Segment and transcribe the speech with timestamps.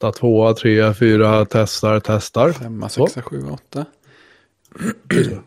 [0.00, 2.52] tvåa, trea, fyra, testar, testar.
[2.52, 3.84] Femma, sexa, sjua, åtta.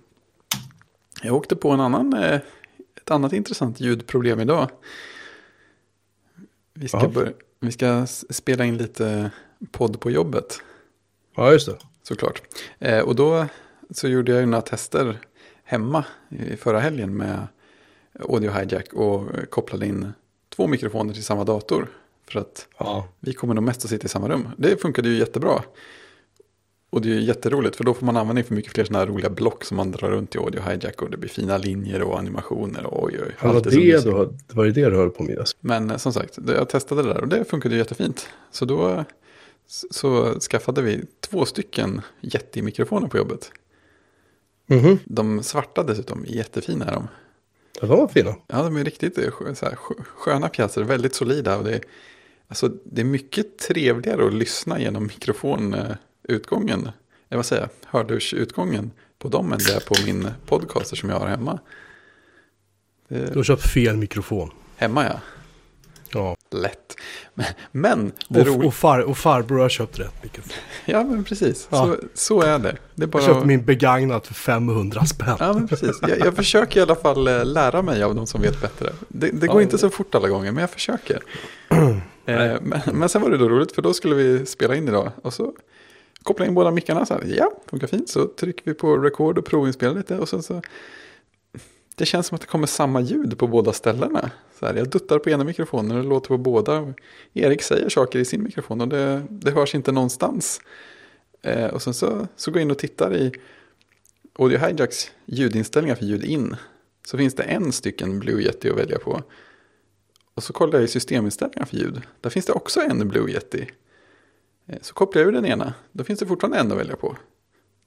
[1.23, 2.39] Jag åkte på en annan, eh,
[2.97, 4.70] ett annat intressant ljudproblem idag.
[6.74, 7.07] Vi ska, Ja.
[7.07, 9.31] börja, vi ska spela in lite
[9.71, 10.57] podd på jobbet,
[11.35, 11.78] Ja, just det.
[12.03, 12.42] såklart.
[12.79, 13.46] Eh, och då
[13.92, 15.20] så gjorde jag några tester
[15.63, 17.47] hemma i förra helgen med
[18.29, 20.13] Audio Hijack och kopplade in
[20.55, 21.88] två mikrofoner till samma dator.
[22.31, 23.07] För att Ja.
[23.19, 24.47] vi kommer nog mest att sitta i samma rum.
[24.57, 25.63] Det funkade ju jättebra.
[26.91, 29.07] Och det är ju jätteroligt för då får man användning för mycket fler sådana här
[29.11, 32.20] roliga block som man drar runt i Audio Hijack och det blir fina linjer och
[32.20, 33.35] animationer och oj oj.
[33.41, 35.45] Det var allt det, du, höll- det var ju det du höll på med.
[35.59, 38.27] Men eh, som sagt, det- jag testade det där och det funkade ju jättefint.
[38.51, 39.05] Så då
[39.67, 43.51] så skaffade vi två stycken jättemikrofoner på jobbet.
[44.67, 44.99] Mhm.
[45.05, 47.07] De svarta dessutom, jättefina är de.
[47.81, 48.35] Ja, de var fina.
[48.48, 51.57] Ja, de är riktigt eh, så här, skö- sköna pjäser, väldigt solida.
[51.57, 51.81] Och det, är,
[52.49, 56.79] alltså, det är mycket trevligare att lyssna genom mikrofonutgången,
[57.29, 61.20] eller vad säger jag, hörlursutgången på dem än det är på min podcaster som jag
[61.20, 61.60] har hemma.
[63.07, 64.52] Du Det, har köpt fel mikrofon.
[64.76, 65.20] hemma ja,
[66.14, 66.36] Ja.
[66.52, 66.96] lätt.
[67.72, 70.54] Men, det Och, roliga, och, far, och farbror har köpt rätt mikrofon.
[70.86, 71.86] ja men precis, Ja.
[71.86, 72.62] Så, så är det.
[72.62, 73.26] Det är Jag bara...
[73.26, 75.36] köpte min begagnat för 500 spänn.
[75.40, 76.00] Ja, men precis.
[76.02, 78.94] Jag, jag försöker i alla fall eh, lära mig av de som vet bättre.
[79.08, 79.62] Det, det går Ja.
[79.62, 81.20] inte så fort alla gånger, men jag försöker.
[82.30, 85.12] eh, men, men sen var det då roligt, för då skulle vi spela in idag.
[85.22, 85.54] Och så
[86.24, 87.24] koppla in båda mickarna så här.
[87.38, 88.10] Ja, funkar fint.
[88.10, 90.18] Så trycker vi på record och provinspela lite.
[90.18, 90.62] Och sen så...
[91.96, 94.32] Det känns som att det kommer samma ljud på båda ställena.
[94.60, 96.94] Så här, jag duttar på ena mikrofonen och det låter på båda.
[97.34, 100.62] Erik säger saker i sin mikrofon och det, det hörs inte någonstans.
[101.42, 103.32] Eh, och sen så, så går jag in och tittar i
[104.40, 106.56] Audio Hijacks ljudinställningar för ljud in.
[107.06, 109.24] Så finns det en stycken Blue Yeti att välja på.
[110.40, 112.02] Och så kollar jag i systeminställningar för ljud.
[112.22, 113.68] Där finns det också en Blue Yeti.
[114.68, 115.73] Eh, Så kopplar jag ur den ena.
[115.92, 117.18] Då finns det fortfarande en att välja på.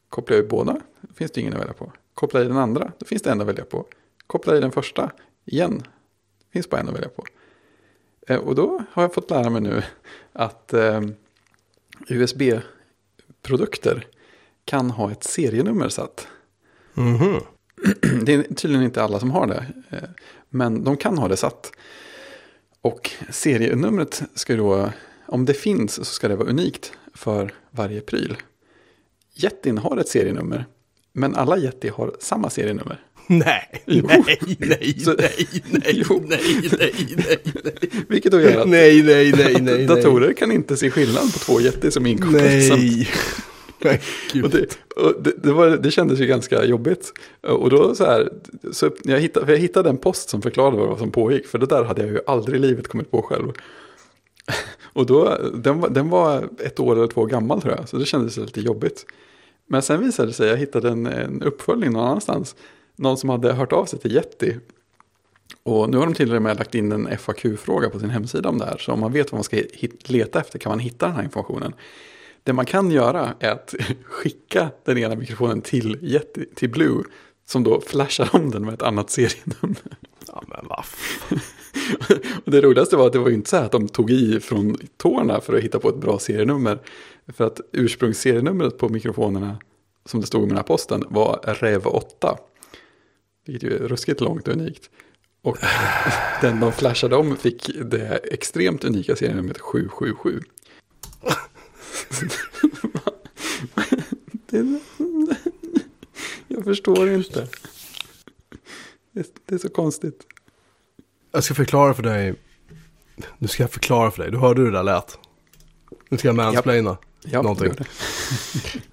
[0.09, 0.81] Kopplar jag ur båda.
[1.01, 1.93] Då finns det ingen att välja på.
[2.15, 2.93] Kopplar jag i den andra.
[2.99, 3.87] Då finns det en att välja på.
[4.27, 5.11] Kopplar jag i den första.
[5.45, 5.83] Igen.
[6.53, 7.25] Finns bara en att välja på.
[8.29, 9.83] Eh, Och då har jag fått lära mig nu
[10.33, 11.01] att eh,
[12.09, 14.07] USB-produkter
[14.65, 16.29] kan ha ett serienummer satt.
[16.95, 17.41] Mhm.
[18.25, 19.67] Det är tydligen inte alla som har det.
[20.49, 21.73] Men de kan ha det satt.
[22.83, 24.91] Och serienumret ska då,
[25.27, 28.37] om det finns så ska det vara unikt för varje pryl.
[29.45, 30.67] Yetin har ett serienummer.
[31.13, 33.01] Men alla Yeti har samma serienummer.
[33.27, 34.07] Nej, Jo.
[34.27, 36.23] nej, nej, Så- nej, nej, Jo.
[36.29, 36.41] nej,
[36.79, 38.03] nej, nej, nej.
[38.09, 39.87] Vilket då gör att Nej, nej, nej, nej, nej.
[39.87, 42.71] datorer kan inte se skillnad på två Yeti som samtidigt.
[42.79, 43.09] Nej.
[44.45, 47.13] Och det, och det, det, var, det kändes ju ganska jobbigt.
[47.41, 48.33] Och då så här,
[48.73, 51.47] så jag, hittade, jag hittade en post som förklarade vad som pågick.
[51.47, 53.53] För det där hade jag ju aldrig i livet kommit på själv.
[54.93, 57.89] Och då, den, var- den var ett år eller två gammal tror jag.
[57.89, 59.07] Så det kändes lite jobbigt.
[59.67, 62.57] Men sen visade det sig, jag hittade en, en uppföljning någon annanstans.
[62.97, 64.57] Någon som hade hört av sig till Yeti.
[65.63, 68.59] Och nu har de till och med lagt in en FAQ-fråga på sin hemsida om
[68.59, 68.79] det här.
[68.79, 71.23] Så om man vet vad man ska hit, leta efter kan man hitta den här
[71.23, 71.73] informationen.
[72.45, 76.19] Det man kan göra är att skicka den ena mikrofonen till,
[76.55, 77.03] till Blue.
[77.45, 79.97] Som då flashar om den med ett annat serienummer.
[80.27, 80.85] Ja, men vad
[82.45, 84.77] Och det roligaste var att det var inte så här att de tog i från
[84.97, 86.79] tårna för att hitta på ett bra serienummer.
[87.29, 89.59] För att ursprungsserienumret på mikrofonerna
[90.07, 92.39] som det stod i den här posten var REV 8.
[93.47, 94.91] Vilket ju är ruskigt långt och unikt.
[95.43, 95.59] Och
[96.41, 100.41] den de flashade om fick det extremt unika serienumret 777.
[106.49, 107.49] Jag förstår inte.
[109.13, 110.27] Det, är så konstigt.
[111.33, 112.35] Jag ska förklara för dig.
[113.39, 114.33] Nu ska jag förklara för dig.
[114.33, 115.19] Du hörde hur det där lät.
[116.09, 116.99] Nu ska jag mansplaina.
[117.25, 117.73] Ja, Någonting.
[117.79, 117.87] det.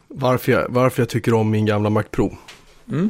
[0.08, 2.38] Varför jag, varför jag tycker om min gamla Mac Pro.
[2.92, 3.10] Mm.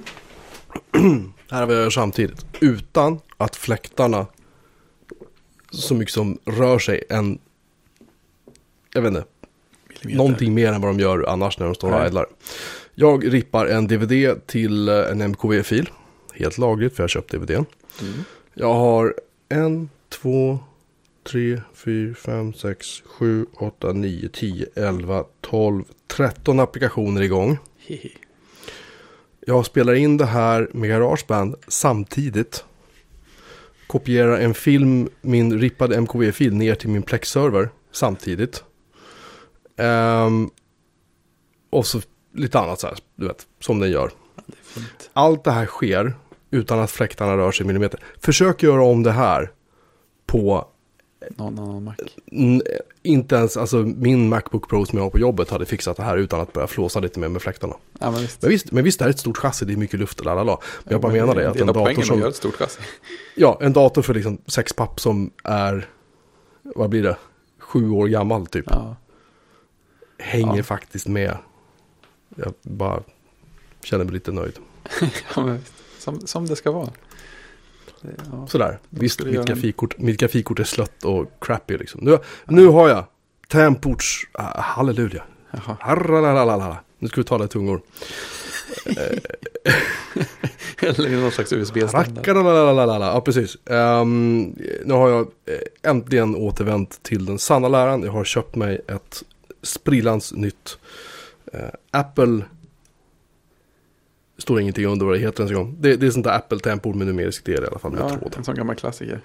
[1.50, 2.46] Här har vi gör samtidigt.
[2.60, 4.28] Utan att fläktarna
[5.72, 7.40] så mycket som rör sig en,
[8.94, 9.26] jag vet inte,
[10.02, 10.18] Millimeter.
[10.18, 12.26] någonting mer än vad de gör annars när de står och idlar.
[12.96, 15.90] Jag rippar en DVD till eh, en MKV-fil.
[16.34, 17.66] Helt lagligt för jag har köpt DVDn.
[18.02, 18.24] Mm.
[18.54, 19.16] Jag har
[19.50, 20.60] en, två,
[21.32, 27.58] tre, fyra, fem, sex, sju, åtta, nio, tio, elva, tolv, tretton applikationer igång.
[29.46, 32.64] Jag spelar in det här med GarageBand samtidigt.
[33.88, 38.64] Kopierar en film, min rippade MKV-fil ner till min Plex-server samtidigt.
[39.80, 40.50] Ehm,
[41.70, 42.02] och så
[42.34, 44.12] lite annat så här, du vet, som den gör.
[44.46, 45.10] Det.
[45.14, 46.14] Allt det här sker
[46.52, 48.00] utan att fläktarna rör sig millimeter.
[48.20, 49.52] Försök göra om det här
[50.26, 50.68] på
[51.38, 51.96] någon annan Mac.
[53.04, 56.18] Inte ens, alltså min Macbook Pro som jag har på jobbet hade fixat det här
[56.18, 57.76] utan att börja flåsa lite mer med fläktarna.
[58.00, 58.42] Ja, men visst.
[58.42, 60.58] Men visst, men visst det här är ett stort chassi, det är mycket luft lalala.
[60.84, 62.82] Men jag bara menar det, att en dator som, ett stort chassi.
[63.36, 65.88] ja, en dator för liksom sex papp som är,
[66.64, 67.18] vad blir det,
[67.60, 68.96] sju år gammal typ, Ja.
[70.20, 70.64] Hänger Ja.
[70.64, 71.38] faktiskt med.
[72.36, 73.04] Jag bara
[73.84, 74.54] känner mig lite nöjd.
[75.36, 75.74] ja, men visst.
[76.00, 76.90] Som, som det ska vara.
[78.32, 78.48] Ja.
[78.48, 82.02] Sådär, visst mitt en- grafikkort, mitt grafikkort är slött och crappy liksom.
[82.04, 83.06] Nu, nu har jag
[83.48, 85.24] Temports, ah, halleluja.
[87.00, 87.82] Nu ska vi tala i tungor.
[90.82, 92.28] Eller någon slags USB-standard.
[93.14, 93.58] Ja, precis.
[93.70, 94.56] Ehm,
[94.86, 98.04] nu har jag eh, äntligen återvänt till den sanna läran.
[98.04, 99.24] Jag har köpt mig ett
[99.62, 100.78] sprillans nytt
[101.54, 101.60] eh,
[101.92, 102.42] Apple.
[104.38, 105.76] Står ingenting under vad det heter ens en gång.
[105.80, 108.34] Det, det är sånt där Apple-tempord med numerisk del i alla fall med Ja, tråd.
[108.38, 109.22] en sån gammal klassiker.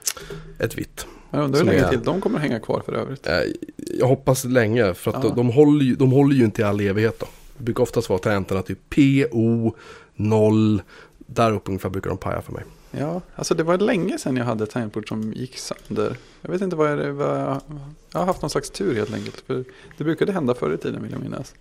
[0.58, 1.06] Ett vitt.
[1.30, 3.26] Jag undrar hur länge är- till de kommer hänga kvar för övrigt.
[3.26, 3.40] Eh,
[3.76, 5.28] jag hoppas länge för att Ja.
[5.30, 7.26] de, de, håller ju, de håller ju inte i all evighet då.
[7.58, 9.74] Det brukar oftast vara tangenterna typ PO
[10.14, 10.82] 0.
[11.18, 12.64] Där uppe ungefär brukar de paja för mig.
[12.98, 16.16] Ja, alltså det var länge sedan jag hade ett tangentbord som gick sönder.
[16.42, 17.60] Jag vet inte vad jag, vad jag,
[18.12, 19.40] jag har haft någon slags tur helt enkelt.
[19.46, 19.64] För
[19.96, 21.54] det brukade hända förr i tiden vill jag minnas.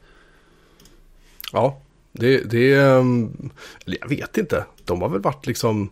[1.52, 1.82] Ja,
[2.12, 3.50] det, det ehm,
[3.86, 4.66] jag vet inte.
[4.86, 5.90] De har väl varit liksom.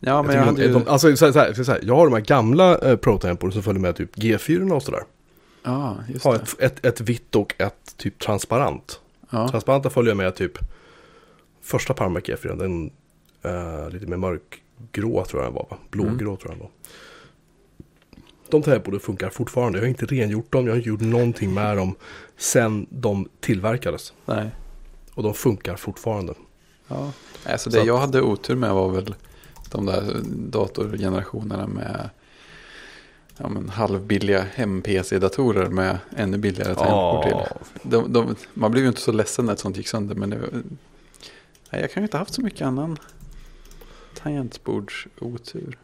[0.00, 0.72] Ja, men jag jag hade de, ju...
[0.72, 3.50] de, alltså, så här, så här, så här, jag har de här gamla eh, Pro-tempor
[3.50, 5.02] som följer med typ G4 och sådär.
[5.62, 6.40] Ja, just Har det.
[6.40, 9.00] ett, ett, ett vitt och ett typ transparent.
[9.30, 10.58] Ja, Transparenta följer med typ
[11.62, 12.58] första Parmac G4.
[12.58, 12.90] Den
[13.42, 14.16] eh, lite mer
[14.82, 15.76] mörkgrå tror jag den var va?
[15.90, 16.18] Blågrå Mm.
[16.18, 16.70] tror jag den var.
[18.48, 19.78] De tangentborden funkar fortfarande.
[19.78, 20.64] Jag har inte rengjort dem.
[20.66, 21.94] Jag har inte gjort någonting med dem
[22.36, 24.12] sen de tillverkades.
[24.26, 24.50] nej.
[25.14, 26.34] Och de funkar fortfarande.
[26.88, 27.12] Ja.
[27.46, 29.14] Alltså Så det att- jag hade otur med var väl
[29.70, 32.10] de där datorgenerationerna med
[33.38, 37.90] ja, men halvbilliga hem-PC-datorer med ännu billigare tangentbord till.
[37.90, 40.14] De, de, man blev ju inte så ledsen när ett sånt gick sönder.
[40.14, 40.38] Men det,
[41.70, 42.98] nej, jag kan ju inte ha haft så mycket annan
[44.22, 45.78] tangentbordsotur.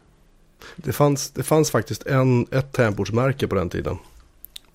[0.75, 3.97] Det fanns, det fanns faktiskt en, ett tangentbordsmärke på den tiden.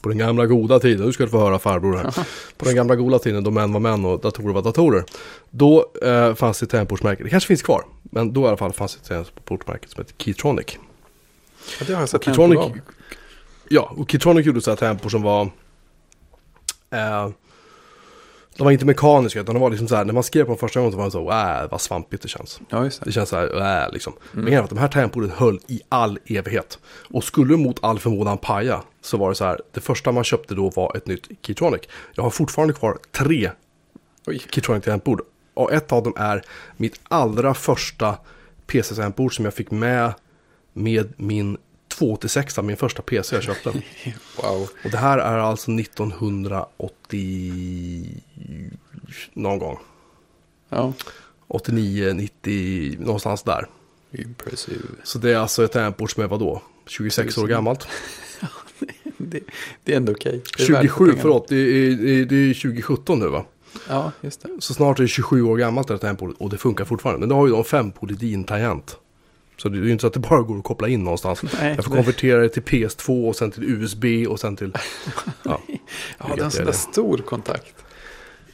[0.02, 2.26] På den gamla goda tiden, nu ska du få höra farbror här.
[2.56, 5.04] På den gamla goda tiden då män var män och datorer var datorer.
[5.50, 7.84] Då eh, fanns det tangentbordsmärke, det kanske finns kvar.
[8.02, 10.78] Men då i alla fall fanns det ett tangentbordsmärke som hette Keytronic.
[11.78, 12.60] Ja, det har jag sett Keytronic,
[13.68, 15.42] ja, och Keytronic gjorde så här tangentbord som var...
[16.90, 17.28] Eh,
[18.56, 20.58] de var inte mekaniska utan de var liksom så här, när man skrev på dem
[20.58, 22.60] första gången så var det så, äh, vad svampigt det känns.
[22.68, 23.06] Ja, just det.
[23.06, 24.12] Det känns så här, äh, liksom.
[24.34, 24.44] Mm.
[24.44, 26.78] Men att de här tangentborden höll i all evighet.
[27.10, 30.54] Och skulle mot all förmodan paja så var det så här, det första man köpte
[30.54, 31.82] då var ett nytt Keytronic.
[32.14, 33.50] Jag har fortfarande kvar tre
[34.26, 35.20] Oj, Keytronic tangentbord.
[35.54, 36.42] Och ett av dem är
[36.76, 38.16] mitt allra första
[38.66, 40.12] PC-tangentbord som jag fick med
[40.72, 41.56] med min
[41.98, 43.70] 286, min första PC jag köpte.
[44.42, 44.68] wow.
[44.84, 48.22] Och det här är alltså 1980
[49.32, 49.78] någon gång.
[50.68, 50.92] Ja,
[51.48, 53.66] 89, 90, någonstans där.
[54.12, 54.78] impressive.
[55.02, 56.62] Så det är alltså ett tangentbord som är vadå?
[56.86, 57.88] 26 år gammalt?
[59.16, 59.40] Det,
[59.84, 60.42] det är ändå okej.
[60.56, 61.22] Det värt 27, pengarna.
[61.22, 63.44] förlåt, det är, det är, det är 2017 nu va?
[63.88, 64.48] Ja, just det.
[64.58, 67.20] Så snart är det 27 år gammalt det här tangentbordet och det funkar fortfarande.
[67.20, 68.96] Men då har ju de fem polydin-tangent.
[69.56, 71.42] Så det är ju inte så att det bara går att koppla in någonstans.
[71.60, 74.72] Nej, Jag får konvertera det till PS2 och sen till USB och sen till...
[75.42, 75.60] Ja,
[76.18, 77.74] Ja, det är en sån där stor kontakt.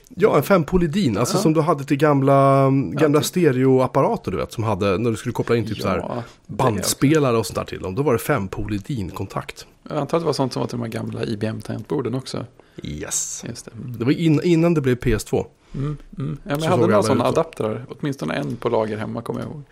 [0.08, 1.42] ja en fem polydin, alltså Ja.
[1.42, 3.26] som du hade till gamla, gamla typ.
[3.26, 4.52] stereoapparater du vet.
[4.52, 7.64] Som hade, när du skulle koppla in typ så här Ja, bandspelare och sånt där
[7.64, 7.94] till dem.
[7.94, 9.66] Då var det fem polydin-kontakt.
[9.88, 12.46] Jag antar att det var sånt som var till de här gamla IBM-tangentborden också.
[12.82, 13.44] Yes.
[13.48, 13.70] Just det.
[13.74, 13.98] Mm.
[13.98, 15.46] Det var in, innan det blev PS2.
[15.74, 16.38] Mm, mm.
[16.44, 17.86] Ja, men Så jag hade några sådana adaptrar.
[17.88, 19.62] Åtminstone en på lager hemma kommer jag ihåg.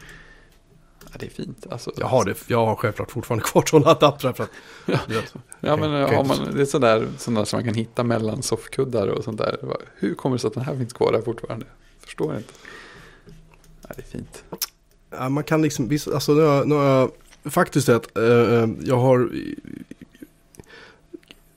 [1.13, 1.67] Ja, det är fint.
[1.71, 4.51] Alltså, Jag har, det, jag har självklart fortfarande kvar sådana adaptrar för att...
[5.61, 5.77] Ja.
[5.77, 9.39] men har man, det är sådär, sådana som man kan hitta mellan soffkuddar och sånt
[9.39, 9.57] där.
[9.95, 11.67] Hur kommer det sig att den här finns kvar där fortfarande?
[12.01, 12.53] Förstår inte.
[13.89, 14.45] Ja, det är fint.
[15.11, 17.11] Ja, man kan liksom, alltså nu har, nu har jag
[17.53, 19.31] faktiskt sett, eh, eh, jag har,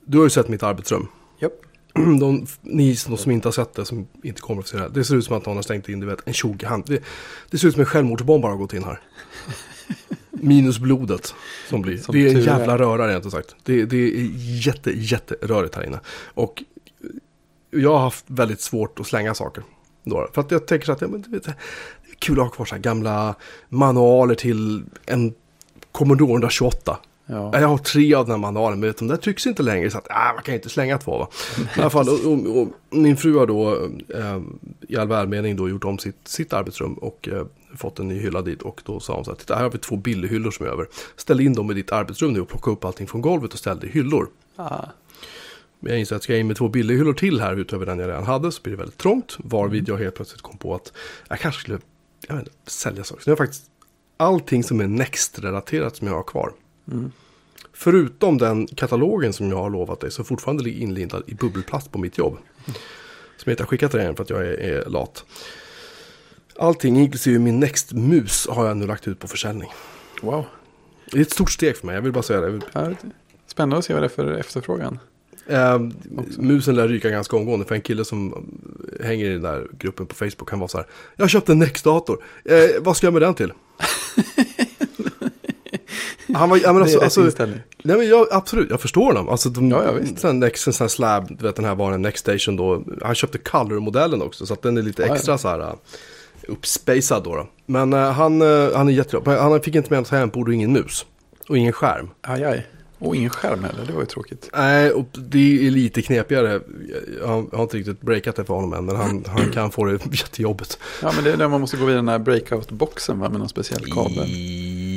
[0.05, 1.07] du har ju sett mitt arbetsrum.
[1.39, 1.53] Japp.
[1.93, 4.89] De, ni de som inte har sett det, som inte kommer att se det här,
[4.89, 6.83] det ser ut som att någon har stängt in, du vet, en tjog i hand.
[6.87, 7.03] Det,
[7.49, 8.99] det ser ut som en självmordsbomb har gått in här.
[10.31, 11.33] Minus blodet
[11.69, 11.97] som blir.
[11.97, 12.41] Som det är en är.
[12.41, 13.55] jävla röra rent ut sagt.
[13.63, 14.29] Det, det är
[14.65, 15.99] jätte, jätterörigt här inne.
[16.33, 16.63] Och
[17.71, 19.63] jag har haft väldigt svårt att slänga saker.
[20.03, 21.55] Då, för att jag tänker så att ja, men, det är
[22.19, 23.35] kul att ha kvar så här gamla
[23.69, 25.33] manualer till en
[25.91, 26.97] Commodore 128.
[27.25, 27.59] Ja.
[27.59, 29.91] Jag har tre av den här manualen, men de där trycks inte längre.
[29.91, 31.27] Så att, ah, man kan inte slänga två va.
[31.77, 33.73] I alla fall, och, och, och min fru har då
[34.15, 34.41] eh,
[34.87, 37.45] i all välmening då gjort om sitt, sitt arbetsrum och eh,
[37.77, 39.77] fått en ny hylla dit och då sa hon så här, titta här har vi
[39.77, 40.87] två billighyllor som är över.
[41.15, 43.79] Ställ in dem i ditt arbetsrum nu och plocka upp allting från golvet och ställ
[43.79, 44.29] det i hyllor.
[44.55, 44.85] Ah.
[45.79, 48.09] Men jag inser att ska jag in med två billighyllor till här utöver den jag
[48.09, 49.37] redan hade så blir det väldigt trångt.
[49.37, 50.93] Varvid jag helt plötsligt kom på att
[51.27, 51.79] jag kanske skulle
[52.27, 53.23] jag vet sälja saker.
[53.23, 53.71] Så nu har jag faktiskt
[54.17, 56.53] allting som är Next-relaterat som jag har kvar.
[56.91, 57.11] Mm.
[57.73, 61.99] Förutom den katalogen som jag har lovat dig så fortfarande ligger inlindad i bubbelplast på
[61.99, 62.37] mitt jobb.
[63.37, 65.25] Som jag inte har skickat till dig än för att jag är, är lat.
[66.61, 69.69] Allting inklusive min Next-mus har jag nu lagt ut på försäljning.
[70.21, 70.45] Wow.
[71.11, 72.61] Det är ett stort steg för mig, jag vill bara säga det.
[72.73, 72.89] Ja,
[73.47, 74.99] Spännande att se vad det är för efterfrågan.
[75.47, 75.79] Eh,
[76.37, 78.45] musen lär ryka ganska omgående för en kille som
[79.03, 80.51] hänger i den där gruppen på Facebook.
[80.51, 80.87] Han var så här.
[81.15, 82.23] Jag köpte en Next-dator.
[82.45, 83.53] Eh, vad ska jag med den till?
[86.33, 87.59] Han var, ja, men alltså, det är rätt alltså, inställning.
[87.83, 89.29] nej men jag, absolut, jag förstår honom.
[89.29, 90.19] Alltså, de, Ja, ja, visst.
[90.19, 92.83] Sen Next, en sån här slab, du vet den här var en Next Station då.
[93.01, 95.15] Han köpte Color-modellen också, så att den är lite Ja, ja.
[95.15, 95.75] extra så här
[96.51, 97.35] uppspacad då.
[97.35, 97.47] då.
[97.65, 99.41] Men uh, han, uh, han är jättebra.
[99.41, 101.05] Han fick inte med något tangentbord och ingen mus.
[101.49, 102.09] Och ingen skärm.
[102.21, 102.67] Aj, aj.
[103.01, 104.49] Och ingen skärm heller, det var ju tråkigt.
[104.53, 106.61] Nej, och det är lite knepigare.
[107.19, 110.05] Jag har, inte riktigt breakat det för honom än, men han, han kan få det
[110.11, 110.79] jättejobbigt.
[111.01, 113.49] Ja, men det är där man måste gå via den här breakout-boxen va, med någon
[113.49, 114.27] speciell kabel.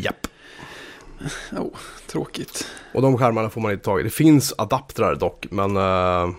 [0.04, 0.26] Japp.
[1.52, 2.66] Oh, tråkigt.
[2.94, 4.02] Och de skärmarna får man inte tag i.
[4.02, 6.34] Det finns adaptrar dock, men uh,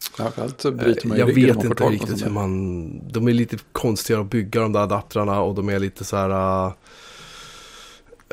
[0.00, 3.08] Framförallt så bryter man ju jag vet inte riktigt hur man...
[3.08, 6.30] De är lite konstiga att bygga de där adaptrarna och de är lite så här...
[6.66, 6.72] uh,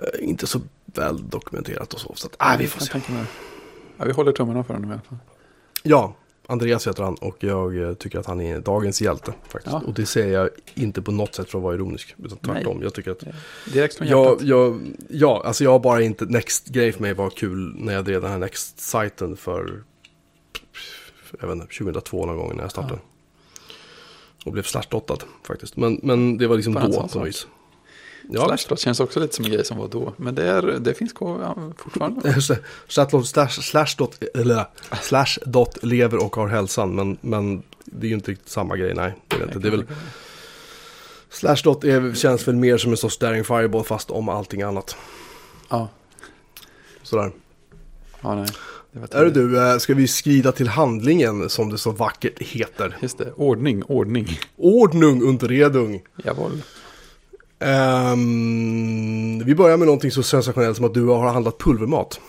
[0.02, 2.14] eh, inte så väl dokumenterat och så.
[2.16, 3.14] Så att, äh, vi får Jag se.
[3.98, 5.18] Ja, vi håller tummarna för honom i alla fall.
[5.84, 6.16] Ja,
[6.48, 9.74] Andreas heter han och jag eh, tycker att han är dagens hjälte faktiskt.
[9.74, 9.82] Ja.
[9.88, 12.16] Och det säger jag inte på något sätt för att vara ironisk.
[12.24, 12.82] Utan tvärtom.
[12.84, 13.24] Jag tycker att
[13.74, 17.76] Direkt från jag, jag, ja, alltså jag har bara inte, Next-grej för mig var kul
[17.78, 19.84] när jag drev den här Next-sajten för,
[21.40, 23.00] jag vet inte, 2002 någon gång när jag startade.
[24.46, 25.78] Och blev slashdotad faktiskt.
[25.78, 27.48] Men, men det var liksom en då på något vis.
[28.30, 30.14] Ja, Slashdot känns också lite som en grej som var då.
[30.18, 32.42] Men det, är, det finns kvar ja, fortfarande.
[32.88, 33.96] Slashdot slash, slash,
[34.34, 36.96] eller, lever och har hälsan.
[36.96, 39.14] Men, men det är ju inte riktigt samma grej, nej.
[39.28, 39.60] Det är, inte.
[39.60, 39.86] Det är väl,
[41.30, 44.96] Slashdot är, känns väl mer som en sorts daring fireball fast om allting annat.
[45.70, 45.90] Ja,
[47.04, 47.32] Sådär.
[48.22, 48.48] ja nej.
[49.12, 52.98] Är du eh, ska vi skrida till handlingen som det så vackert heter?
[53.02, 54.40] Just det, ordning, ordning.
[54.58, 56.02] Ordnung und Redung.
[56.24, 56.62] Jawohl.
[57.60, 62.20] Ehm, vi börjar med någonting så sensationellt som att du har handlat pulvermat.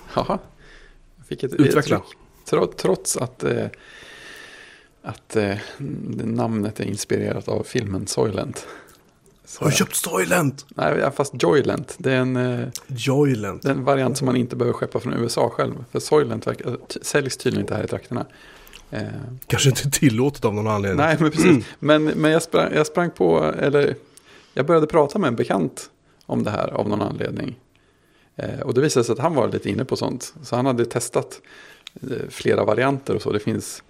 [1.28, 2.02] Ett Utveckla.
[2.48, 3.66] Trots, trots att, eh,
[5.02, 5.56] att eh,
[6.24, 8.66] namnet är inspirerat av filmen Soylent.
[9.46, 10.66] Så, Har du köpt Soylent?
[10.68, 11.94] nej, fast Joylent.
[11.98, 13.62] Det är en, eh, Joylent.
[13.62, 15.84] det är en variant som man inte behöver skeppa från USA själv.
[15.92, 18.26] För Soylent t- säljs tydligen inte här i trakterna.
[18.90, 19.02] Eh,
[19.46, 20.96] Kanske inte tillåtet av någon anledning.
[21.06, 21.64] Nej, men precis.
[21.78, 23.96] Men, men jag, sprang, jag sprang på, eller
[24.54, 25.90] jag började prata med en bekant
[26.26, 27.56] om det här av någon anledning.
[28.36, 30.34] Eh, och det visade sig att han var lite inne på sånt.
[30.42, 31.40] Så han hade testat
[32.02, 33.32] eh, flera varianter och så.
[33.32, 33.82] Det finns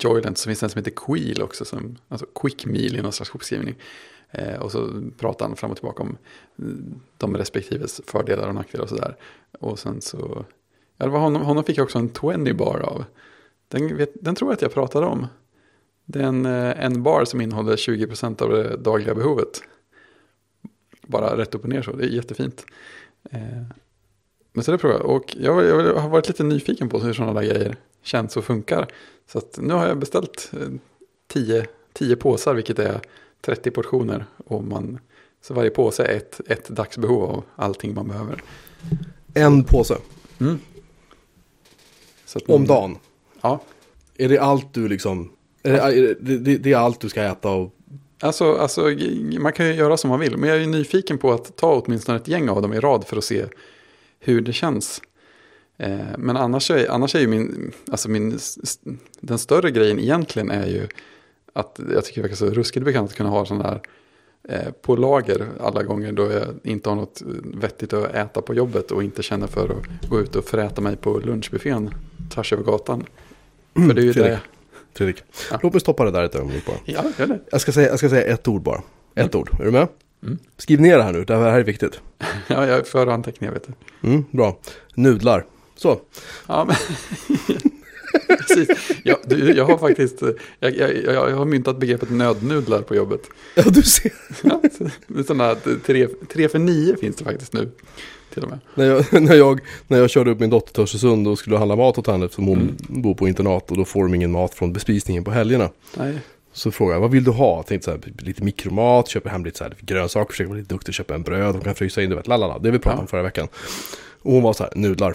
[0.00, 1.64] Joylent, så finns det en som heter Queel också.
[1.64, 3.74] Som, alltså Quick Meal i någon slags hopskrivning.
[4.32, 6.16] Eh, och så pratade han fram och tillbaka om
[6.58, 6.64] eh,
[7.16, 9.16] de respektives fördelar och nackdelar och sådär.
[9.60, 10.44] Och sen så,
[10.96, 12.12] ja, det var honom, honom fick jag också en
[12.44, 13.04] 20 bar av.
[13.68, 15.26] Den, vet, den tror jag att jag pratade om.
[16.04, 19.62] Det är en, eh, en bar som innehåller 20% av det dagliga behovet.
[21.06, 22.64] Bara rätt upp och ner så, det är jättefint.
[23.30, 23.62] Eh,
[24.52, 25.06] Men så det provar jag.
[25.06, 28.86] Och jag, jag har varit lite nyfiken på hur sådana där grejer känns och funkar.
[29.26, 30.68] Så att nu har jag beställt eh,
[31.26, 33.00] 10, 10 påsar, vilket är
[33.42, 34.24] 30 portioner.
[34.46, 34.98] Och man,
[35.42, 38.42] så varje påse är ett, ett dagsbehov av allting man behöver.
[39.34, 39.96] En påse.
[40.40, 40.58] Mm.
[42.34, 42.96] Att Om man- dagen.
[43.40, 43.60] Ja,
[44.16, 45.32] Är det allt du liksom...
[45.62, 47.74] Är det, är det, det, det är allt du ska äta och...
[48.20, 48.80] Alltså, alltså,
[49.38, 50.36] man kan ju göra som man vill.
[50.36, 53.16] Men jag är nyfiken på att ta åtminstone ett gäng av dem i rad för
[53.16, 53.46] att se
[54.20, 55.02] hur det känns.
[55.76, 58.38] Eh, men annars är, annars är ju min, alltså min,
[59.20, 60.88] den större grejen egentligen är ju
[61.52, 63.80] att jag tycker det verkar så ruskigt bekant att kunna ha sådana här
[64.48, 68.90] eh, på lager alla gånger då jag inte har något vettigt att äta på jobbet
[68.90, 71.94] och inte känner för att gå ut och föräta mig på lunchbuffén
[72.34, 73.06] tvärs över gatan.
[73.74, 74.32] För det är ju Fredrik.
[74.32, 74.40] det.
[74.94, 75.22] Fredrik.
[75.50, 75.58] Ja.
[75.62, 76.76] Låt mig stoppa det där ett ögonblick bara.
[76.84, 77.40] Ja, gör det.
[77.50, 78.82] Jag ska säga, jag ska säga ett ord bara.
[79.14, 79.50] Ett ord.
[79.60, 79.88] Är du med?
[80.22, 80.38] Mm.
[80.56, 82.00] Skriv ner det här nu, det här är viktigt.
[82.46, 84.08] Ja, jag för anteckningar vet du.
[84.08, 84.58] Mm, bra.
[84.94, 85.44] Nudlar.
[85.76, 86.00] Så.
[86.48, 86.76] Ja, men...
[88.28, 88.68] Precis.
[89.04, 90.22] Ja, du, jag har faktiskt
[90.60, 93.20] jag, jag, jag, jag har myntat begreppet nödnudlar på jobbet.
[93.54, 94.12] Ja, du ser.
[94.42, 94.60] Ja,
[95.26, 97.70] sådana här tre, tre för nio finns det faktiskt nu.
[98.74, 101.76] När jag, när, jag, när jag körde upp min dotter till Östersund och skulle handla
[101.76, 102.76] mat åt henne eftersom hon Mm.
[103.02, 105.70] bor på internat och då får de ingen mat från bespisningen på helgerna.
[105.96, 106.18] Nej,
[106.52, 107.56] Så frågade jag, vad vill du ha?
[107.56, 110.74] Jag tänkte så här, lite mikromat, köper hem lite så här grönsaker, försöker vara lite
[110.74, 112.58] duktig, köpa en bröd, de kan frysa in, du vet, lalala.
[112.58, 113.00] Det vi pratade Ja.
[113.02, 113.48] om förra veckan.
[114.22, 115.14] Och hon var så här, nudlar.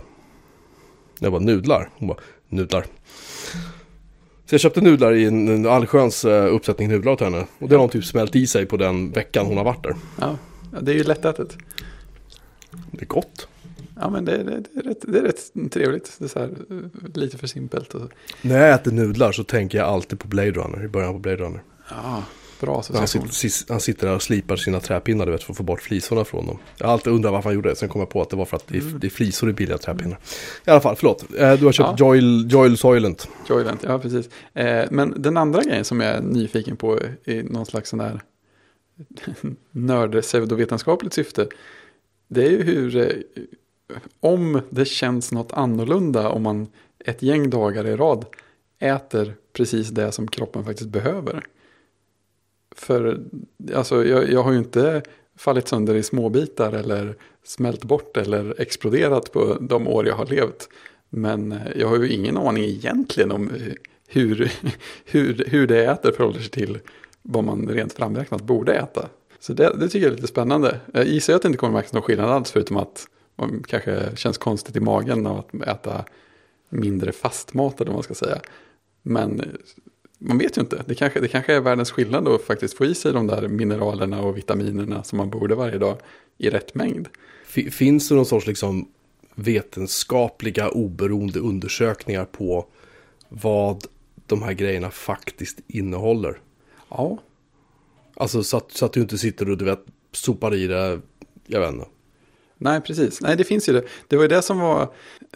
[1.20, 1.90] Jag bara, nudlar?
[1.98, 2.18] Hon bara,
[2.50, 2.86] nudlar.
[4.46, 7.46] Så jag köpte nudlar i en, en allsköns uh, uppsättning nudlar åt henne.
[7.60, 9.96] Och det har hon typ smält i sig på den veckan hon har varit där.
[10.22, 10.38] Ja,
[10.82, 11.58] det är ju lättätet.
[12.92, 13.48] Det är gott.
[14.00, 16.16] Ja, men det, det, det, är rätt, det är rätt trevligt.
[16.20, 17.96] Det är här, eh, lite för simpelt.
[18.42, 21.38] När jag äter nudlar så tänker jag alltid på Blade Runner, i början på Blade
[21.38, 21.64] Runner.
[21.90, 22.24] Ja,
[22.60, 25.64] bra Han sitter, han sitter där och slipar sina träpinnar du vet, för att få
[25.64, 26.58] bort flisorna från dem.
[26.78, 27.76] Jag har alltid undrat varför han gjorde det.
[27.76, 29.54] Sen kom jag på att det var för att det är, det är flisor i
[29.54, 30.20] billiga träpinnar.
[30.66, 31.26] I alla fall, förlåt.
[31.38, 31.96] Eh, Du har köpt Ja.
[32.00, 33.30] Joil, Joil Soylent.
[33.50, 34.30] Joylent, ja precis.
[34.54, 38.22] Eh, men den andra grejen som jag är nyfiken på i någon slags sån här
[39.72, 41.48] nörd pseudovetenskapligt syfte.
[42.28, 43.06] Det är ju hur, eh,
[44.20, 46.68] om det känns något annorlunda om man
[47.06, 48.26] ett gäng dagar i rad
[48.80, 51.44] äter precis det som kroppen faktiskt behöver.
[52.78, 53.20] För
[53.76, 55.02] alltså, jag, jag har ju inte
[55.38, 60.70] fallit sönder i småbitar eller smält bort eller exploderat på de år jag har levt.
[61.10, 63.52] Men jag har ju ingen aning egentligen om
[64.08, 64.52] hur,
[65.06, 66.80] hur, hur det jag äter förhåller sig till
[67.22, 69.10] vad man rent framräknat borde äta.
[69.40, 70.80] Så det, det tycker jag är lite spännande.
[70.94, 74.38] Jag gissar att det inte kommer märkas någon skillnad alls förutom att man kanske känns
[74.38, 76.06] konstigt i magen av att äta
[76.70, 78.42] mindre fastmat eller vad man ska säga.
[79.02, 79.58] Men
[80.18, 80.84] man vet ju inte.
[80.88, 84.22] Det kanske, det kanske är världens skillnad att faktiskt få i sig de där mineralerna
[84.22, 85.98] och vitaminerna som man borde varje dag
[86.38, 87.08] i rätt mängd.
[87.48, 88.88] Fi- Finns det någon sorts liksom
[89.36, 92.66] vetenskapliga oberoende undersökningar på
[93.30, 93.84] vad
[94.26, 96.40] de här grejerna faktiskt innehåller?
[96.90, 97.18] Ja,
[98.20, 101.00] Alltså så att, så att du inte sitter och du vet sopar i det,
[101.48, 101.86] jag vet inte.
[102.58, 103.22] nej precis.
[103.22, 103.84] Nej, det finns ju det.
[104.08, 104.94] Det var ju det som var,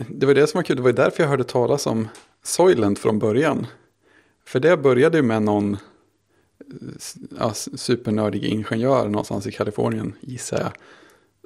[0.10, 0.76] det var det som var kul.
[0.76, 2.08] Det var ju därför jag hörde talas om
[2.44, 3.68] Soylent från början.
[4.52, 5.80] För det började ju med någon eh,
[7.40, 10.72] ja, supernördig ingenjör någonstans i Kalifornien, gissar jag.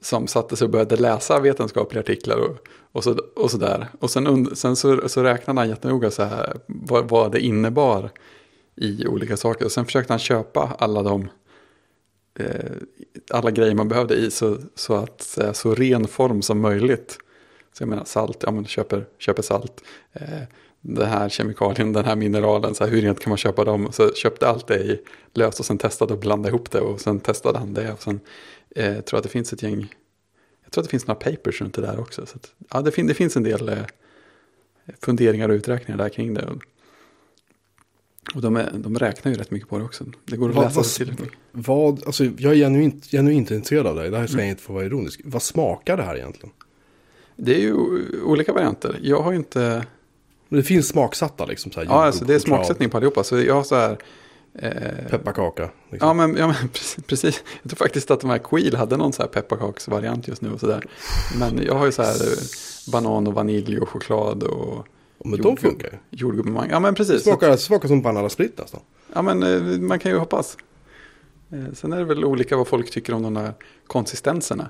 [0.02, 3.88] Som satte sig och började läsa vetenskapliga artiklar och, och, så, och så där.
[4.00, 8.12] Och sen, und, sen så, så räknade han jättenoga så här, vad, vad det innebar
[8.76, 9.66] i olika saker.
[9.66, 11.30] Och sen försökte han köpa alla de
[12.40, 12.72] eh,
[13.30, 17.18] alla grejer man behövde i så, så att eh, så ren form som möjligt.
[17.74, 19.84] Så jag menar salt, ja men köper, köper salt.
[20.14, 20.42] Eh,
[20.88, 23.88] den här kemikalien, den här mineralen, så här, hur rent kan man köpa dem?
[23.92, 25.02] Så köpte allt det i
[25.34, 27.94] löst och sen testade och blandade ihop det och sen testade han det.
[27.94, 28.20] Och sen
[28.76, 29.94] eh, tror jag att det finns ett gäng,
[30.64, 32.26] jag tror att det finns några papers runt det där också.
[32.26, 33.78] Så att, ja, det, fin, det finns en del eh,
[35.02, 36.46] funderingar och uträkningar där kring det.
[38.36, 40.06] Och, de, är, de räknar ju rätt mycket på det också.
[40.26, 41.38] Det går att Vad- läsa vad- mycket.
[41.52, 44.10] Vad, alltså jag är genuint, genuint intresserad av det.
[44.10, 45.22] Det här ska jag inte få vara ironisk.
[45.24, 46.54] Vad smakar det här egentligen?
[47.36, 47.74] Det är ju
[48.24, 49.00] olika varianter.
[49.02, 49.86] Jag har inte...
[50.50, 51.72] Men det finns smaksatta liksom.
[51.72, 53.24] Så här, Ja, alltså det är smaksättning på allihopa.
[53.24, 53.98] Så jag har så här...
[54.60, 55.70] Eh, Pepparkaka.
[55.92, 56.08] Liksom.
[56.08, 56.56] ja, men, ja, men
[57.08, 57.44] precis.
[57.62, 60.60] Jag tror faktiskt att de här Queel hade någon så här pepparkaksvariant just nu och
[60.60, 60.84] sådär.
[61.40, 62.38] Men jag har ju så här eh,
[62.92, 64.88] banan och vanilj och choklad och
[65.26, 66.18] men de funkar ju.
[66.20, 66.68] jordgubbsmang.
[66.72, 67.24] Ja, men precis.
[67.24, 68.82] smakar, smakar som Banana Split nästan.
[69.14, 70.58] Ja, men eh, man kan ju hoppas.
[71.52, 73.54] Eh, Sen är det väl olika vad folk tycker om de där
[73.88, 74.70] konsistenserna.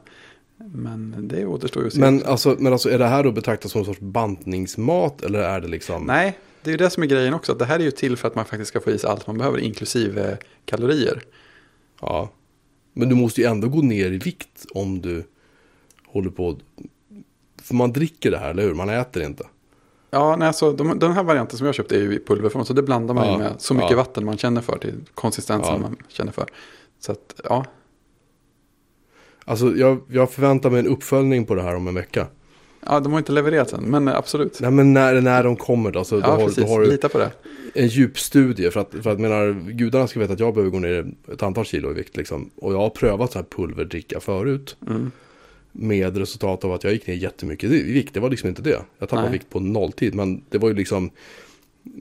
[0.57, 1.99] Men det återstår ju att se.
[1.99, 5.61] Men alltså, men alltså är det här då betraktat som en sorts bantningsmat eller är
[5.61, 6.03] det liksom?
[6.03, 7.53] Nej, det är ju det som är grejen också.
[7.53, 9.37] Det här är ju till för att man faktiskt ska få i sig allt man
[9.37, 11.23] behöver, inklusive kalorier.
[12.01, 12.29] Ja.
[12.93, 15.23] Men du måste ju ändå gå ner i vikt om du
[16.07, 16.57] håller på.
[17.61, 18.73] För man dricker det här, eller hur?
[18.73, 19.43] Man äter inte.
[20.09, 22.65] Ja, nej, alltså, de, den här varianten som jag köpte är ju i pulverform.
[22.65, 23.97] Så det blandar man Ja, med så mycket ja.
[23.97, 25.79] vatten man känner för till konsistensen Ja.
[25.81, 26.45] man känner för.
[26.99, 27.65] Så att, ja.
[29.45, 32.27] Alltså jag, jag förväntar mig en uppföljning på det här om en vecka.
[32.85, 34.59] ja, de har inte levererat än, men absolut.
[34.61, 36.03] Nej men när, när de kommer då.
[36.03, 36.63] Så då, Ja, har, precis.
[36.63, 37.31] då har du Lita på det.
[37.73, 38.71] en djupstudie.
[38.71, 41.65] För att, för att menar, gudarna ska veta att jag behöver gå ner ett antal
[41.65, 42.17] kilo i vikt.
[42.17, 42.49] Liksom.
[42.55, 44.77] Och jag har prövat så här pulverdricka förut.
[44.87, 45.11] Mm.
[45.71, 48.13] Med resultat av att jag gick ner jättemycket i vikt.
[48.13, 48.79] Det var liksom inte det.
[48.99, 49.31] Jag tappade Nej.
[49.31, 50.15] vikt på nolltid.
[50.15, 51.09] Men det var ju liksom.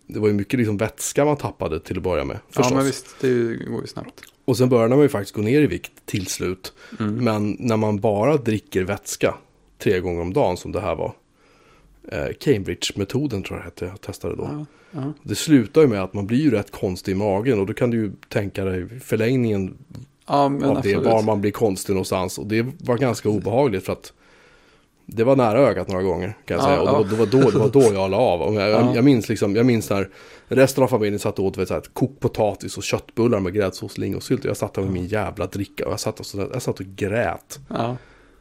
[0.07, 2.39] Det var ju mycket liksom vätska man tappade till att börja med.
[2.47, 2.67] Förstås.
[2.71, 4.21] Ja, men visst, det går ju snabbt.
[4.45, 6.73] Och sen började man ju faktiskt gå ner i vikt till slut.
[7.01, 7.25] Mm.
[7.25, 9.35] Men när man bara dricker vätska
[9.79, 11.15] tre gånger om dagen som det här var.
[12.09, 14.49] Eh, Cambridge-metoden tror jag hette, jag testade då.
[14.53, 15.13] Ja, ja.
[15.23, 17.91] Det slutar ju med att man blir ju rätt konstig i magen och då kan
[17.91, 19.75] du ju tänka dig förlängningen
[20.27, 22.39] ja, av det, var man blir konstig någonstans.
[22.39, 24.13] Och det var ganska obehagligt för att
[25.07, 26.81] det var nära ögat några gånger kan jag Ja, säga.
[26.81, 26.99] Och det, ja.
[26.99, 28.41] var, det, var då, det var då jag la av.
[28.43, 28.95] Och jag, Ja.
[28.95, 30.09] jag, minns liksom, jag minns när
[30.49, 33.99] resten av familjen satt och åt vet, så här, kokt potatis och köttbullar med gräddsås,
[33.99, 34.41] lingonsylt.
[34.45, 36.81] Och jag satt där med min jävla dricka och jag satt och, så, jag satt
[36.81, 37.59] och grät.
[37.69, 37.97] Ja,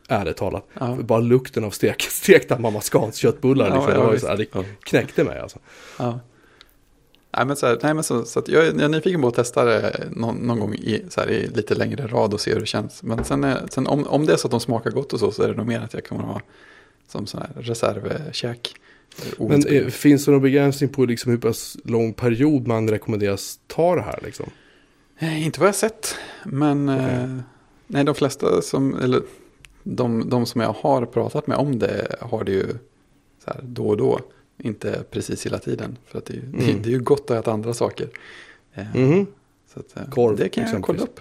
[0.07, 0.67] Ärligt talat.
[0.79, 0.97] Ja.
[1.01, 3.67] Bara lukten av stek, stekta Mamma Scans köttbullar.
[3.69, 4.63] Ja, Liksom, ja, det, var så här, det Ja.
[4.83, 5.59] knäckte mig alltså.
[7.37, 9.63] Nej, men så, här, nej, men så, så jag, jag är nyfiken på att testa
[9.63, 12.65] det någon, någon gång i, så här, i lite längre rad och se hur det
[12.65, 13.03] känns.
[13.03, 15.31] Men sen, är- sen om, om det är så att de smakar gott och så,
[15.31, 16.41] så är det nog mer att jag kommer ha
[17.07, 18.75] som sån här reservkäk.
[19.37, 19.85] Men Oinspirerad.
[19.85, 24.01] eh, finns det någon begränsning på liksom hur pass lång period man rekommenderas ta det
[24.01, 24.49] här liksom?
[25.19, 26.15] Eh, Inte vad jag sett,
[26.45, 27.37] men eh,
[27.87, 29.21] nej, de flesta som, eller
[29.83, 32.67] de, de som jag har pratat med om det har det ju
[33.45, 34.19] så här då och då.
[34.57, 36.81] Inte precis hela tiden, för att det, är ju- det, Mm.
[36.81, 38.09] det är ju gott att äta andra saker.
[38.73, 39.25] Eh, Mhm.
[39.73, 41.01] Så att, eh, Korv, det kan jag exempelvis.
[41.01, 41.19] kolla upp.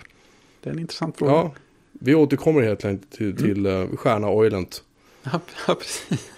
[0.61, 1.33] Det är en intressant fråga.
[1.33, 1.53] Ja,
[1.93, 4.83] vi återkommer helt enkelt till, till uh, Stjärna Oilent,
[5.23, 6.31] Ja, ja, precis.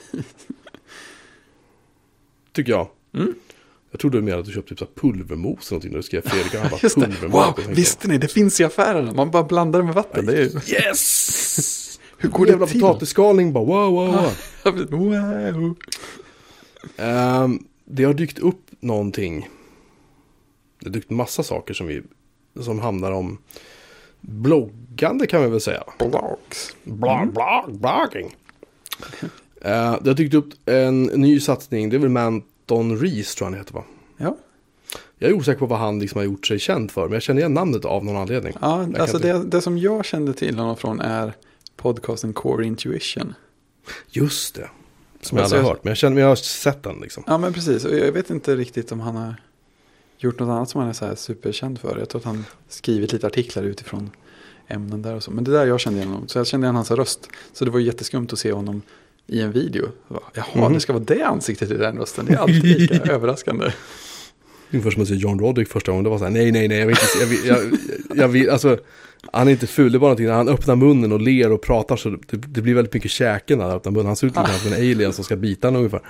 [2.52, 2.88] tycker jag.
[3.14, 3.34] Mm.
[3.90, 6.54] Jag trodde du menade att du köpte typ pulvermos eller någonting när du skrev Fredrik.
[6.54, 7.58] Han bara Just pulvermos.
[7.58, 8.18] Wow, visste ni?
[8.18, 9.12] Det finns i affärerna.
[9.12, 10.26] Man bara blandar det med vatten.
[10.26, 10.74] Det är ju...
[10.74, 12.00] Yes!
[12.18, 12.80] Hur går det jävla till?
[12.80, 14.30] potatisskalning bara wow, wow,
[14.64, 14.88] wow.
[15.52, 15.74] wow.
[16.96, 19.48] Ehm, det har dykt upp någonting.
[20.80, 22.02] Det har dykt massa saker som vi
[22.60, 23.38] som handlar om
[24.20, 25.84] bloggande kan vi väl säga.
[25.98, 26.76] Blogs.
[26.84, 28.36] Blog, blog, blogging.
[29.60, 31.90] Eh, det har dykt upp en ny satsning.
[31.90, 33.84] Det är väl Manton Rees tror jag han heter va?
[34.16, 34.36] Ja,
[35.18, 37.02] Jag är osäker på vad han liksom har gjort sig känd för.
[37.04, 38.52] Men jag känner igen namnet av någon anledning.
[38.60, 41.32] ja Jag alltså det, det som jag kände till honom från är
[41.76, 43.34] podcasten Core Intuition.
[44.08, 44.68] Just det.
[45.24, 45.84] Som jag Alltså, aldrig har jag- hört.
[45.84, 47.24] Men jag, känner, jag har sett den liksom.
[47.26, 47.84] Ja, men precis.
[47.84, 49.34] Och jag vet inte riktigt om han har
[50.18, 51.98] gjort något annat som han är så här superkänd för.
[51.98, 54.10] Jag tror att han skrivit lite artiklar utifrån
[54.68, 55.30] ämnen där och så.
[55.30, 56.28] Men det där jag kände igen honom.
[56.28, 57.28] Så jag kände igen hans röst.
[57.52, 58.82] Så det var jätteskumt att se honom
[59.26, 59.82] i en video.
[60.08, 60.74] Jag bara, Jaha, Mhm.
[60.74, 62.26] det ska vara det ansiktet i den rösten.
[62.26, 63.72] Det är alltid lika överraskande.
[64.70, 66.04] Ungefär som att se John Roderick första gången.
[66.04, 67.46] Det var så här, nej, nej, nej, jag vill inte se, jag vill,
[68.08, 68.78] jag, jag vill, alltså,
[69.32, 71.62] han är inte ful, det är bara någonting, när han öppnar munnen och ler och
[71.62, 74.06] pratar så det, det blir väldigt mycket käken när han öppnar munnen.
[74.06, 76.00] Han ser ut lite som en alien som ska bita en ungefär.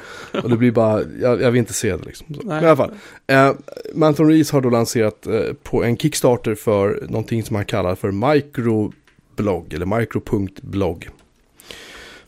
[0.42, 2.26] Och det blir bara, jag, jag vill inte se det liksom.
[2.44, 2.92] Men i alla fall,
[3.26, 3.52] eh,
[3.94, 8.10] Manton Rees har då lanserat eh, på en Kickstarter för någonting som han kallar för
[8.10, 11.08] microblogg, eller micro.blogg.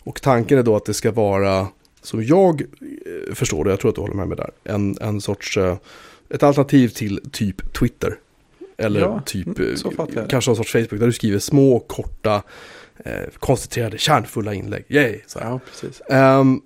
[0.04, 1.66] Och tanken är då att det ska vara,
[2.02, 5.20] som jag eh, förstår det, jag tror att du håller med mig där, en, en
[5.20, 5.76] sorts, eh,
[6.28, 8.18] ett alternativ till typ Twitter.
[8.78, 12.42] Eller Ja, typ, mm, kanske någon sorts Facebook, där du skriver små, korta,
[13.04, 14.84] eh, koncentrerade, kärnfulla inlägg.
[14.88, 15.20] Yay!
[15.26, 15.38] Så.
[15.42, 16.02] Ja, precis.
[16.10, 16.60] Ehm,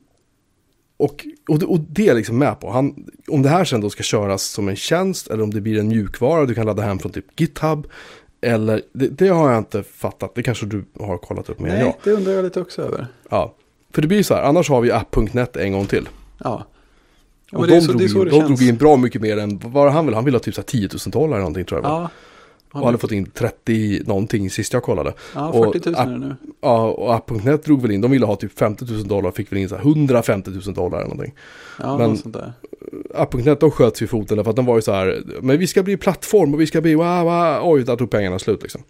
[0.96, 2.70] och, och, det- och det är jag liksom med på.
[2.70, 5.78] Han, om det här sen då ska köras som en tjänst eller om det blir
[5.80, 7.86] en mjukvara du kan ladda hem från typ GitHub.
[8.42, 10.34] Eller, det, det har jag inte fattat.
[10.34, 11.94] Det kanske du har kollat upp mer än Nej, jag.
[12.04, 13.06] det undrar jag lite också över.
[13.30, 13.54] Ja.
[13.92, 16.08] För det blir så här, annars har vi app.net en gång till.
[16.38, 16.66] Ja.
[17.50, 20.14] Ja och de, så, drog, in, de drog bra mycket mer än, vad han vill?
[20.14, 21.90] Han ville ha typ så här 10 000 dollar eller någonting tror jag.
[21.90, 22.10] Ja.
[22.72, 25.12] och hade fått in 30 någonting sist jag kollade.
[25.34, 26.36] Ja, och 40 000 är det nu.
[26.60, 29.58] Ja, och app.net drog väl in, de ville ha typ 50 000 dollar, fick väl
[29.58, 31.34] in så här 150 000 dollar eller någonting.
[31.78, 32.52] Ja, men- något sånt där.
[33.14, 35.66] App.net de sköt sig i foten därför att de var ju så här, men vi
[35.66, 37.60] ska bli plattform och vi ska bli, wow, wow.
[37.62, 38.82] oj, där tog pengarna slut liksom.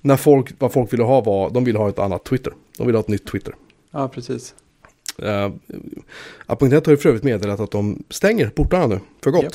[0.00, 2.52] När folk, vad folk ville ha var, de ville ha ett annat Twitter.
[2.78, 3.54] De ville ha ett nytt Twitter.
[3.90, 4.54] Ja, precis.
[5.22, 5.52] Uh,
[6.46, 9.42] App.net har ju för övrigt meddelat att de stänger portarna nu, för gott.
[9.42, 9.54] Japp.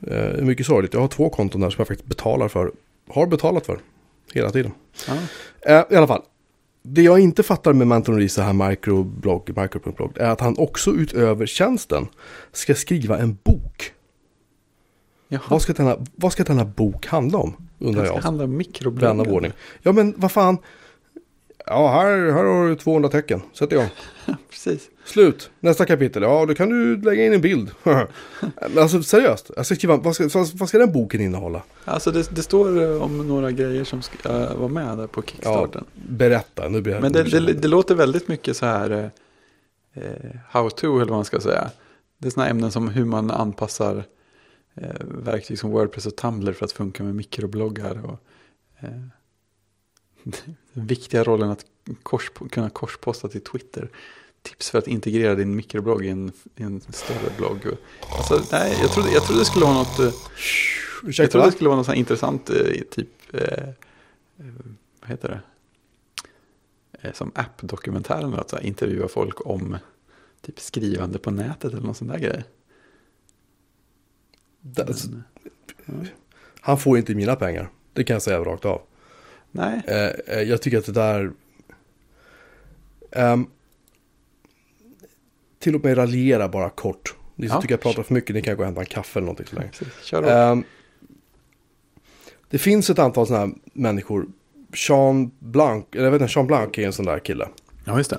[0.00, 2.72] Eh, det är mycket sorgligt, jag har två konton där som jag faktiskt betalar för,
[3.08, 3.80] har betalat för,
[4.32, 4.72] hela tiden.
[5.08, 5.14] Ja.
[5.60, 6.22] Eh, I alla fall.
[6.84, 11.46] Det jag inte fattar med Manton så här microblogg, microblogg, är att han också utöver
[11.46, 12.06] tjänsten
[12.52, 13.92] ska skriva en bok.
[15.28, 15.42] Jaha.
[15.50, 17.56] Vad ska denna, vad ska denna bok handla om?
[17.78, 18.22] Undrar Det ska jag.
[18.22, 19.52] handla om mikrobloggen.
[19.82, 20.58] Ja men vad fan.
[21.66, 23.42] Ja här, här har du 200 tecken.
[23.52, 23.88] Sätt igång.
[24.50, 24.90] Precis.
[25.04, 25.50] Slut.
[25.60, 26.22] Nästa kapitel.
[26.22, 27.70] Ja då kan du lägga in en bild.
[28.78, 29.50] Alltså seriöst.
[29.56, 31.62] Jag ska skriva, vad, ska, vad, ska den boken innehålla?
[31.84, 35.22] Alltså det, det står eh, om några grejer som ska eh, vara med där på
[35.22, 35.84] Kickstarten.
[35.94, 36.68] Berätta.
[36.68, 40.70] Nu blir jag Men det, det, det låter väldigt mycket så här eh, eh, how
[40.70, 41.70] to eller vad man ska säga.
[42.18, 44.04] Det är sådana ämnen som hur man anpassar
[44.74, 48.00] eh, verktyg som Wordpress och Tumblr för att funka med mikrobloggar.
[48.04, 48.18] Och,
[48.80, 49.02] eh,
[50.24, 50.56] den
[50.86, 51.64] viktiga rollen att
[52.02, 53.90] kors, kunna korsposta till Twitter.
[54.42, 57.58] Tips för att integrera din mikroblogg i en, i en större blogg.
[58.16, 59.98] Alltså, nej, jag, trodde, jag trodde det skulle vara något...
[59.98, 61.50] eh, Jag Ursäkta trodde va?
[61.50, 62.56] det skulle vara något här intressant, eh,
[62.90, 63.68] typ, eh,
[64.38, 64.54] eh,
[65.00, 67.12] vad heter det?
[67.14, 69.76] Som app-dokumentär eller något, så här, intervjua folk om
[70.40, 72.44] typ skrivande på nätet eller någon sån där grej.
[74.88, 75.08] Alltså,
[75.84, 76.08] Men,
[76.60, 77.70] Han får inte mina pengar.
[77.92, 78.82] Det kan jag säga rakt av.
[79.52, 81.32] nej, Eh, eh, jag tycker att det där...
[83.16, 83.46] Um,
[85.58, 87.14] tillåt mig raljera bara kort.
[87.34, 87.60] Ni som Ja.
[87.60, 89.56] tycker jag pratar för mycket, ni kan gå och hämta en kaffe eller någonting så
[89.56, 89.70] länge.
[90.02, 90.22] Kör.
[90.52, 90.64] Ehm,
[92.50, 94.26] det finns ett antal sådana här människor.
[94.74, 97.48] Sean Blanc, eller jag vet inte, Sean Blanc är en sån där kille.
[97.84, 98.18] ja, just det.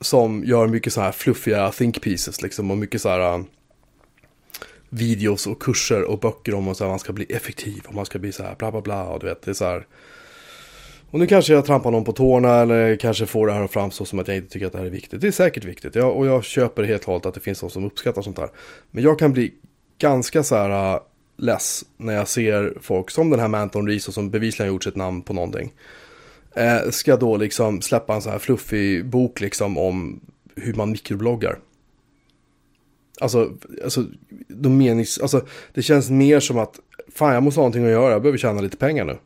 [0.00, 2.70] Som gör mycket så här fluffiga think pieces liksom.
[2.70, 3.44] Och mycket så här...
[4.88, 8.32] videos och kurser och böcker om att man ska bli effektiv och man ska bli
[8.32, 9.86] så här bla bla bla och du vet det är så här.
[11.10, 14.04] Och nu kanske jag trampar någon på tårna eller kanske får det här att framstå
[14.04, 15.20] som att jag inte tycker att det här är viktigt.
[15.20, 17.70] Det är säkert viktigt jag, och jag köper helt och hållet att det finns de
[17.70, 18.50] som uppskattar sånt här.
[18.90, 19.54] Men jag kan bli
[19.98, 21.00] ganska så här äh,
[21.36, 24.96] less när jag ser folk som den här Manton Reese som bevisligen har gjort sitt
[24.96, 25.72] namn på någonting.
[26.54, 30.20] Eh, ska då liksom släppa en så här fluffig bok liksom om
[30.56, 31.58] hur man mikrobloggar.
[33.20, 33.52] Alltså,
[33.84, 34.04] alltså,
[34.48, 36.80] de menings, alltså, det känns mer som att
[37.14, 39.18] fan jag måste ha någonting att göra, jag behöver tjäna lite pengar nu.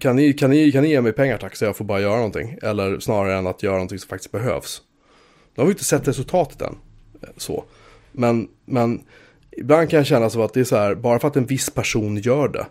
[0.00, 2.16] Kan ni, kan, ni, kan ni ge mig pengar tack så jag får bara göra
[2.16, 2.58] någonting?
[2.62, 4.82] Eller snarare än att göra någonting som faktiskt behövs.
[5.54, 6.76] Nu har vi inte sett resultatet än.
[7.36, 7.64] Så.
[8.12, 9.02] Men, men
[9.50, 11.70] ibland kan jag känna så att det är så här, bara för att en viss
[11.70, 12.66] person gör det.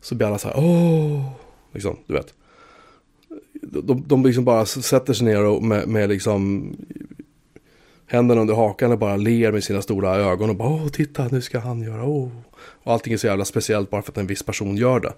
[0.00, 1.30] Så blir alla så här, åh,
[1.72, 2.34] liksom, du vet.
[3.62, 6.68] De, de liksom bara sätter sig ner och med, med liksom
[8.06, 11.42] händerna under hakan och bara ler med sina stora ögon och bara åh titta nu
[11.42, 12.30] ska han göra åh.
[12.54, 15.12] Och allting är så jävla speciellt bara för att en viss person gör det.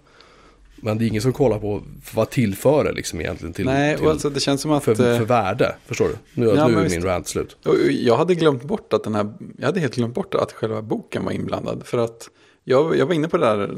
[0.85, 1.83] Men det är ingen som kollar på
[2.15, 4.85] vad tillför det liksom egentligen till, Nej, till, alltså det känns som att...
[4.85, 5.75] för, för eh, värde.
[5.87, 6.41] Förstår du?
[6.41, 7.57] Nu, ja, nu är min rant slut.
[7.91, 11.25] Jag hade glömt bort att den här, jag hade helt glömt bort att själva boken
[11.25, 11.83] var inblandad.
[11.85, 12.31] För att
[12.65, 13.71] jag, jag var inne på det där,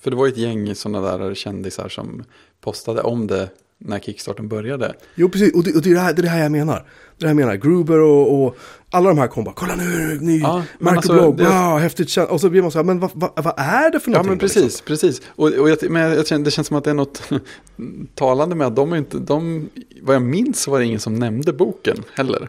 [0.00, 2.24] för det var ett gäng sådana där kändisar som
[2.60, 4.94] postade om det när kickstarten började.
[5.14, 5.54] Jo, precis.
[5.54, 6.74] Och det, och det, är, det, här, det är det här jag menar.
[6.74, 6.84] Det är
[7.18, 7.54] det här jag menar.
[7.54, 8.56] Gruber och, och
[8.90, 12.16] alla de här kom bara, kolla nu, ny ja, Markoblogg, alltså, wow, häftigt.
[12.16, 14.12] Och så blir man så här, men vad, vad, vad är det för någonting?
[14.12, 14.86] Ja, men precis, liksom?
[14.86, 15.22] precis.
[15.26, 17.22] Och, och jag, men jag känner, det känns som att det är något
[18.14, 19.68] talande med att de inte, de,
[20.02, 22.48] vad jag minns så var det ingen som nämnde boken heller.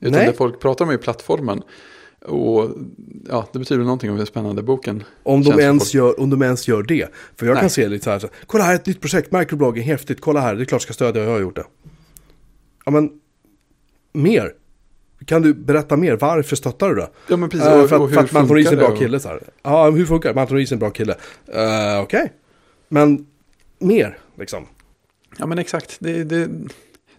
[0.00, 0.26] Utan Nej.
[0.26, 1.62] det folk pratar om är plattformen.
[2.24, 2.70] Och
[3.28, 6.68] ja, det betyder någonting om hur spännande boken om de, ens gör, om de ens
[6.68, 7.08] gör det.
[7.36, 7.60] För jag Nej.
[7.60, 10.54] kan se lite så här, så, kolla här ett nytt projekt, microblogging, häftigt, kolla här,
[10.54, 11.64] det är klart jag ska stödja, jag har gjort det.
[12.84, 13.10] Ja men,
[14.12, 14.52] mer.
[15.24, 16.16] Kan du berätta mer?
[16.16, 17.10] Varför stöttar du det?
[17.28, 19.20] Ja men precis, uh, för, och, och för att Manton Reese är en bra kille
[19.20, 19.42] så här.
[19.62, 20.34] Ja, hur funkar det?
[20.34, 21.12] Manton Reese är en bra kille.
[21.12, 22.02] Uh, Okej.
[22.02, 22.28] Okay.
[22.88, 23.26] Men,
[23.78, 24.66] mer liksom.
[25.38, 26.48] Ja men exakt, det, det,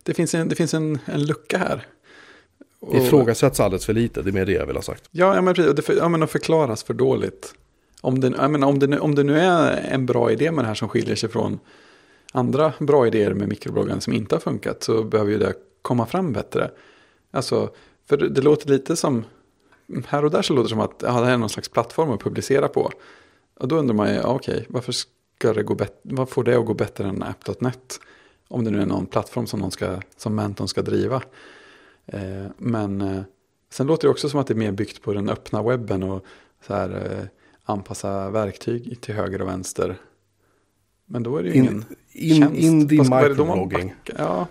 [0.03, 1.85] det finns, en, det finns en, en lucka här.
[2.79, 2.95] Och...
[2.95, 5.03] Ifrågasätts alldeles för lite, det är mer det jag vill ha sagt.
[5.11, 7.53] Ja, ja men precis, det för, ja, men förklaras för dåligt.
[8.01, 10.63] Om det, jag menar, om, det nu, om det nu är en bra idé med
[10.63, 11.59] det här som skiljer sig från
[12.31, 16.33] andra bra idéer med mikrobloggen som inte har funkat så behöver ju det komma fram
[16.33, 16.71] bättre.
[17.31, 17.69] Alltså,
[18.09, 19.25] för det, låter lite som,
[20.07, 22.11] här och där så låter det som att ja, det här är någon slags plattform
[22.11, 22.91] att publicera på.
[23.59, 26.55] Och då undrar man ju, ja, okej, varför ska det gå bättre, vad får det
[26.55, 27.99] att gå bättre än app.net?
[28.47, 31.21] Om det nu är någon plattform som, någon ska, som Menton ska driva.
[32.13, 33.22] Eh, men eh,
[33.72, 36.26] sen låter det också som att det är mer byggt på den öppna webben och
[36.67, 37.26] så här, eh,
[37.63, 39.95] anpassa verktyg till höger och vänster.
[41.06, 42.60] Men då är det ju ingen in, tjänst.
[42.62, 43.95] Indie microblogging.
[44.17, 44.48] Ja.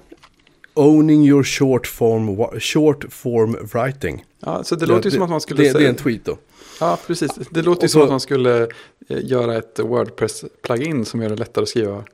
[0.74, 4.24] Owning your short form, short form writing.
[4.40, 5.62] Ja, så det, det låter ju som att man skulle...
[5.62, 6.38] Det, det är en tweet då.
[6.80, 7.30] Ja, precis.
[7.50, 8.68] Det låter ju som att man skulle
[9.08, 12.04] göra ett Wordpress-plugin som gör det lättare att skriva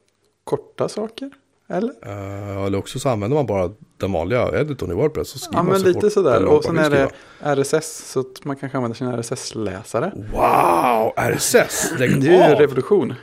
[0.45, 1.31] korta saker.
[1.69, 1.91] Eller?
[2.07, 5.29] Uh, eller också så använder man bara den vanliga editorn i Wordpress.
[5.29, 6.45] Så ja, men lite sådär.
[6.45, 8.11] Och sen är det RSS.
[8.13, 10.13] Så att man kanske använder sin RSS-läsare.
[10.33, 11.93] Wow, RSS!
[11.99, 13.15] det är ju en revolution.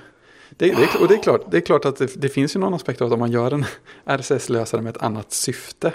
[0.50, 2.74] Det, det, och det är klart, det är klart att det, det, finns ju någon
[2.74, 3.66] aspekt av att om man gör en
[4.06, 5.94] RSS-lösare med ett annat syfte.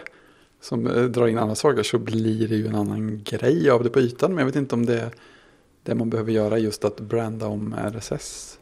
[0.60, 3.90] Som eh, drar in andra saker så blir det ju en annan grej av det
[3.90, 4.30] på ytan.
[4.30, 5.10] Men jag vet inte om det är
[5.82, 8.58] det man behöver göra just att branda om RSS.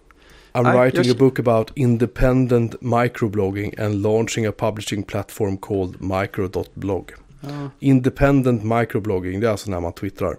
[0.55, 7.13] I'm Nej, writing a book about independent microblogging and launching a publishing platform called micro.blog.
[7.41, 7.71] Ja.
[7.81, 10.37] Independent microblogging, det är alltså när man twittrar.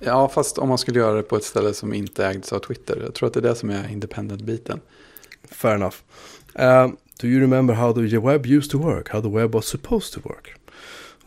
[0.00, 3.00] Ja, fast om man skulle göra det på ett ställe som inte ägdes av Twitter.
[3.04, 4.80] Jag tror att det är det som är independent-biten.
[5.50, 5.96] Fair enough.
[6.58, 9.08] Uh, do you remember how the web used to work?
[9.08, 10.57] How the web was supposed to work?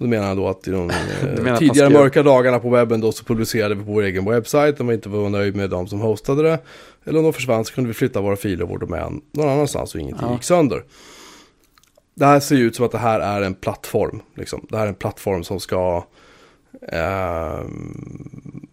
[0.02, 0.90] Då menar han då att i de
[1.46, 4.88] eh, tidigare mörka dagarna på webben då så publicerade vi på vår egen webbsajt om
[4.88, 6.60] vi inte var nöjd med de som hostade det.
[7.04, 9.96] Eller om de försvann så kunde vi flytta våra filer och vår domän någon annanstans
[9.96, 10.34] och ingenting ja.
[10.34, 10.84] gick sönder.
[12.16, 14.22] Det här ser ju ut som att det här är en plattform.
[14.36, 14.66] Liksom.
[14.70, 16.06] Det här är en plattform som ska
[16.88, 17.60] eh,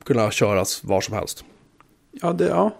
[0.05, 1.45] kunna köras var som helst.
[2.23, 2.71] Ja, det, ja.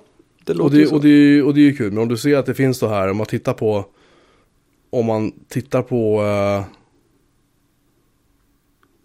[0.45, 0.95] det låter och det, ju så.
[0.95, 2.89] Och det, och det är ju kul, men om du ser att det finns då
[2.89, 3.85] här, om man tittar på
[4.91, 6.78] om man tittar på eh,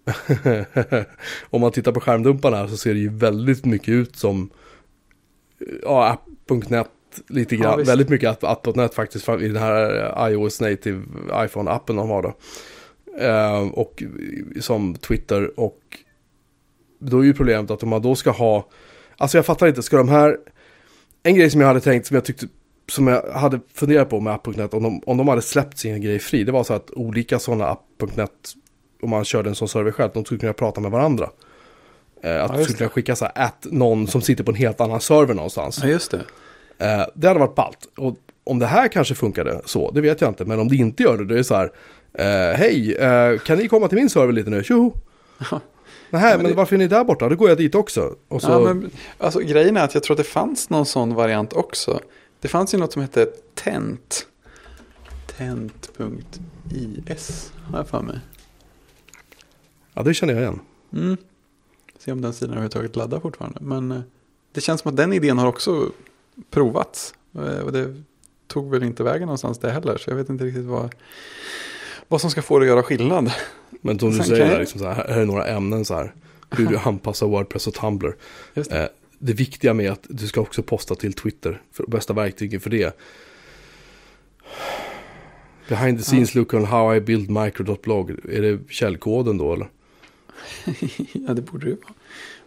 [1.49, 4.49] om man tittar på skärmdumparna så ser det ju väldigt mycket ut som
[5.83, 6.89] ja, app.net
[7.27, 7.79] lite grann.
[7.79, 12.33] Ja, väldigt mycket app.net faktiskt i den här iOS native iPhone-appen de har då.
[13.19, 14.03] Eh, och
[14.59, 15.79] som Twitter och
[16.99, 18.69] då är ju problemet att om man då ska ha,
[19.17, 20.37] alltså jag fattar inte, ska de här,
[21.23, 22.47] en grej som jag hade tänkt som jag tyckte
[22.91, 26.19] som jag hade funderat på med app.net om de, om de hade släppt sin grej
[26.19, 26.43] fri.
[26.43, 28.53] Det var så att olika sådana app.net
[29.03, 31.29] om man körde en sån server själv, de skulle kunna prata med varandra.
[32.23, 34.55] Eh, att Ja, du skulle kunna skicka så här att någon som sitter på en
[34.55, 35.79] helt annan server någonstans.
[35.83, 36.21] Ja, just det.
[36.77, 37.77] Eh, det hade varit ballt.
[37.97, 40.45] Och om det här kanske funkade så, det vet jag inte.
[40.45, 41.71] Men om det inte gör det, då är det så här.
[42.13, 44.63] Eh, Hej, eh, kan ni komma till min server lite nu?
[44.63, 44.91] Tjoho!
[46.09, 47.29] Nej, men, det- varför är ni där borta?
[47.29, 48.15] Då går jag dit också.
[48.29, 51.53] Så, Ja, men, alltså, grejen är att jag tror att det fanns någon sån variant
[51.53, 51.99] också.
[52.41, 54.27] Det fanns ju något som hette Tent.
[55.37, 58.19] Tent.is har jag för mig.
[59.93, 60.59] Ja, det känner jag igen.
[60.93, 61.17] Mm.
[61.99, 63.59] Se om den sidan överhuvudtaget laddar fortfarande.
[63.61, 64.01] Men eh,
[64.51, 65.91] det känns som att den idén har också
[66.49, 67.13] provats.
[67.35, 68.01] Eh, Och det
[68.47, 69.97] tog väl inte vägen någonstans det heller.
[69.97, 70.95] Så jag vet inte riktigt vad,
[72.07, 73.31] vad som ska få det att göra skillnad.
[73.81, 76.13] Men som du Sen säger, jag- liksom så här, här är några ämnen så här.
[76.51, 78.15] Hur du anpassar Wordpress och Tumblr.
[78.53, 78.83] Just det.
[78.83, 81.61] Eh, det viktiga med att du ska också posta till Twitter.
[81.71, 82.97] För bästa verktyget för det.
[85.69, 88.09] Behind the scenes look on how I build micro.blog.
[88.29, 89.69] Är det källkoden då eller?
[91.27, 91.93] ja, det borde ju vara.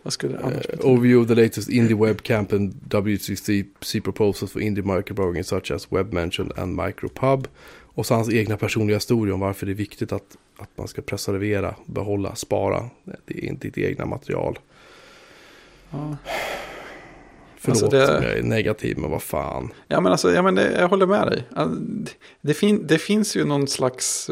[0.03, 4.63] Vad skulle det annars Uh, overview of the latest indie webcamp and W3C proposals for
[4.63, 7.49] indie microblogging such as WebMention and MicroPub.
[7.83, 11.03] Och så hans egna personliga historia om varför det är viktigt att, att man ska
[11.03, 12.91] preservera, behålla, spara.
[13.25, 14.59] Det är inte ditt egna material.
[15.91, 16.17] Ja.
[17.59, 19.73] Förlåt Alltså det- om jag är negativ, men vad fan.
[19.89, 21.43] Ja men alltså, ja, men det, jag håller med dig.
[22.41, 24.31] Det, fin, det finns ju någon slags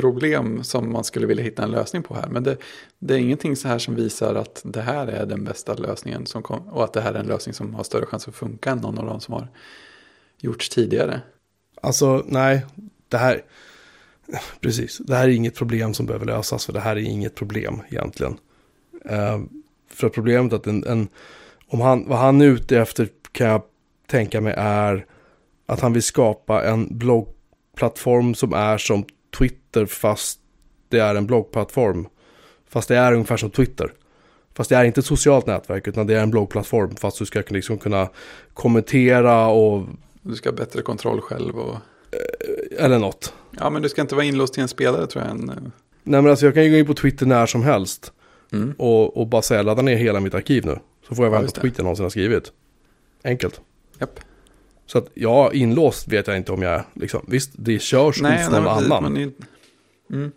[0.00, 2.28] problem som man skulle vilja hitta en lösning på här.
[2.28, 2.56] Men det,
[2.98, 6.26] det är ingenting så här som visar att det här är den bästa lösningen.
[6.26, 8.70] Som kom, och att det här är en lösning som har större chans att funka
[8.70, 9.48] än någon av de som har
[10.40, 11.20] gjorts tidigare.
[11.82, 12.66] Alltså, nej,
[13.08, 13.42] det här...
[14.60, 17.82] Precis, det här är inget problem som behöver lösas, för det här är inget problem
[17.88, 18.38] egentligen.
[19.10, 19.44] Uh,
[19.90, 21.08] för problemet är att en, en,
[21.68, 23.62] om han, vad han är ute efter kan jag
[24.06, 25.06] tänka mig är
[25.66, 29.04] att han vill skapa en bloggplattform som är som
[29.38, 30.40] Twitter fast
[30.88, 32.08] det är en bloggplattform.
[32.68, 33.92] Fast det är ungefär som Twitter.
[34.54, 37.42] Fast det är inte ett socialt nätverk utan det är en bloggplattform fast du ska
[37.48, 38.08] liksom kunna
[38.54, 39.86] kommentera och
[40.22, 41.58] Du ska ha bättre kontroll själv.
[41.58, 41.76] Och,
[42.78, 43.34] eller något.
[43.58, 45.30] ja men du ska inte vara inlåst till en spelare tror jag.
[45.30, 45.56] En, eh,
[46.02, 48.12] Nej men alltså jag kan ju gå in på Twitter när som helst.
[48.52, 48.74] mm.
[48.78, 50.78] Och, och bara säga ladda ner hela mitt arkiv nu.
[51.08, 52.52] Så får jag Ja, vänta just på jag någonsin har skrivit.
[53.24, 53.60] Enkelt.
[53.98, 54.20] Japp.
[54.88, 56.84] Så att ja, inlåst vet jag inte om jag är.
[56.94, 57.24] Liksom.
[57.28, 59.12] Visst, det körs Nej, hos nej, någon precis, annan.
[59.12, 59.32] men i-
[60.14, 60.32] mm.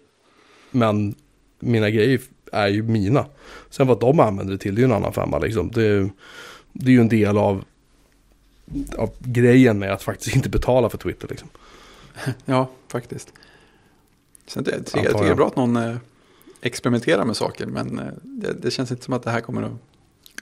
[0.71, 1.15] Men
[1.59, 3.25] mina grejer är ju mina.
[3.69, 5.71] Sen vad de använder det till, det är ju en annan femma liksom.
[5.71, 6.09] Det,
[6.73, 7.63] det är ju en del av,
[8.97, 11.49] av grejen med att faktiskt inte betala för Twitter liksom.
[12.45, 13.33] Ja, faktiskt.
[14.47, 15.95] Sen det, jag, tycker, jag tycker det är bra att någon eh,
[16.61, 19.71] experimenterar med saker, men eh, det, det känns inte som att det här kommer att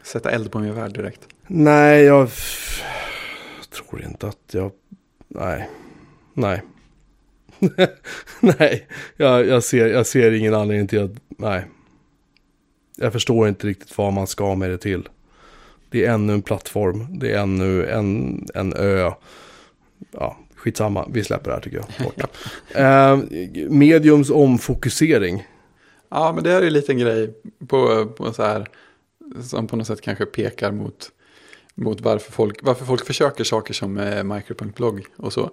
[0.03, 1.21] sätta eld på min värld direkt.
[1.47, 2.29] Nej, jag
[3.85, 4.71] tror inte att jag...
[5.27, 5.69] Nej.
[6.33, 6.61] Nej.
[8.39, 8.87] nej,
[9.17, 11.11] jag, jag, ser, jag ser ingen anledning till att...
[11.27, 11.65] Nej.
[12.95, 15.09] Jag förstår inte riktigt vad man ska med det till.
[15.89, 17.19] Det är ännu en plattform.
[17.19, 19.11] Det är ännu en, en ö.
[20.11, 21.07] Ja, skitsamma.
[21.11, 22.05] Vi släpper det här tycker jag.
[22.05, 22.23] Bort.
[22.75, 23.19] Eh,
[23.69, 25.47] mediums omfokusering.
[26.09, 27.33] Ja, men det här är en liten grej
[27.67, 28.67] på, på så här,
[29.41, 31.11] som på något sätt kanske pekar mot,
[31.79, 35.51] mot varför, folk, varför folk försöker saker som eh, micro.blogg och så.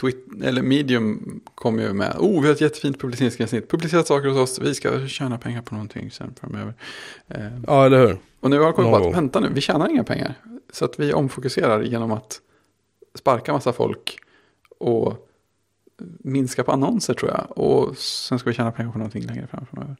[0.00, 4.38] Twit, eller Medium kommer ju med, oh vi har ett jättefint publiceringsgränssnitt, publicerat saker hos
[4.38, 6.74] oss, vi ska tjäna pengar på någonting sen framöver.
[7.28, 8.18] Eh, Ja, eller hur?
[8.40, 10.34] Och nu har jag kommit på att, vänta nu, vi tjänar inga pengar.
[10.72, 12.40] Så att vi omfokuserar genom att
[13.14, 14.18] sparka massa folk
[14.78, 15.28] och
[16.18, 17.58] minska på annonser tror jag.
[17.58, 19.96] Och sen ska vi tjäna pengar på någonting längre fram framöver.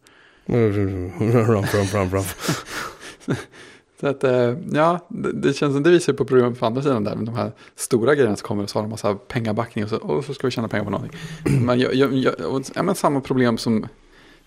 [0.47, 1.13] Run,
[2.11, 2.25] run.
[4.01, 7.17] Så att, eh, ja, det, känns som det visar på problemet på andra sidan där.
[7.17, 10.25] De här stora grejerna som kommer och så har de massa pengabackning och så, och
[10.25, 11.21] så ska vi tjäna pengar på någonting.
[11.61, 13.87] Men, jag, jag, jag, och, ja, men samma problem som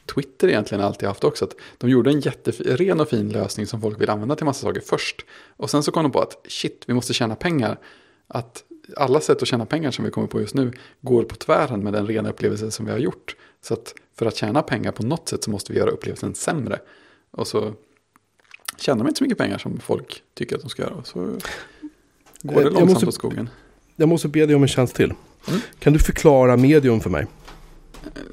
[0.06, 1.46] Twitter egentligen alltid haft också.
[1.46, 4.82] Att de gjorde en jätteren och fin lösning som folk vill använda till massa saker
[4.82, 5.26] först.
[5.58, 7.80] Och sen så kom de på att shit, vi måste tjäna pengar.
[8.28, 8.64] Att
[8.98, 11.94] alla sätt att tjäna pengar som vi kommer på just nu går på tvären med
[11.94, 13.36] den rena upplevelsen som vi har gjort.
[13.62, 16.80] Så att för att tjäna pengar på något sätt så måste vi göra upplevelsen sämre.
[17.32, 17.74] Och så
[18.82, 21.04] tjänar de inte så mycket pengar som folk tycker att de ska göra.
[21.04, 21.36] Så går
[22.44, 23.50] det Eh, Jag långsamt måste- åt skogen.
[23.96, 25.14] Jag måste be dig om en tjänst till.
[25.48, 25.60] Mm.
[25.80, 27.26] Kan du förklara medium för mig?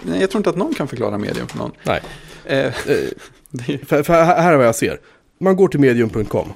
[0.03, 1.73] Nej, jag tror inte att någon kan förklara medium för någon.
[1.83, 2.01] Nej.
[2.45, 2.73] Eh, Eh,
[3.51, 5.01] det, För, för här är vad jag ser.
[5.39, 6.53] Man går till medium.com.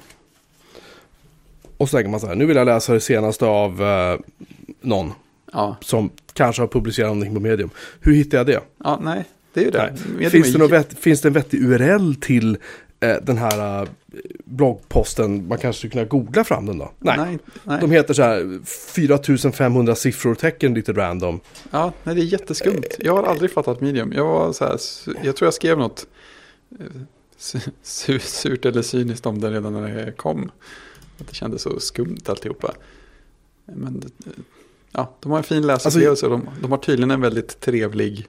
[1.77, 4.19] Och så tänker man så här, nu vill jag läsa det senaste av eh,
[4.81, 5.11] någon
[5.53, 7.69] ja, som kanske har publicerat någonting på medium.
[8.01, 8.59] Hur hittar jag det?
[8.83, 10.29] ja, nej, det är ju det.
[10.29, 12.57] Finns, det vett, finns det en vettig URL till eh,
[13.21, 13.87] den här eh,
[14.45, 15.47] bloggposten?
[15.47, 16.91] Man kanske skulle kunna googla fram den då?
[16.99, 17.17] Nej.
[17.17, 17.77] Nej, nej.
[17.81, 21.39] De heter så här 4500 siffror tecken lite random.
[21.71, 22.83] Ja, nej, det är jätteskumt.
[22.99, 24.13] Jag har aldrig fattat medium.
[24.13, 24.77] Jag, var så här,
[25.23, 26.05] jag tror jag skrev något
[26.79, 26.85] eh,
[27.83, 30.51] su- surt eller cyniskt om det redan när det kom.
[31.19, 32.73] Att det kändes så skumt alltihopa.
[33.65, 34.31] Men det-
[34.91, 38.25] ja, de har en fin läsupplevelse och de, de har tydligen en väldigt trevlig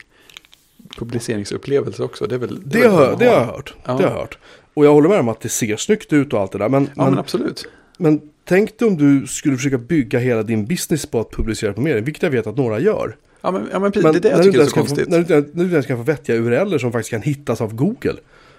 [0.99, 2.27] publiceringsupplevelse också.
[2.27, 3.75] Det, är väl, Det, väl har, det de har jag hört.
[3.85, 3.93] Ja.
[3.97, 4.39] Det har hört.
[4.75, 6.69] Och jag håller med om att det ser snyggt ut och allt det där.
[6.69, 7.69] Men, Ja, men, men, absolut.
[7.99, 11.81] men tänk dig om du skulle försöka bygga hela din business på att publicera på
[11.81, 13.17] medier, vilket jag vet att några gör.
[13.41, 14.13] Ja, men, ja, men precis.
[14.13, 15.09] Det är det jag tycker är så få- konstigt.
[15.09, 17.61] När du, inte- när du inte ens kan få vettiga URLer som faktiskt kan hittas
[17.61, 18.15] av Google.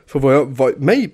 [0.08, 1.10] För vad jag, vad, mig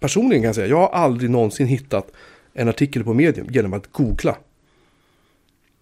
[0.00, 2.10] personligen kan jag säga, jag har aldrig någonsin hittat
[2.54, 4.36] en artikel på medium genom att googla.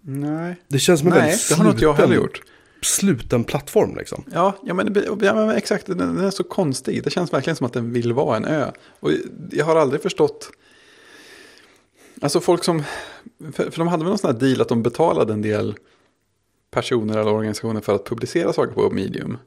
[0.01, 2.41] Nej, Det känns som en Nej väldigt det har inte jag heller gjort.
[2.87, 4.25] Sluten plattform liksom.
[4.33, 5.87] Ja, ja, men, ja, men exakt.
[5.87, 7.05] Den, den är så konstig.
[7.05, 8.71] Det känns verkligen som att den vill vara en ö.
[9.01, 9.11] Och
[9.51, 10.51] jag har aldrig förstått.
[12.21, 12.83] Alltså folk som.
[13.53, 15.75] För, för de hade väl någon sån här deal att de betalade en del
[16.71, 19.39] personer eller organisationer för att publicera saker på medium.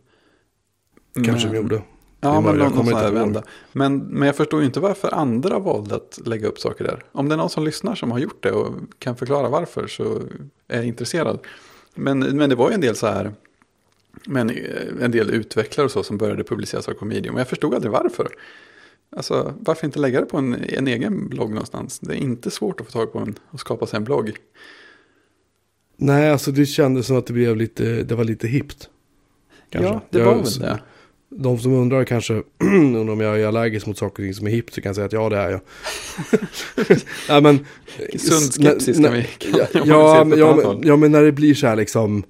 [1.13, 1.81] Kanske Men- de gjorde.
[2.21, 3.43] Ja, men någon, någon sån här vända.
[3.71, 7.03] Men, men jag förstår ju inte varför andra valde att lägga upp saker där.
[7.11, 10.21] Om det är någon som lyssnar som har gjort det och kan förklara varför så
[10.67, 11.39] är jag intresserad.
[11.99, 13.31] Men, men det var ju en del så här,
[14.25, 14.55] men eh,
[15.01, 17.35] en del utvecklare och så som började publicera saker på medium.
[17.35, 18.27] Och jag förstod aldrig varför.
[19.15, 21.99] Alltså varför inte lägga det på en, en egen blogg någonstans?
[21.99, 24.31] Det är inte svårt att få tag på en och skapa sig en blogg.
[25.97, 28.89] Nej, alltså det kändes som att det blev lite, det var lite hippt.
[29.69, 29.89] Kanske.
[29.93, 30.79] Ja, det Jag- var väl det.
[31.31, 34.51] De som undrar kanske undrar om jag är allergisk mot saker och ting som är
[34.51, 35.61] hippt så kan jag säga att ja det är jag.
[37.29, 37.59] ja, men,
[38.19, 41.53] Sund skepsis kan vi det, Ja, ja, men, ja, men, ja men när det blir
[41.55, 42.23] så här liksom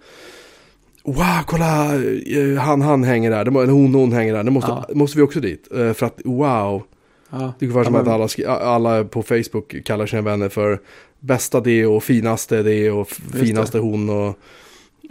[1.04, 4.86] Wow, kolla, eh, han, han hänger där, eller hon, hon hänger där, det måste, Ja.
[4.96, 5.68] måste vi också dit.
[5.76, 6.84] Eh, För att wow,
[7.32, 7.54] Ja.
[7.60, 8.06] det är ungefär som Ja, att
[8.38, 10.80] men- alla, alla på Facebook kallar sina vänner för
[11.20, 14.36] bästa det och finaste det och finaste hon och,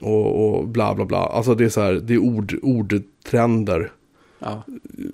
[0.01, 1.19] och, och bla bla bla.
[1.19, 3.93] Alltså det är så här, det är ord, ordtrender.
[4.39, 4.63] Ja,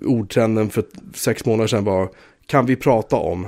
[0.07, 2.09] Ordtrenden för sex månader sedan var,
[2.47, 3.47] kan vi prata om?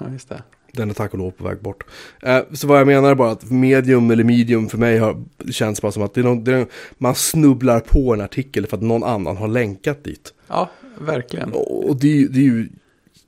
[0.00, 0.42] ja, just det.
[0.72, 1.84] Den är tack och lov på väg bort.
[2.22, 5.82] Eh, så vad jag menar är bara att medium eller medium för mig har, känns
[5.82, 6.66] bara som att det är någon, det är,
[6.98, 10.34] man snubblar på en artikel för att någon annan har länkat dit.
[10.48, 11.52] Ja, verkligen.
[11.52, 12.68] Och och det, det är ju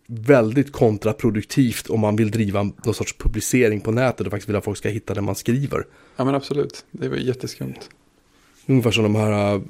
[0.07, 4.65] väldigt kontraproduktivt om man vill driva någon sorts publicering på nätet och faktiskt vill att
[4.65, 5.87] folk ska hitta det man skriver.
[6.17, 6.85] Ja, men absolut.
[6.91, 7.91] Det var jätteskumt.
[8.67, 9.61] Ungefär som de här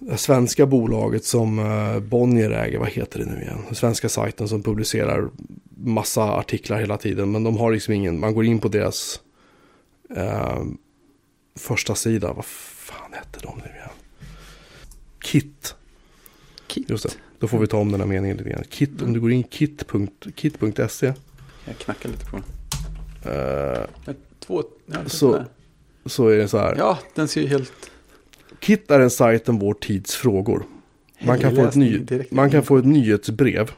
[0.00, 3.58] det svenska bolaget som eh, Bonnier äger, vad heter det nu igen?
[3.66, 5.30] Den svenska sajten som publicerar
[5.76, 7.32] massa artiklar hela tiden.
[7.32, 9.20] Men de har liksom ingen, man går in på deras
[10.16, 10.62] eh,
[11.56, 13.90] första sida, vad fan hette de nu igen?
[15.18, 15.74] Kit,
[16.66, 16.90] Kit.
[16.90, 17.14] just det.
[17.40, 18.64] Då får vi ta om den här meningen lite grann.
[18.70, 21.12] Kit, om du går in kit.se kit.se
[21.64, 22.40] Jag knackar lite på
[24.04, 24.62] Men Två,
[25.06, 25.46] Så- där.
[26.06, 26.74] så är det så här.
[26.78, 27.72] ja, den ser ju helt...
[28.60, 30.64] Kit är en sajt om vår tids frågor.
[31.24, 33.70] Man kan, få ett ny, man kan få ett nyhetsbrev.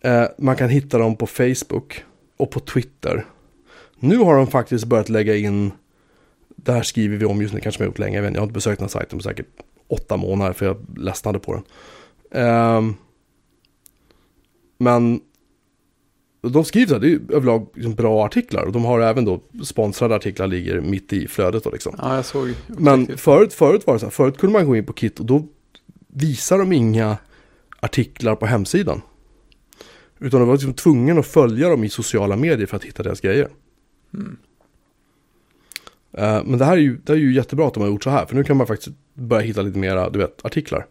[0.00, 2.04] Eh, man kan hitta dem på Facebook
[2.36, 3.26] och på Twitter.
[3.98, 5.72] Nu har de faktiskt börjat lägga in,
[6.56, 8.40] det här skriver vi om just nu, kanske jag har gjort länge, jag, vet, jag
[8.40, 9.46] har inte besökt den här sajten på säkert
[9.88, 11.62] åtta månader för jag ledsnade på den.
[12.30, 12.94] Ehm,
[14.78, 15.20] men
[16.42, 20.46] de skriver det är överlag liksom bra artiklar och de har även då sponsrade artiklar
[20.46, 21.94] ligger mitt i flödet då liksom.
[21.98, 22.54] Ja, jag såg.
[22.66, 25.26] Men förut, förut var det så här, förut kunde man gå in på Kit och
[25.26, 25.46] då
[26.08, 27.16] visar de inga
[27.80, 29.02] artiklar på hemsidan.
[30.18, 33.20] Utan du var liksom tvungen att följa dem i sociala medier för att hitta deras
[33.20, 33.48] grejer.
[34.14, 34.36] Mm.
[36.12, 38.10] Eh, men det här är ju, det är ju jättebra att de har gjort så
[38.10, 40.86] här, för nu kan man faktiskt börja hitta lite mera, du vet, artiklar.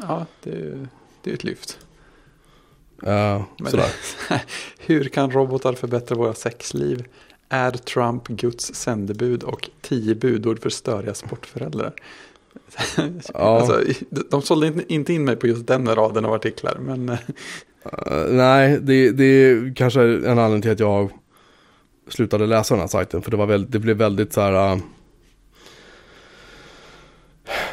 [0.00, 0.86] Ja, det,
[1.22, 1.78] det är ett lyft.
[3.06, 3.90] Uh, Men- sådär.
[4.78, 7.04] Hur kan robotar förbättra våra sexliv?
[7.48, 11.92] Är Trump Guds sändebud och tio budord för störiga sportföräldrar?
[13.34, 13.60] Ja.
[13.60, 13.80] alltså,
[14.30, 17.08] de sålde inte- in mig på just den raden av artiklar, men
[18.06, 21.10] Eh, nej, det, det är kanske en anledning till att jag
[22.08, 23.22] slutade läsa den här sajten.
[23.22, 24.72] För det, var väl, det blev väldigt så här...
[24.72, 24.78] eh,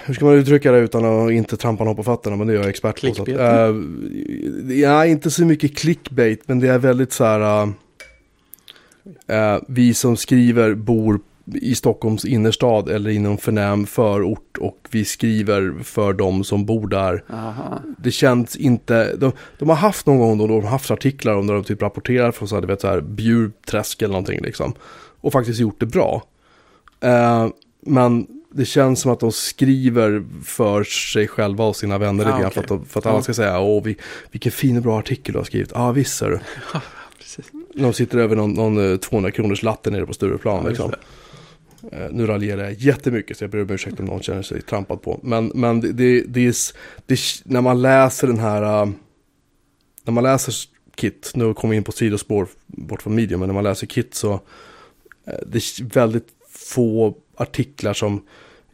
[0.06, 2.36] hur ska man uttrycka det utan att inte trampa någon på fötterna?
[2.36, 3.14] Men det är jag expert på.
[3.14, 7.74] Så att, eh, ja, inte så mycket clickbait, men det är väldigt så här...
[9.28, 11.20] eh, vi som skriver bor
[11.54, 17.24] i Stockholms innerstad eller inom förnäm förort och vi skriver för de som bor där
[17.30, 17.82] aha.
[17.97, 21.47] det känns inte, de, de har haft någon gång då de har haft artiklar om
[21.47, 24.74] där de typ rapporterar från så här, du vet, så här Bjurträsk eller någonting liksom.
[25.22, 26.24] Och faktiskt gjort det bra.
[27.01, 27.47] Eh,
[27.82, 32.39] men det känns som att de skriver för sig själva och sina vänner Ah, lite
[32.41, 32.51] grann.
[32.51, 32.68] okej.
[32.68, 33.95] För att, för att alla ska säga, åh vi,
[34.32, 35.72] vilken fin och bra artikel du har skrivit.
[35.74, 36.39] Ja ah, visst ser du.
[37.82, 40.93] De sitter över någon, någon eh, 200 kronors latte nere på Stureplan Ja, liksom.
[41.91, 45.01] Eh, nu raljerar jag jättemycket så jag ber om ursäkt om någon känner sig trampad
[45.01, 45.20] på.
[45.24, 46.56] Men, men det, det, det, är,
[47.06, 48.89] det, när man läser den här, eh,
[50.04, 50.54] när man läser
[50.95, 54.14] Kit, nu kommer vi in på sidospår bort från medium, men när man läser Kit
[54.14, 54.34] så
[55.28, 58.22] eh, det är väldigt få artiklar som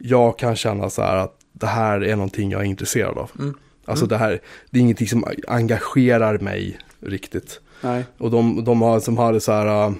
[0.00, 3.30] jag kan känna så här att det här är någonting jag är intresserad av.
[3.38, 3.54] Mm.
[3.84, 4.40] Alltså det här,
[4.70, 7.60] det är ingenting som engagerar mig riktigt.
[7.80, 8.04] Nej.
[8.18, 9.94] Och de, de har, som hade så här, uh,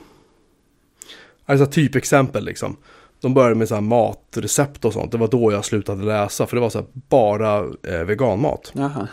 [1.46, 2.76] alltså typexempel liksom.
[3.20, 5.12] De började med så här matrecept och sånt.
[5.12, 6.46] Det var då jag slutade läsa.
[6.46, 8.72] För det var så här bara eh, veganmat.
[8.74, 9.08] Jaha.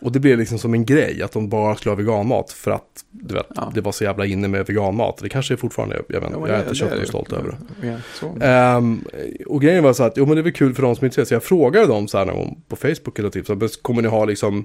[0.00, 2.52] Och det blev liksom som en grej att de bara skulle ha veganmat.
[2.52, 3.72] För att du vet, Ja.
[3.74, 5.18] det var så jävla inne med veganmat.
[5.22, 7.02] Det kanske är fortfarande, jag, vet, inte, Ja, jag är inte det köpt det och
[7.02, 7.06] ju.
[7.08, 8.00] stolt över det.
[8.22, 8.46] Ja.
[8.46, 9.04] Ehm,
[9.46, 11.06] och grejen var så att, jo men det är väl kul för de som är
[11.06, 11.28] intresserade.
[11.28, 13.68] Så jag frågade dem så här någon gång på Facebook eller typ, så här, "Men
[13.82, 14.64] kommer ni ha liksom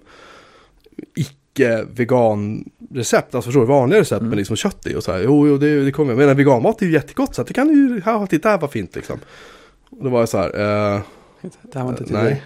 [1.15, 3.35] icke-vegan-recept?
[3.35, 4.29] Alltså förstår du, vanliga recept Mm.
[4.29, 5.21] med liksom kött i och så här.
[5.23, 6.17] Jo, jo det, det kommer jag.
[6.27, 8.71] Men veganmat är ju jättegott så att det kan du ju, ja titta här vad
[8.71, 9.19] fint liksom.
[9.89, 10.47] Och då var jag så här,
[10.95, 11.01] eh,
[11.41, 12.23] Det här var inte till nej.
[12.23, 12.43] dig.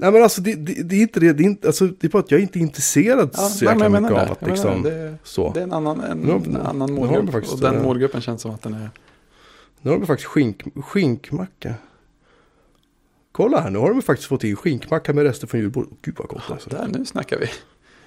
[0.00, 2.08] Nej men alltså det, det, det är inte det, det är, inte, alltså, det är
[2.08, 5.14] bara att jag är inte intresserad Ja, så jäkla mycket av att liksom, det.
[5.24, 5.52] så.
[5.52, 7.30] Det är en annan, en, Nu en annan målgrupp.
[7.32, 8.90] faktiskt, och den eh, målgruppen känns som att den är...
[9.82, 11.74] Nu har de faktiskt skink, skinkmacka.
[13.32, 15.92] Kolla här, nu har de faktiskt fått in skinkmacka med rester från julbordet.
[16.02, 16.70] Gud vad gott alltså.
[16.70, 17.46] Där, nu snackar vi.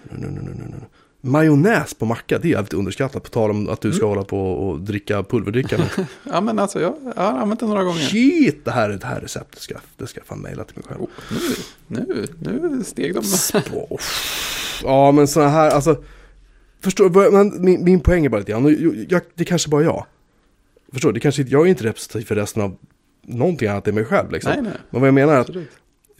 [0.03, 0.77] Nu, nu, nu, nu, nu.
[1.25, 3.23] Majonnäs på macka, det är jävligt underskattat.
[3.23, 3.97] På tal om att du Mm.
[3.97, 5.77] ska hålla på och dricka pulverdricka.
[6.23, 7.99] Ja, men alltså jag, jag har använt det några gånger.
[8.01, 11.01] shit, det här, det här receptet ska, det ska jag fan mejla till mig själv.
[11.01, 11.07] Oh,
[11.87, 13.23] nu, nu, nu steg de.
[14.83, 16.03] Ja, men sådana här, alltså.
[16.81, 20.05] Förstår men min, min poäng är bara lite grann, jag, det kanske bara jag.
[20.93, 22.75] Förstår det kanske jag är inte representativ för resten av
[23.27, 24.51] någonting annat än mig själv liksom.
[24.53, 24.73] Nej, nej.
[24.89, 25.69] Men vad jag menar är att Absolut.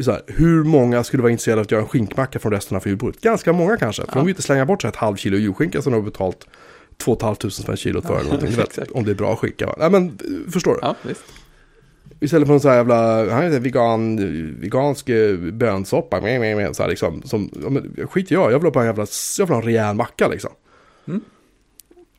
[0.06, 3.22] Här, hur många skulle vara intresserade av att göra en skinkmacka från resten av julbordet?
[3.22, 4.02] Ganska många kanske.
[4.02, 4.16] För Ja.
[4.16, 6.48] de vill inte slänga bort så ett halvt kilo julskinka som de har betalt
[6.98, 8.22] 2 500 spänn kilot för.
[8.32, 9.66] Ja, vet, om det är bra skinka.
[9.66, 9.76] va?
[9.80, 10.80] Nej men, eh, förstår du?
[10.82, 11.24] Ja, visst.
[12.20, 14.18] Istället för en sån här jävla, han heter vegan,
[14.60, 16.22] vegansk eh, bönsoppa.
[16.22, 18.82] Med, med, med, så här liksom, som, ja, men, skit jag, jag vill ha bara
[18.84, 19.06] en jävla,
[19.38, 20.52] jag vill ha en rejäl macka liksom.
[21.08, 21.22] Mm.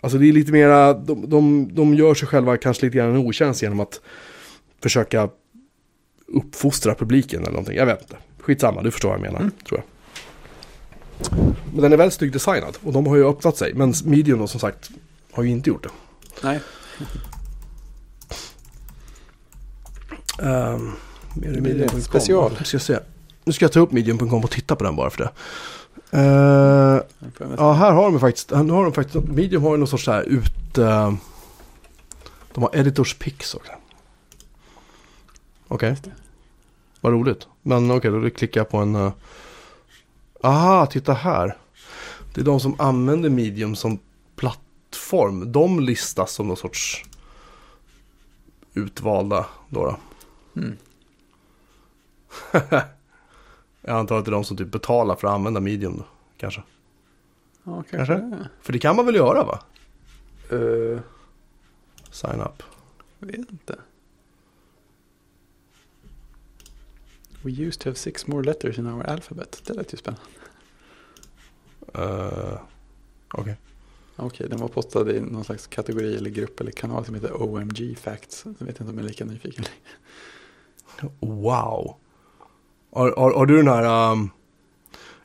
[0.01, 3.17] Alltså det är lite mera, de, de, de gör sig själva kanske lite grann en
[3.17, 4.01] otjänst genom att
[4.83, 5.29] försöka
[6.27, 7.77] uppfostra publiken eller någonting.
[7.77, 8.17] Jag vet inte.
[8.41, 9.53] Skitsamma, du förstår vad jag menar, Mm.
[9.69, 9.87] tror jag.
[11.73, 13.75] Men den är väldigt snyggt designad och de har ju öppnat sig.
[13.75, 14.91] Men medium då som sagt
[15.33, 15.89] har ju inte gjort det.
[16.43, 16.61] Nej.
[20.39, 20.93] Um,
[21.35, 22.51] Medium special.
[22.59, 22.99] Nu ska, jag se.
[23.45, 25.31] nu ska jag ta upp medium.com och titta på den bara för det.
[27.39, 30.05] Nästan- ja, här har de faktiskt, nu har de faktiskt, medium har ju någon sorts
[30.05, 30.79] så här ut...
[30.79, 31.15] eh,
[32.55, 33.73] de har editors picks också.
[35.75, 35.97] Okej.
[37.01, 37.49] Vad roligt.
[37.63, 38.97] Men okej, då klickar jag på en...
[38.97, 39.13] Uh,
[40.43, 41.57] aha, titta här.
[42.35, 43.99] Det är de som använder medium som
[44.37, 45.53] plattform.
[45.53, 47.05] De listas som någon sorts
[48.75, 49.85] utvalda då.
[49.85, 49.97] då.
[50.61, 50.77] Mm.
[53.81, 56.05] Jag antar att det är de som typ betalar för att använda medium då,
[56.37, 56.63] kanske.
[57.65, 58.15] Ja, Kanske?
[58.15, 58.49] kanske.
[58.63, 59.61] För det kan man väl göra va?
[60.53, 61.01] Uh,
[62.11, 62.63] Sign up.
[63.19, 63.77] vet inte.
[67.45, 69.63] We used to have six more letters in our alphabet.
[69.67, 70.25] Det lät ju spännande.
[71.99, 72.59] Uh,
[73.35, 73.57] Okej.
[74.17, 77.99] Okej, den var postad i någon slags kategori eller grupp eller kanal som heter OMG
[77.99, 78.45] Facts.
[78.59, 79.65] Jag vet inte om jag är lika nyfiken.
[81.21, 81.97] Wow.
[82.93, 84.13] Har, har, har du den här...
[84.13, 84.31] Um,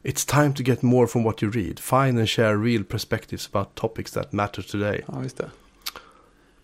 [0.03, 1.79] It's time to get more from what you read.
[1.79, 5.03] Find and share real perspectives about topics that matter today.
[5.07, 5.51] Ja, visst det.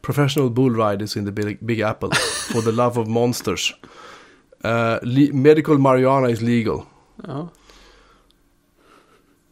[0.01, 2.09] Professional bull riders in the big, big apple.
[2.53, 3.73] For the love of monsters.
[4.65, 6.81] Uh, le- medical marijuana is legal.
[7.23, 7.47] Ja,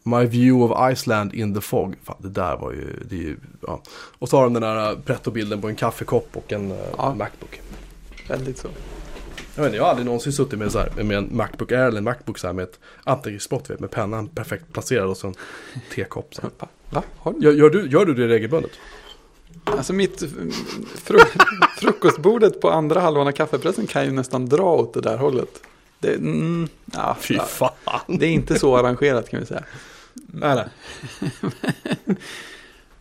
[0.06, 1.96] My view of Iceland in the fog.
[2.02, 3.02] Fan, det där var ju...
[3.08, 3.36] Det är ju
[3.66, 3.82] ja.
[4.18, 7.14] Och så har de den här uh, pretto-bilden på en kaffekopp och en uh, Ja.
[7.14, 7.60] Macbook.
[8.28, 8.68] väldigt så.
[9.54, 11.86] Jag, vet inte, jag har aldrig någonsin suttit med, så här, med en Macbook Air
[11.86, 15.26] eller en Macbook så här med ett anteckningsspott vet, med pennan perfekt placerad och så
[15.26, 15.34] en
[15.94, 16.34] tekopp.
[16.34, 16.42] Så.
[16.42, 16.50] här.
[16.90, 17.02] Va?
[17.40, 18.70] Gör, gör, du, gör du det regelbundet?
[19.64, 20.20] Alltså mitt
[21.04, 21.18] fru
[21.76, 25.60] frukostbordet på andra halvan av kaffepressen kan ju nästan dra åt det där hållet.
[26.00, 27.70] Det, mm, ja, Fy fan.
[28.06, 29.64] det är inte så arrangerat kan vi säga.
[30.14, 30.68] Nej, nej.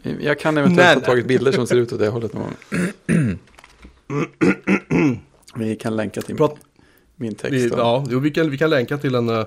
[0.19, 3.37] Jag kan eventuellt Nej, ha tagit bilder som ser ut åt det hållet någon gång.
[5.55, 6.57] Vi kan länka till Prat-
[7.15, 7.53] min text.
[7.53, 9.45] Vi, ja, jo, vi, kan, vi kan länka till en, eh,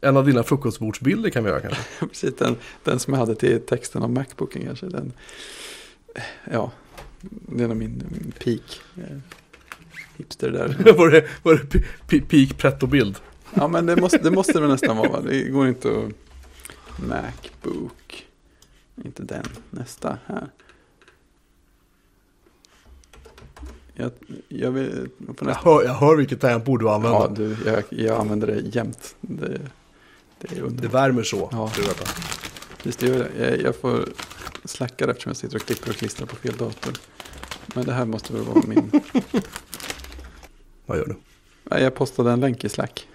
[0.00, 1.82] en av dina frukostbordsbilder kan vi göra kanske.
[2.06, 4.86] Precis, den, den som jag hade till texten av Macbooken kanske.
[4.86, 5.12] Den,
[6.50, 6.70] ja,
[7.20, 8.80] det är nog min, min peak.
[8.96, 9.16] eh,
[10.16, 10.92] Hipster där.
[10.98, 11.60] var det, var
[12.08, 13.16] det peak pretto-bild?
[13.54, 15.08] Ja, men det måste det, måste väl nästan vara.
[15.08, 15.20] va?
[15.20, 16.12] Det går inte att...
[17.08, 18.26] Macbook.
[19.04, 19.44] Inte den.
[19.70, 20.48] Nästa här.
[23.94, 24.10] Jag,
[24.48, 25.08] jag, vill,
[25.40, 27.18] Jag hör, jag hör vilket tempo du använder.
[27.20, 29.16] ja, du, jag, jag använder det jämt.
[29.20, 29.60] Det,
[30.38, 31.48] det Det värmer så.
[31.52, 31.72] Ja.
[31.76, 32.04] Du vet
[33.00, 33.06] det.
[33.38, 34.08] Jag, jag får
[34.70, 36.92] slacka det eftersom jag sitter och klipper och klistrar på fel dator.
[37.74, 38.90] Men det här måste väl vara min...
[40.86, 41.16] Vad gör du?
[41.64, 43.06] Nej, jag postade en länk i Slack.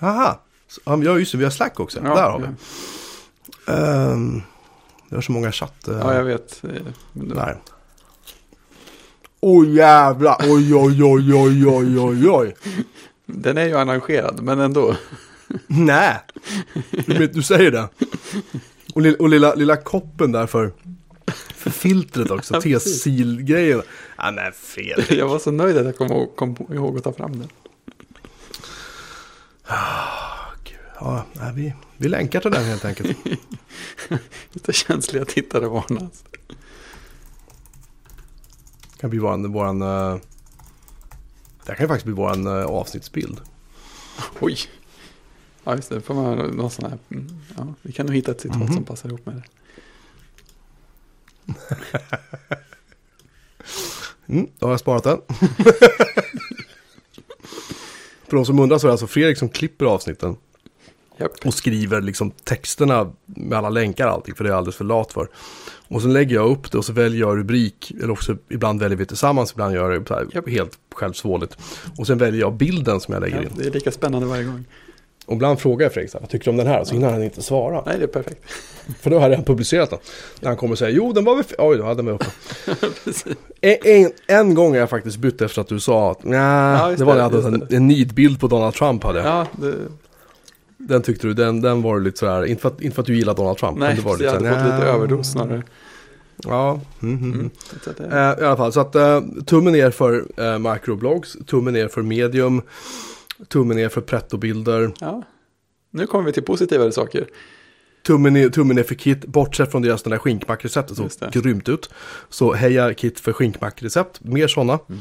[0.00, 0.40] Aha.
[0.84, 1.38] Ja, just det.
[1.38, 2.00] Vi har Slack också.
[2.04, 2.46] Ja, Där har vi.
[3.66, 3.72] ja.
[3.74, 4.42] Ehm,
[5.08, 5.84] det är så många chatt...
[5.86, 6.62] Ja, jag vet.
[7.12, 7.60] Men då- Där.
[9.42, 10.36] Oj oh, jävlar.
[10.40, 12.56] Oj, oj, oj, oj, oj, oj, oj.
[13.26, 14.96] Den är ju arrangerad, men ändå.
[15.66, 16.20] Nej.
[16.90, 17.88] Du, vet, du säger det.
[18.94, 20.72] Och, li- och lilla, lilla koppen där för,
[21.54, 22.54] för filtret också.
[22.54, 22.60] Ja.
[22.60, 23.82] T-sil-grejen.
[24.18, 25.04] Ja, men fel.
[25.08, 27.48] Jag var så nöjd att jag kom ihåg, kom ihåg att ta fram den.
[31.00, 33.16] Ja, nej, vi, vi länkar till den helt enkelt.
[34.52, 36.24] Lite känsliga tittare varnas.
[38.92, 40.16] Det kan bli våran, våran eh,
[41.64, 43.40] det här kan ju faktiskt bli våran eh, avsnittsbild.
[44.40, 44.58] Oj.
[45.64, 46.00] Ja, just det.
[46.00, 46.98] Får man någon sån här.
[47.10, 48.72] mm, Ja, vi kan nog hitta ett citat Mhm.
[48.74, 49.42] som passar ihop med det.
[54.26, 55.20] Mm, då har jag sparat den.
[58.28, 60.36] För de som undrar så är det alltså Fredrik som klipper avsnitten.
[61.18, 61.30] Japp.
[61.46, 64.34] Och skriver liksom texterna med alla länkar och allting.
[64.34, 65.28] För det är jag alldeles för lat för.
[65.88, 67.90] Och sen lägger jag upp det och så väljer jag rubrik.
[67.90, 69.52] Eller också ibland väljer vi tillsammans.
[69.52, 70.48] Ibland gör jag det Japp.
[70.48, 71.56] helt självsvåligt.
[71.98, 73.50] Och sen väljer jag bilden som jag lägger Ja, in.
[73.56, 74.64] det är lika spännande varje gång.
[75.30, 76.84] Och ibland frågar jag Fredrik vad tycker du om den här?
[76.84, 77.82] Så hinner han inte svara.
[77.86, 78.42] Nej, det är perfekt.
[79.00, 79.98] För då har jag redan publicerat den.
[80.40, 82.26] När han kommer och säger, jo den var väl Oj, då hade den var uppe.
[83.60, 87.04] En, en, en gång har jag faktiskt bytt efter att du sa att Ja, det
[87.04, 89.28] var när jag hade en, en nidbild på Donald Trump hade jag.
[89.28, 89.74] Ja, det,
[90.76, 93.16] Den tyckte du, den, den var lite sådär, inte för, att, inte för att du
[93.16, 93.78] gillar Donald Trump.
[93.78, 95.62] nej, men det var så jag hade lite fått lite överdos snarare.
[96.44, 97.40] Ja, mm, mm, mm.
[97.40, 97.50] Mm.
[97.84, 101.88] Det, Eh, I alla fall, så att uh, tummen ner för uh, microblogs, tummen ner
[101.88, 102.62] för medium,
[103.48, 105.22] tummen ner för pretto-bilder, ja.
[105.90, 107.26] Nu kommer vi till positivare saker.
[108.02, 111.30] tummen ner, tummen ner för Kit, bortsett från deras den där skinkmackrecept, så Just det.
[111.32, 111.90] grymt ut.
[112.28, 114.78] Så heja Kit för skinkmackrecept, mer sådana.
[114.86, 115.00] Mhm.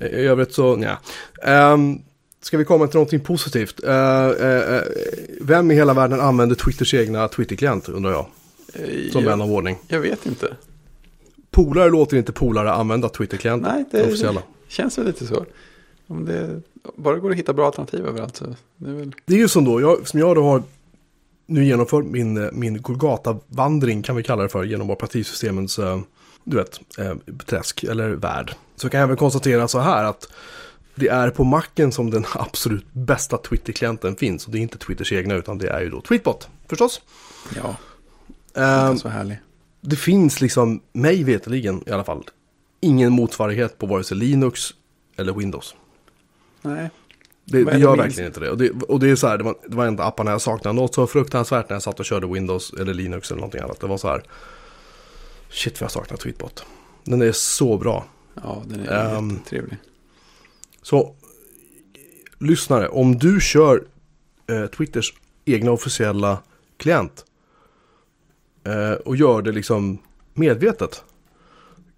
[0.00, 0.98] I övrigt så, nja.
[1.72, 2.02] Um,
[2.42, 3.84] ska vi komma till någonting positivt?
[3.84, 4.82] Eh, eh, eh,
[5.40, 8.26] vem i hela världen använder Twitters egna Twitterklient, undrar jag,
[9.12, 9.78] som vän av ordning?
[9.88, 10.56] jag vet inte.
[11.50, 15.46] Polare låter inte polare använda Twitterklient, Nej, det, det känns väl lite så.
[16.10, 16.62] Om det
[16.96, 18.44] bara går att hitta bra alternativ överallt så
[18.76, 19.12] det är väl...
[19.24, 20.62] Det är ju som då, jag, som jag då har
[21.46, 26.00] nu genomfört min, eh, min Golgata-vandring kan vi kalla det för genom operativsystemens, eh,
[26.44, 27.14] du vet, eh,
[27.46, 28.54] träsk eller värld.
[28.76, 30.28] Så kan jag väl konstatera så här att
[30.94, 34.46] det är på macken som den absolut bästa Twitter-klienten finns.
[34.46, 37.00] Och det är inte Twitters egna utan det är ju då Tweetbot förstås.
[37.56, 37.76] Ja,
[38.54, 39.38] Eh, inte så härlig.
[39.80, 42.24] det finns liksom, mig veterligen i alla fall,
[42.80, 44.60] ingen motsvarighet på vare sig Linux
[45.16, 45.74] eller Windows.
[46.62, 46.90] Nej,
[47.44, 48.50] Det, det gör verkligen inte det.
[48.50, 48.70] Och, det.
[48.70, 51.06] och det är så här, det var, det var inte apparna jag saknade något så
[51.06, 53.80] fruktansvärt när jag satt och körde Windows eller Linux eller någonting annat.
[53.80, 54.22] Det var så här,
[55.50, 56.64] shit vad jag saknar Tweetbot.
[57.04, 58.04] Den är så bra.
[58.34, 59.76] ja den är Ehm, jättetrevlig.
[60.82, 61.14] Så,
[62.38, 63.84] lyssnare, om du kör
[64.46, 66.38] eh, Twitters egna officiella
[66.76, 67.24] klient
[68.64, 69.98] eh, och gör det liksom
[70.34, 71.04] medvetet.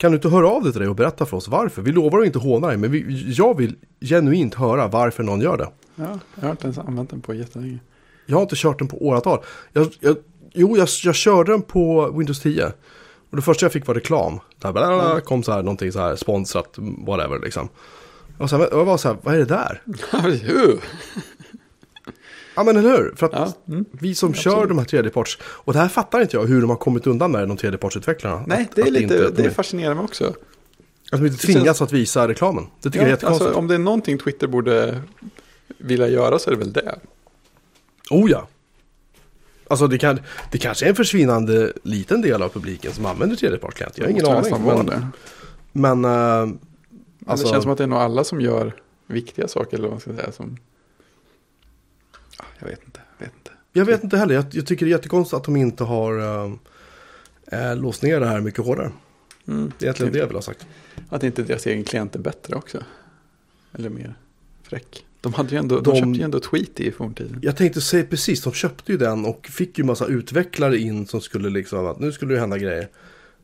[0.02, 1.82] Kan du inte höra av dig till dig och berätta för oss varför?
[1.82, 5.56] Vi lovar att inte håna dig, men vi, jag vill genuint höra varför någon gör
[5.56, 5.68] det.
[5.94, 7.78] Ja, jag har inte använt den på jättelänge.
[8.26, 9.38] Jag har inte kört den på åratal.
[9.72, 10.16] Jag, jag,
[10.52, 12.66] jo, jag, jag körde den på Windows 10.
[13.30, 14.40] Och det första jag fick var reklam.
[14.58, 16.74] Där blablabla, kom så här någonting så här sponsrat,
[17.06, 17.68] whatever liksom.
[18.38, 19.82] Och sen, jag var så här, vad är det där?
[22.54, 23.12] Ja men eller hur?
[23.16, 23.84] För att ja, mm.
[23.92, 24.42] vi som Absolut.
[24.58, 25.38] kör de här tredjeparts.
[25.42, 28.44] Och det här fattar inte jag hur de har kommit undan med de tredjepartsutvecklarna.
[28.46, 30.24] Nej, Att- det är att lite, inte, det de, fascinerar mig också.
[30.24, 30.34] att
[31.10, 32.66] de inte det känns- tvingas att visa reklamen.
[32.80, 33.46] Det tycker jag är Ja, jättekonstigt.
[33.46, 35.00] alltså, om det är någonting Twitter borde
[35.78, 36.98] vilja göra så är det väl det.
[38.10, 38.48] Oh ja.
[39.68, 40.20] Alltså det, kan,
[40.52, 43.98] det kanske är en försvinnande liten del av publiken som använder tredjepartsklient.
[43.98, 44.64] Jag har ingen Det aning.
[44.66, 45.06] Men, det.
[45.72, 46.58] men Men
[47.26, 48.74] alltså, det känns som att det är nog alla som gör
[49.06, 49.76] viktiga saker.
[49.76, 50.32] Eller vad man ska säga.
[50.32, 50.56] Som...
[52.62, 53.00] Ja, jag vet inte.
[53.18, 53.50] Jag vet inte.
[53.72, 54.34] jag vet inte heller.
[54.34, 56.18] Jag, jag tycker det är jättekonstigt att de inte har
[57.46, 58.92] äh, låst ner det här mycket hårdare.
[59.48, 59.72] Mm.
[59.78, 60.66] Det är egentligen det jag vill ha sagt.
[61.08, 62.82] Att inte deras egen klient är bättre också.
[63.72, 64.14] Eller mer
[64.62, 65.04] fräck.
[65.20, 67.38] De, hade ju ändå, de, De- köpte ju ändå Tweety i forntiden.
[67.42, 71.20] Jag tänkte säga precis, de köpte ju den och fick ju massa utvecklare in som
[71.20, 72.88] skulle liksom att nu skulle det hända grejer.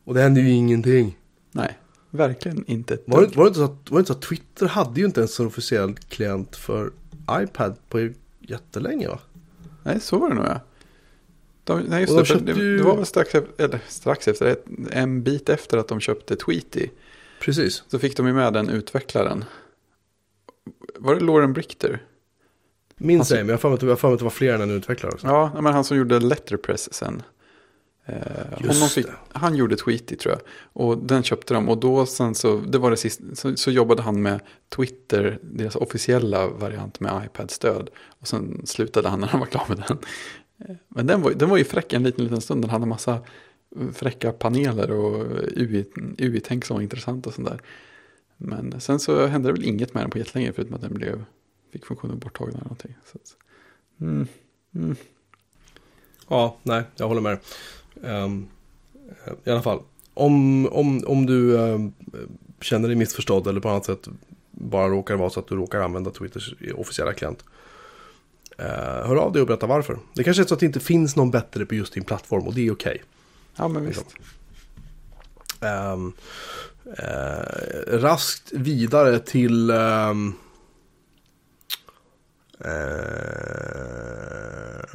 [0.04, 1.18] Och det hände ju ingenting.
[1.52, 1.78] Nej,
[2.10, 2.98] verkligen inte.
[3.06, 5.06] Var det, var, det inte så att, var det inte så att Twitter hade ju
[5.06, 6.90] inte ens en officiell klient för
[7.30, 8.10] iPad på
[8.50, 9.18] jättelänge va?
[9.82, 10.60] Nej, så var det nog ja.
[11.64, 14.56] De, nej, just de det, det, ju- det var väl strax efter, eller strax efter,
[14.90, 16.88] en bit efter att de köpte Tweety.
[17.40, 17.84] Precis.
[17.88, 19.44] Så fick de ju med den utvecklaren.
[20.98, 22.02] Var det Lauren Brichter?
[22.96, 23.74] Minns ej, men jag har för mig
[24.14, 25.26] att det var fler än en utvecklare också.
[25.26, 27.22] Ja, men han som gjorde Letterpress sen.
[28.08, 30.42] Eh, fick, han gjorde Tweety tror jag.
[30.72, 31.68] Och den köpte de.
[31.68, 34.40] Och då sen så, det var det sist, så, så jobbade han med
[34.76, 37.90] Twitter, deras officiella variant med iPad-stöd.
[38.20, 39.98] Och sen slutade han när han var klar med den.
[40.68, 42.62] Eh, Men den var, den var ju fräck en liten, liten stund.
[42.62, 43.12] Den hade massa
[43.76, 45.84] eh, fräcka paneler och UI
[46.18, 47.60] UI-tänk som var intressant och sånt där.
[48.36, 51.24] Men sen så hände det väl inget med den på jättelänge förutom att den blev,
[51.72, 52.94] fick funktionen borttagna eller någonting.
[53.12, 53.18] Så
[54.00, 54.26] mm,
[54.74, 54.96] mm.
[56.28, 57.38] Ja, nej, jag håller med.
[58.02, 58.28] Eh,
[59.44, 59.80] I alla fall,
[60.14, 61.92] om, om, om du ehm,
[62.60, 64.08] känner dig missförstådd eller på annat sätt
[64.50, 67.44] bara råkar vara så att du råkar använda Twitters officiella klient.
[68.58, 68.66] eh,
[69.06, 69.98] hör av dig och berätta varför.
[70.14, 72.54] Det kanske är så att det inte finns någon bättre på just din plattform och
[72.54, 73.02] det är okej.
[73.56, 74.06] Ja, men visst.
[75.60, 76.12] Ehm,
[76.98, 79.70] eh, raskt vidare till...
[79.70, 80.14] eh,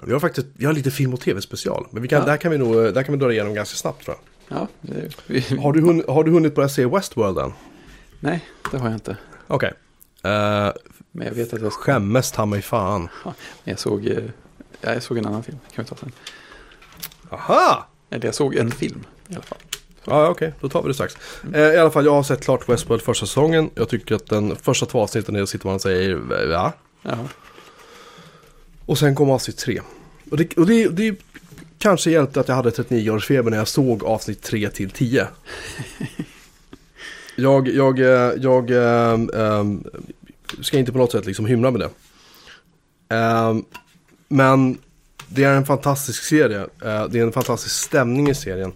[0.04, 1.88] vi har faktiskt vi har lite film och tv-special.
[1.92, 2.26] Men vi kan, Ja.
[2.26, 5.46] där, kan vi nog, där kan vi dra igenom ganska snabbt tror Ja, det, vi,
[5.50, 5.58] jag.
[5.58, 7.54] Har du, hunnit, har du hunnit börja se Westworld än?
[8.20, 9.18] Nej, det har jag inte.
[9.48, 9.74] Okej.
[10.24, 10.72] Eh,
[11.12, 13.10] Men jag vet att jag, skämmes ta mig fan.
[13.64, 14.18] jag såg, eh,
[14.82, 15.58] ja, jag såg en annan film.
[15.76, 16.12] kan vi ta sen.
[17.30, 17.88] Aha!
[18.10, 19.58] Eller jag såg en film i alla fall.
[20.06, 21.18] Ja, okej, då tar vi det strax.
[21.54, 23.70] Eh, I alla fall, jag har sett klart Westworld första säsongen.
[23.76, 26.16] Jag tycker att den första två avsnitten är sitter man och säger
[26.50, 26.74] va?
[27.02, 27.18] Ja,
[28.86, 29.82] Och sen kom avsnitt tre.
[30.32, 31.16] Och det, och det, det
[31.78, 35.28] kanske hjälpte att jag hade 39-årsfeber när jag såg avsnitt 3 till 10.
[37.36, 39.84] Jag, jag, eh, jag ehm, ehm,
[40.62, 41.90] ska inte på något sätt liksom hymla med det.
[43.16, 43.66] Ehm,
[44.28, 44.78] men
[45.28, 46.62] det är en fantastisk serie.
[46.62, 48.74] Eh, det är en fantastisk stämning i serien.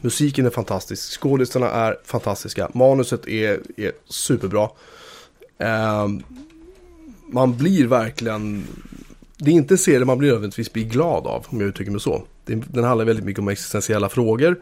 [0.00, 1.20] Musiken är fantastisk.
[1.20, 2.70] Skådisarna är fantastiska.
[2.74, 4.68] Manuset är, är superbra.
[5.58, 6.22] Ehm,
[7.26, 8.64] man blir verkligen
[9.40, 12.00] det är inte en serie man blir nödvändigtvis blir glad av, om jag uttrycker mig
[12.00, 12.22] så.
[12.44, 14.60] Den handlar väldigt mycket om existentiella frågor.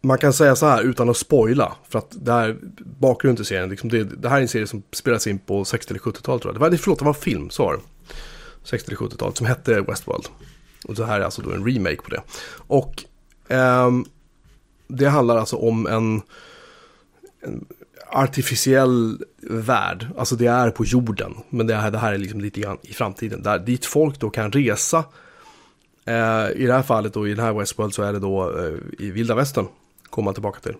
[0.00, 2.56] Man kan säga så här utan att spoila, för att det här,
[3.00, 5.90] bakgrunden till serien, liksom det, det här är en serie som spelas in på 60
[5.90, 6.54] eller 70-talet tror jag.
[6.54, 7.80] Det var, förlåt, det var en film, så var det.
[8.62, 10.26] 60 eller 70-talet, som hette Westworld.
[10.84, 12.22] Och det här är alltså då en remake på det.
[12.54, 13.04] Och
[13.48, 14.04] ehm,
[14.88, 16.22] det handlar alltså om en,
[17.40, 17.64] en
[18.12, 20.06] artificiell värld.
[20.18, 21.34] Alltså det är på jorden.
[21.48, 23.42] Men det här, det här är liksom lite grann i framtiden.
[23.42, 25.04] Där, dit folk då kan resa.
[26.04, 29.06] Eh, I det här fallet då i den här Westworld så är det då eh,
[29.06, 29.66] i vilda västern.
[30.10, 30.74] Kommer man tillbaka till.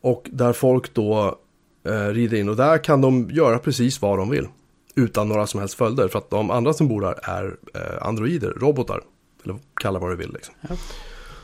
[0.00, 1.38] Och där folk då
[1.84, 4.48] eh, rider in och där kan de göra precis vad de vill.
[4.94, 6.08] Utan några som helst följder.
[6.08, 9.00] För att de andra som bor där är eh, androider, robotar.
[9.44, 10.54] Eller kalla vad du vill liksom.
[10.60, 10.76] Ja.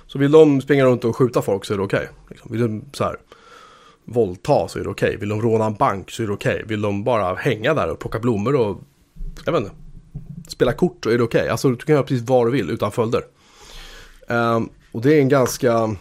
[0.06, 2.08] Så vill de springa runt och skjuta folk så är det okej.
[2.28, 2.52] Liksom.
[2.52, 3.16] Vill de så här
[4.10, 5.16] våldta så är det okej.
[5.16, 6.64] Vill de råna en bank så är det okej.
[6.66, 8.80] Vill de bara hänga där och plocka blommor och
[9.44, 9.74] jag vet inte,
[10.48, 11.48] spela kort så är det okej.
[11.48, 13.22] Alltså du kan göra precis vad du vill utan följder.
[14.28, 15.96] Ehm, och det är en ganska,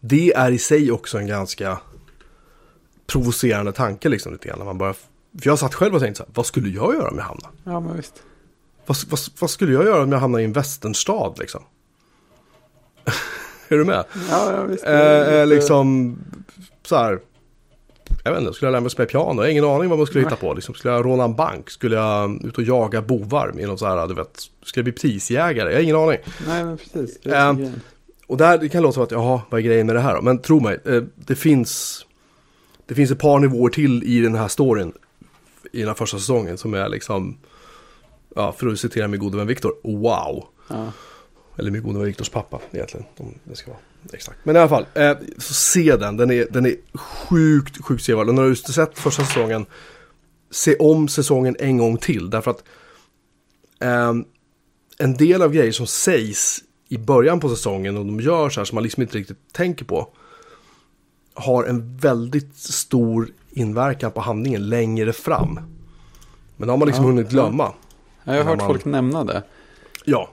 [0.00, 1.78] det är i sig också en ganska
[3.06, 4.58] provocerande tanke liksom lite grann.
[4.58, 5.02] När man bara, för
[5.42, 7.54] jag satt själv och tänkte så här, vad skulle jag göra om jag hamnade?
[7.64, 8.22] ja men visst.
[8.86, 11.62] Vad, vad, vad skulle jag göra om jag hamnade i en västernstad liksom?
[13.68, 14.04] är du med?
[14.30, 14.84] Ja, ja visst.
[14.84, 16.18] Eh, eh, liksom
[16.86, 17.20] så här.
[18.24, 19.34] Jag vet inte, skulle jag lära mig spela piano?
[19.34, 20.54] Jag har ingen aning vad man skulle hitta på.
[20.54, 21.70] Liksom, skulle jag råna en bank?
[21.70, 24.40] Skulle jag ut och jaga bovar med någon så här, du vet.
[24.62, 25.70] Skulle jag bli prisjägare?
[25.70, 26.18] Jag har ingen aning.
[26.46, 27.20] Nej, men precis.
[27.22, 27.80] Det är grejen.
[28.26, 30.22] Och där, det kan låta som att, jaha, vad är grejen med det här då?
[30.22, 32.06] Men tro mig, eh, det finns
[32.86, 34.92] Det finns ett par nivåer till i den här storyn
[35.72, 37.38] I den här första säsongen som är liksom
[38.34, 40.44] Ja, för att citera min gode vän Viktor, wow!
[40.68, 40.92] Ja.
[41.56, 43.80] Eller min gode vän Viktors pappa egentligen, om det ska vara
[44.12, 44.38] exakt.
[44.42, 48.28] Men i alla fall, eh, så se den, den är, den är sjukt, sjukt sevärd.
[48.28, 49.66] Och när du har sett första säsongen,
[50.50, 52.30] se om säsongen en gång till.
[52.30, 52.64] Därför att
[53.80, 54.24] ehm,
[54.98, 58.64] en del av grejer som sägs i början på säsongen och de gör så här
[58.64, 60.08] som man liksom inte riktigt tänker på.
[61.34, 65.60] Har en väldigt stor inverkan på handlingen längre fram.
[66.56, 67.42] Men har man liksom Ja, hunnit ja.
[67.42, 67.72] glömma.
[68.24, 69.42] Jag har hört man- folk nämna det.
[70.04, 70.30] Ja,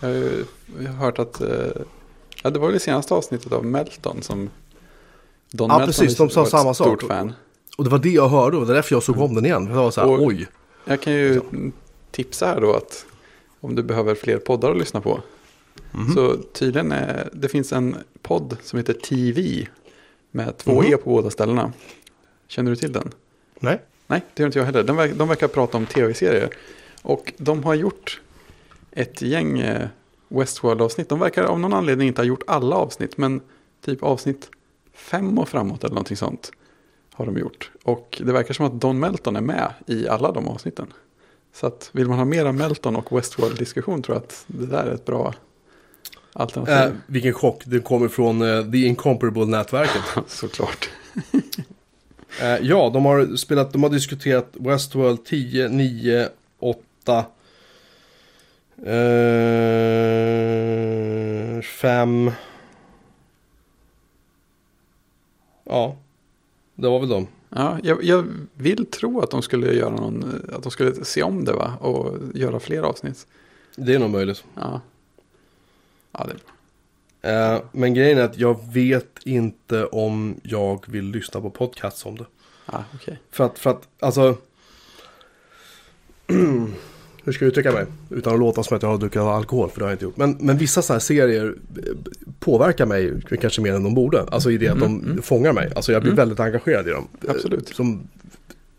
[0.00, 0.44] Jag har ju
[0.78, 1.48] jag har hört att, eh,
[2.42, 4.50] ja, det var väl det senaste avsnittet av Melton som
[5.50, 6.86] Don Ja, Melton precis, de sa samma sak.
[6.86, 7.32] stort fan.
[7.78, 9.66] och det var det jag hörde och det är därför jag såg om den igen.
[9.66, 10.46] Jag var så här, Och- oj.
[10.84, 11.40] Jag kan ju
[12.10, 13.06] tipsa här då att
[13.60, 15.20] om du behöver fler poddar att lyssna på.
[15.92, 16.14] Mhm.
[16.14, 19.66] Så tydligen är, det finns en podd som heter TV
[20.30, 20.92] med två Mhm.
[20.92, 21.72] E på båda ställena.
[22.48, 23.10] Känner du till den?
[23.60, 23.80] Nej.
[24.06, 24.82] Nej, det gör inte jag heller.
[24.82, 26.50] De, verkar, de verkar prata om tv-serier.
[27.02, 28.20] Och de har gjort
[28.90, 29.88] ett gäng eh,
[30.28, 31.08] Westworld-avsnitt.
[31.08, 33.40] De verkar av någon anledning inte ha gjort alla avsnitt, men
[33.84, 34.50] typ avsnitt
[34.94, 36.52] fem och framåt eller någonting sånt.
[37.14, 37.70] Har de gjort.
[37.84, 40.86] Och det verkar som att Don Melton är med i alla de avsnitten.
[41.54, 44.94] Så att vill man ha mera Melton och Westworld-diskussion tror jag att det där är
[44.94, 45.34] ett bra
[46.32, 46.74] alternativ.
[46.74, 50.02] Eh, vilken chock, det kommer från eh, The Incomparable-nätverket.
[50.26, 50.90] Såklart.
[52.40, 57.24] Eh, ja, de har spelat, de har diskuterat Westworld 10, 9, 8,
[58.82, 58.92] eh,
[61.62, 62.30] 5.
[65.64, 65.96] Ja,
[66.74, 67.26] det var väl de.
[67.48, 71.44] Ja, jag, jag vill tro att de skulle göra någon, att de skulle se om
[71.44, 71.72] det va?
[71.80, 73.26] Och göra fler avsnitt.
[73.76, 74.44] Det är nog möjligt.
[74.54, 74.80] Ja.
[76.12, 76.52] Ja, det är bra.
[77.30, 82.18] Eh, men grejen är att jag vet inte om jag vill lyssna på podcasts om
[82.18, 82.26] det.
[82.72, 83.18] Ja, okej.
[83.30, 84.36] För att, för att, alltså.
[87.28, 87.84] hur ska jag uttrycka mig?
[88.10, 90.16] Utan att låta som att jag har druckit alkohol, för det har jag inte gjort.
[90.16, 91.82] Men, men vissa sådana här serier eh,
[92.40, 94.22] påverkar mig kanske mer än de borde.
[94.30, 95.72] Alltså i det att de fångar mig.
[95.76, 97.08] Alltså jag blir väldigt engagerad i dem.
[97.24, 97.68] Eh, Absolut.
[97.68, 98.02] Som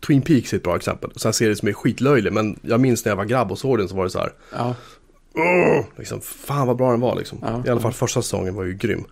[0.06, 1.10] Twin Peaks är ett bra exempel.
[1.16, 2.32] Så här serier som är skitlöjlig.
[2.32, 4.32] Men jag minns när jag var grabb och såg den så var det så här.
[4.52, 4.74] Ja,
[5.34, 7.38] "Åh!" liksom, fan vad bra den var liksom.
[7.42, 9.04] Ja, I alla fall första säsongen var ju grym.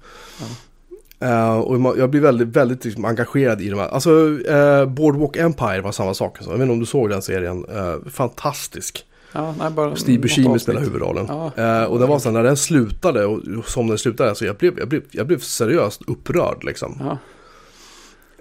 [1.20, 3.88] Eh, och ma- jag blir väldigt, väldigt liksom, engagerad i de här.
[3.88, 6.38] Alltså, uh, Boardwalk Empire var samma sak.
[6.40, 7.64] Så jag vet inte om du såg den serien.
[7.68, 9.04] Eh, fantastisk.
[9.42, 11.26] Ja nej, bara Steve Buscemi spelar huvudrollen.
[11.28, 11.52] Ja.
[11.56, 14.56] Eh, och den var så när den slutade och och som den slutade, så jag
[14.56, 16.96] blev, jag blev, jag blev seriöst upprörd liksom.
[17.00, 17.18] Ja,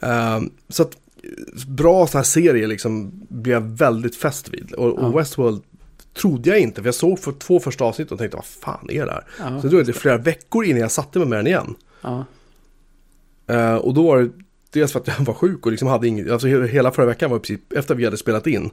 [0.01, 0.39] Eh,
[0.69, 0.97] så att
[1.67, 4.71] bra så här serier liksom blev jag väldigt fäst vid.
[4.73, 5.19] Och, och.
[5.19, 5.61] Westworld
[6.21, 9.05] trodde jag inte, för jag såg för två första avsnitt och tänkte vad fan är
[9.05, 9.23] det här?
[9.39, 11.75] Ja, så det flera veckor innan jag satte mig med den igen.
[13.47, 14.29] Eh, och då var det
[14.71, 17.29] dels för att jag var sjuk och liksom hade inget, alltså he- hela förra veckan
[17.29, 18.69] var i princip efter vi hade spelat in.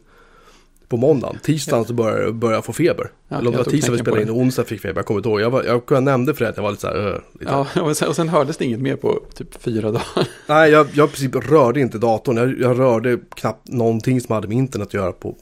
[0.95, 3.11] På måndagen, tisdagen så började, började jag få feber.
[3.29, 5.19] Ja, Eller om det var tisdag vi spelade in och onsdag fick feber, jag kommer
[5.19, 5.41] inte ihåg.
[5.41, 7.53] Jag, var, jag, jag nämnde för det att jag var lite så här, uh, lite.
[7.53, 10.29] ja och, sen, och sen hördes det inget mer på typ fyra dagar.
[10.47, 12.37] Nej, jag, jag princip rörde inte datorn.
[12.37, 15.37] Jag, jag rörde knappt någonting som hade med internet att göra på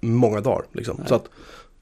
[0.00, 0.64] många dagar.
[0.72, 1.00] Liksom.
[1.06, 1.24] Så att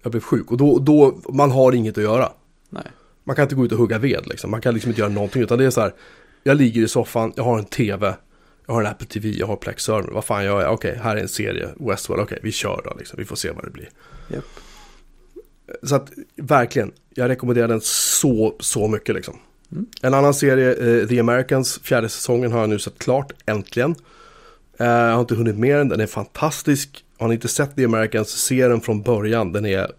[0.03, 0.51] jag blev sjuk.
[0.51, 2.33] Och då, då, man har inget att göra.
[2.71, 2.85] Nej,
[3.25, 4.51] Man kan inte gå ut och hugga ved liksom.
[4.51, 5.43] Man kan liksom inte göra någonting.
[5.43, 5.95] Utan det är så här,
[6.43, 8.15] jag ligger i soffan, jag har en tv,
[8.71, 10.13] jag har en Apple TV, jag har Plex server.
[10.13, 10.73] Vad fan gör jag?
[10.73, 13.17] Okej, här är en serie, Westworld, okej, vi kör då liksom.
[13.19, 13.89] Vi får se vad det blir.
[14.29, 14.45] japp.
[15.83, 19.39] Så att verkligen, jag rekommenderar den så, så mycket liksom.
[19.73, 19.87] Mm.
[20.03, 23.95] En annan serie, eh, The Americans, fjärde säsongen har jag nu sett klart, äntligen.
[24.79, 27.05] Eh, jag har inte hunnit med den, den är fantastisk.
[27.19, 29.93] Har ni inte sett The Americans, se den från början, den är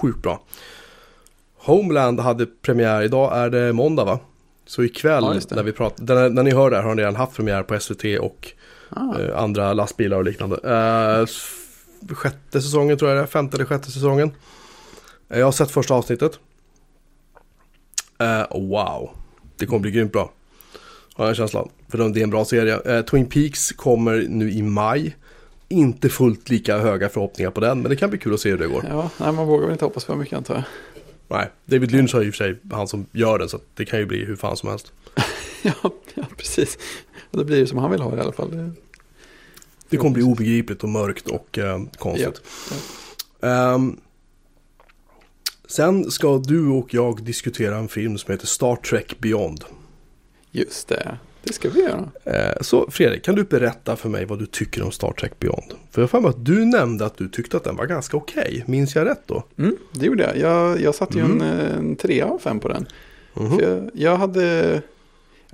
[0.00, 0.42] sjukt bra.
[1.56, 4.20] Homeland hade premiär, idag är det måndag va?
[4.66, 7.16] Så ikväll Ja, när vi pratar, när, när ni hör det här har ni redan
[7.16, 8.52] haft premiär på SVT och
[8.90, 10.56] Ah, eh, andra lastbilar och liknande.
[10.56, 14.32] Eh, sjätte säsongen tror jag det är, femte eller sjätte säsongen.
[15.28, 16.38] Eh, jag har sett första avsnittet.
[18.18, 19.10] Eh, wow,
[19.56, 20.32] det kommer bli grymt bra.
[21.14, 21.64] Har jag en känsla.
[21.88, 22.96] För det är en bra serie.
[22.96, 25.16] Eh, Twin Peaks kommer nu i maj.
[25.68, 28.58] Inte fullt lika höga förhoppningar på den, men det kan bli kul att se hur
[28.58, 28.84] det går.
[28.88, 30.64] ja, nej, man vågar väl inte hoppas för mycket antar jag.
[31.28, 33.84] Nej, David Lynch har ju i och för sig han som gör den, så det
[33.84, 34.92] kan ju bli hur fan som helst.
[35.62, 35.72] ja,
[36.14, 36.78] ja, precis.
[37.30, 38.50] Det blir ju som han vill ha det i alla fall.
[38.50, 38.72] Det-
[39.88, 42.42] Det kommer bli obegripligt och mörkt och eh, konstigt.
[43.40, 44.00] Ehm,
[45.68, 49.64] sen ska du och jag diskutera en film som heter Star Trek Beyond.
[50.50, 52.10] Just det, det ska vi göra.
[52.24, 55.74] Eh, så Fredrik, kan du berätta för mig vad du tycker om Star Trek Beyond?
[55.90, 58.64] För jag har att du nämnde att du tyckte att den var ganska okej.
[58.66, 59.42] Minns jag rätt då?
[59.58, 60.36] Mm, det gjorde jag.
[60.38, 61.40] Jag, jag satte ju Mm.
[61.42, 62.86] en, en trea av fem på den.
[63.34, 64.82] För jag, jag hade...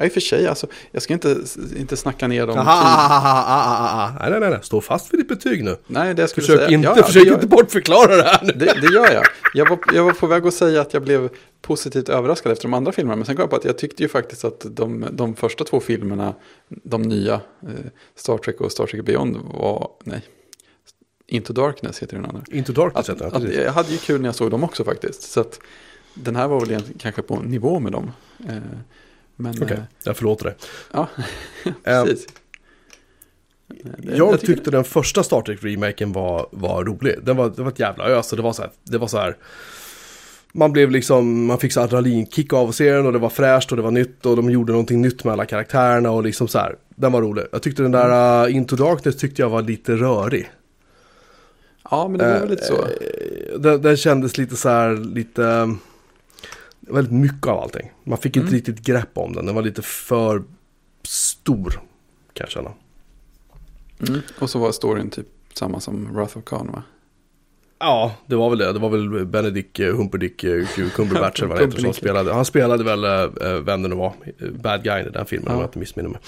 [0.03, 1.36] Ja, i och för sig, alltså, jag ska inte,
[1.76, 2.59] inte snacka ner dem.
[2.59, 4.16] Aha, aha, aha.
[4.20, 5.76] Nej, nej, nej, nej, stå fast vid ditt betyg nu.
[5.86, 6.70] Nej, det jag skulle Försök säga.
[6.70, 8.53] inte, ja, ja, försök gör- inte bortförklara det här nu.
[8.53, 9.24] Det, det gör jag.
[9.55, 11.28] Jag var, jag var på väg att säga att jag blev
[11.61, 13.16] positivt överraskad efter de andra filmerna.
[13.16, 15.80] Men sen kom jag på att jag tyckte ju faktiskt att de, de första två
[15.80, 16.34] filmerna,
[16.68, 17.68] de nya, eh,
[18.16, 20.22] Star Trek och Star Trek Beyond var, nej,
[21.26, 22.42] Into Darkness heter den andra.
[22.50, 23.59] Into Darkness heter den, precis.
[23.59, 25.22] jag hade ju kul när jag såg dem också faktiskt.
[25.22, 25.59] Så att
[26.14, 28.11] den här var väl kanske på nivå med dem.
[28.48, 28.57] Eh,
[29.51, 30.55] Okej, eh, jag förlåter dig.
[30.93, 31.09] ja,
[31.84, 32.26] Ehm, precis.
[32.26, 37.14] Eh, det- Jag tycker tyckte den första Star Trek-remaken var, var rolig.
[37.22, 39.18] Den var, det var ett jävla ös och det var så här, det var så
[39.18, 39.36] här
[40.55, 43.82] man blev liksom, man fick så adrenalinkick av serien och det var fräscht och det
[43.82, 46.76] var nytt och de gjorde någonting nytt med alla karaktärerna och liksom så här.
[46.97, 47.45] Den var rolig.
[47.53, 50.51] Jag tyckte den där uh, Into Darkness tyckte jag var lite rörig.
[51.90, 52.74] Ja, men det var väl lite så.
[52.82, 55.66] Eh, Den, den kändes lite så här, lite, eh,
[56.89, 57.91] väldigt mycket av allting.
[58.05, 58.55] Man fick inte Mm.
[58.55, 60.43] riktigt grepp om den, den var lite för
[61.03, 61.70] stor
[62.33, 62.70] kan jag känna.
[64.09, 64.20] Mm.
[64.39, 66.83] Och så var storyn typ samma som Wrath of Khan va?
[67.78, 68.72] Ja, det var väl det.
[68.72, 72.33] Det var väl Benedict eh, Humperdick eh, Cumberbatch eller vad han heter som spelade.
[72.33, 74.12] Han spelade väl, äh, vem det nu var,
[74.62, 75.55] bad guy i den filmen ja.
[75.55, 76.20] om jag inte missminner mig.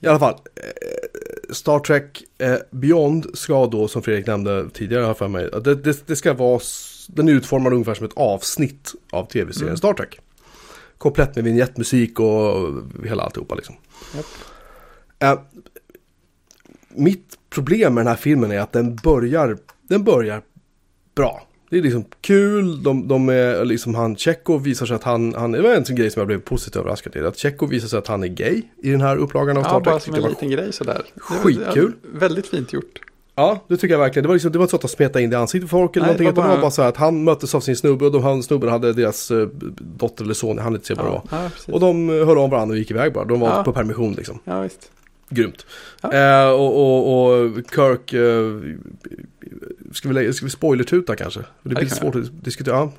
[0.00, 5.28] I alla fall, äh, Star Trek äh, Beyond ska då, som Fredrik nämnde tidigare för
[5.28, 6.60] mig, det, det, det, ska vara,
[7.08, 9.76] den är utformad ungefär som ett avsnitt av tv-serien mm.
[9.76, 10.20] Star Trek.
[10.98, 12.72] Komplett med vignettmusik och
[13.04, 13.74] hela alltihopa liksom.
[14.16, 15.38] Yep.
[16.88, 20.42] mitt problem med den här filmen är att den börjar, den börjar
[21.14, 21.48] bra.
[21.70, 25.52] Det är liksom kul, de, de är liksom han, Tjechov visar sig att han, han,
[25.52, 27.26] det var en sån grej som jag blev positivt överraskad till.
[27.26, 29.86] Att Tjechov visar sig att han är gay i den här upplagan av Star Trek.
[29.86, 31.02] Ja, bara som en liten grej sådär.
[31.16, 31.92] Skitkul.
[32.02, 33.00] Väldigt fint gjort.
[33.38, 34.22] Ja, det tycker jag verkligen.
[34.22, 35.76] Det var, liksom, det var inte så att de smetade in det i ansiktet på
[35.76, 36.26] folk eller Nej, någonting.
[36.26, 36.48] Det var, bara...
[36.48, 38.68] det var bara så här att han möttes av sin snubbe och de, han, snubben
[38.70, 41.22] hade deras uh, dotter eller son, han inte se vad det var.
[41.30, 43.24] Ja, och de hörde om varandra och gick iväg bara.
[43.24, 43.64] De var ja.
[43.64, 44.38] på permission liksom.
[44.44, 44.90] Ja, visst.
[45.28, 45.66] Grymt.
[46.02, 46.12] Ja.
[46.12, 48.76] Eh, och, och, och, Kirk, eh,
[49.92, 51.40] ska, vi, ska vi spoilertuta kanske?
[51.40, 52.90] Det blir lite svårt att diskutera.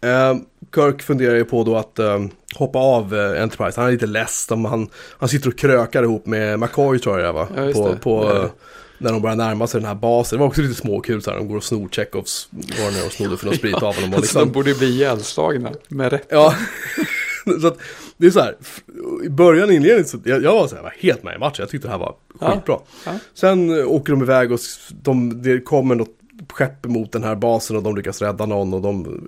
[0.00, 0.34] Eh,
[0.74, 2.24] Kirk funderar ju på då att eh,
[2.54, 3.80] hoppa av eh, Enterprise.
[3.80, 4.46] Han är lite less.
[4.50, 4.88] Han,
[5.18, 7.48] han sitter och krökar ihop med McCoy tror jag var.
[7.56, 8.50] Ja, på, på ja.
[8.98, 10.38] När de börjar närma sig den här basen.
[10.38, 11.38] Det var också lite småkul så här.
[11.38, 14.14] De går och snor Chekhovs Warner och snodde för någon sprit av honom.
[14.14, 14.40] Och liksom...
[14.40, 15.72] de borde bli ihjälslagna.
[15.88, 16.26] Med rätt.
[16.28, 16.54] Ja.
[17.60, 17.78] så att,
[18.16, 18.54] det är så här,
[19.24, 21.68] i början inledningen så, jag, jag var så här, var helt med i matchen, jag
[21.68, 22.78] tyckte det här var skitbra.
[23.06, 23.12] Ja.
[23.34, 24.60] Sen åker de iväg och
[25.02, 26.18] de, det kommer något
[26.52, 29.20] skepp mot den här basen och de lyckas rädda någon och de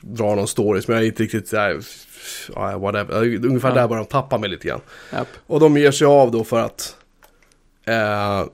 [0.00, 3.14] drar någon story som jag inte riktigt, ja, whatever,
[3.46, 3.74] ungefär ja.
[3.74, 4.80] där börjar de tappa mig lite grann.
[5.14, 5.28] Yep.
[5.46, 6.96] Och de ger sig av då för att
[7.84, 8.44] eh,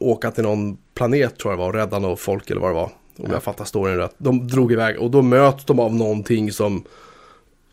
[0.00, 2.74] åka till någon planet tror jag det var och rädda någon folk eller vad det
[2.74, 2.90] var.
[3.16, 3.32] Om yep.
[3.32, 4.14] jag fattar storyn rätt.
[4.18, 6.84] De drog iväg och då möts de av någonting som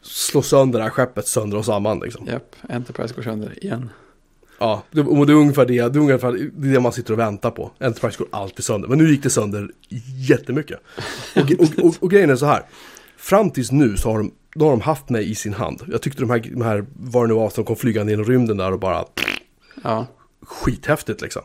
[0.02, 2.00] slå sönder det här skeppet sönder och samman.
[2.00, 2.28] Liksom.
[2.28, 3.90] Japp, Enterprise går sönder igen.
[4.60, 7.52] Ja, det, och det är ungefär det, det är ungefär det man sitter och väntar
[7.52, 7.72] på.
[7.80, 8.88] Enterprise går alltid sönder.
[8.88, 9.72] Men nu gick det sönder
[10.30, 10.80] jättemycket.
[11.36, 12.64] Och, och, och, och grejen är så här.
[13.18, 15.82] Fram tills nu så har de, då har de haft mig i sin hand.
[15.88, 18.58] Jag tyckte de här, de här var det nu var som kom flygande genom rymden
[18.58, 19.06] där och bara...
[19.84, 20.06] Ja.
[20.42, 21.42] Skithäftigt liksom.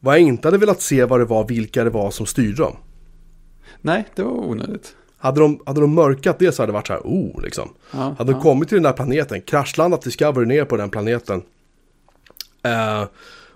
[0.00, 2.76] Vad jag inte hade velat se vad det var, vilka det var som styrde dem.
[3.80, 4.96] Nej, det var onödigt.
[5.18, 7.74] Hade de, hade de mörkat det så hade det varit så här, oh, liksom.
[7.90, 11.42] Ja, hade de kommit till den där planeten, kraschlandat Discovery ner på den planeten.
[12.62, 13.04] Eh,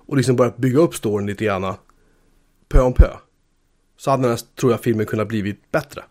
[0.07, 1.74] och liksom börjat bygga upp storyn lite grann.
[2.68, 3.11] Pö om pö.
[3.97, 6.03] Så hade den här, tror jag, filmen kunnat blivit bättre.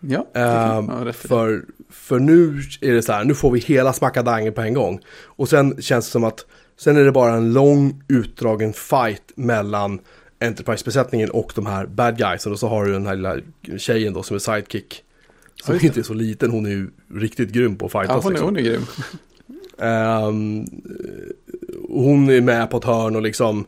[0.00, 4.60] Ja, eh, för, för nu är det så här, nu får vi hela smackadangen på
[4.60, 5.00] en gång.
[5.24, 6.46] Och sen känns det som att,
[6.76, 10.00] sen är det bara en lång utdragen fight mellan
[10.40, 12.52] Enterprise-besättningen och de här bad guysen.
[12.52, 13.36] Och så har du den här lilla
[13.78, 15.04] tjejen då som är sidekick.
[15.64, 18.08] Som inte är så liten, hon är ju riktigt grym på att fightas.
[18.08, 18.46] Ja, hon är, liksom.
[18.46, 18.86] hon är grym.
[20.28, 20.66] um,
[21.88, 23.64] hon är med på ett hörn och liksom...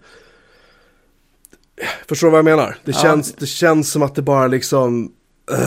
[2.09, 2.77] Förstår du vad jag menar?
[2.85, 2.99] Det, ja.
[2.99, 5.13] känns, det känns som att det bara liksom...
[5.53, 5.59] Uh,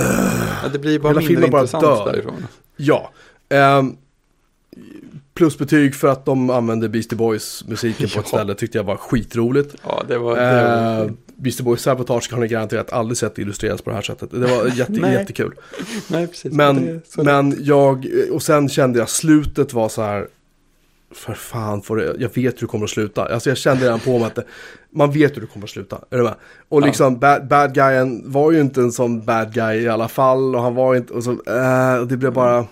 [0.64, 2.12] ja, det blir bara mindre intressant dör.
[2.12, 2.48] därifrån.
[2.76, 3.12] Ja.
[3.50, 3.98] Um,
[5.40, 8.16] Plusbetyg för att de använde Beastie Boys musiken ja.
[8.16, 9.76] på ett ställe tyckte jag var skitroligt.
[9.84, 10.36] Ja, det var...
[10.36, 11.06] Det var...
[11.06, 14.32] Uh, Beastie Boys Sabotage har ni garanterat aldrig sett illustreras på det här sättet.
[14.32, 15.14] Det var jätte, Nej.
[15.14, 15.54] jättekul.
[16.08, 16.54] Nej, precis.
[16.54, 20.28] Men, men jag, och sen kände jag slutet var så här,
[21.12, 23.26] för fan, det, jag vet hur det kommer att sluta.
[23.26, 24.44] Alltså jag kände redan på mig att det,
[24.90, 26.00] man vet hur det kommer att sluta.
[26.10, 26.36] Är du med?
[26.70, 27.20] Och liksom ja.
[27.20, 30.56] bad, bad guyen var ju inte en sån bad guy i alla fall.
[30.56, 32.66] Och han var inte, och så, äh, det blev bara...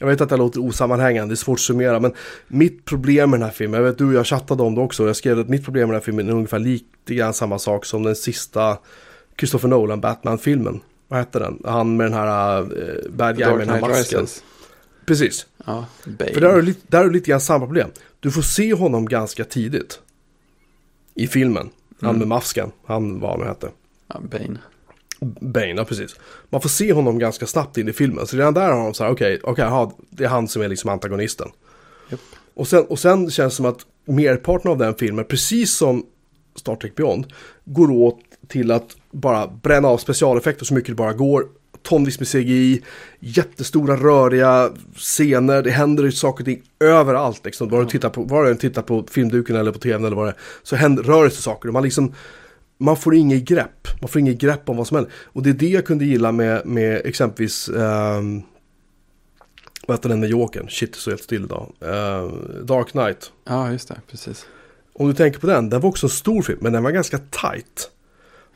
[0.00, 2.00] Jag vet att det låter osammanhängande, det är svårt att summera.
[2.00, 2.12] Men
[2.48, 5.06] mitt problem med den här filmen, jag vet du och jag chattade om det också.
[5.06, 7.84] Jag skrev att mitt problem med den här filmen är ungefär lite grann samma sak
[7.84, 8.78] som den sista
[9.38, 10.80] Christopher Nolan Batman-filmen.
[11.08, 11.62] Vad hette den?
[11.64, 14.26] Han med den här uh, bad guy med den här masken.
[15.06, 15.46] Precis.
[15.66, 17.90] Ja, För där är, det, där är det lite grann samma problem.
[18.20, 20.00] Du får se honom ganska tidigt.
[21.14, 21.70] I filmen.
[22.00, 22.18] Han mm.
[22.18, 22.72] med masken.
[22.86, 23.68] Han vad han hette.
[24.08, 24.58] Ja, Bane.
[25.40, 26.16] Bane, ja precis.
[26.50, 28.26] Man får se honom ganska snabbt in i filmen.
[28.26, 30.68] Så redan där har de så här, okej, okay, okay, det är han som är
[30.68, 31.48] liksom antagonisten.
[32.10, 32.20] Yep.
[32.54, 36.06] Och, sen, och sen känns det som att merparten av den filmen, precis som
[36.56, 37.26] Star Trek Beyond,
[37.64, 38.18] går åt
[38.48, 41.46] till att bara bränna av specialeffekter så mycket det bara går.
[41.82, 42.82] Tonvis med CGI,
[43.20, 47.44] jättestora röriga scener, det händer saker och ting överallt.
[47.44, 47.68] Liksom.
[47.68, 50.30] Bara, du tittar på, bara du tittar på filmduken eller på tvn eller vad det
[50.30, 51.70] är, så händer, rör det sig saker.
[51.70, 52.14] Man liksom
[52.80, 53.88] man får inget grepp.
[54.00, 55.12] Man får inget grepp om vad som händer.
[55.24, 58.42] Och det är det jag kunde gilla med, med exempelvis um,
[59.86, 60.68] vad heter den med Jokern?
[60.68, 61.72] Shit, så helt still idag.
[61.82, 62.32] Uh,
[62.64, 63.32] Dark Knight.
[63.44, 64.46] Ja, just det, precis.
[64.92, 67.18] Om du tänker på den, den var också en stor film, men den var ganska
[67.18, 67.90] tight.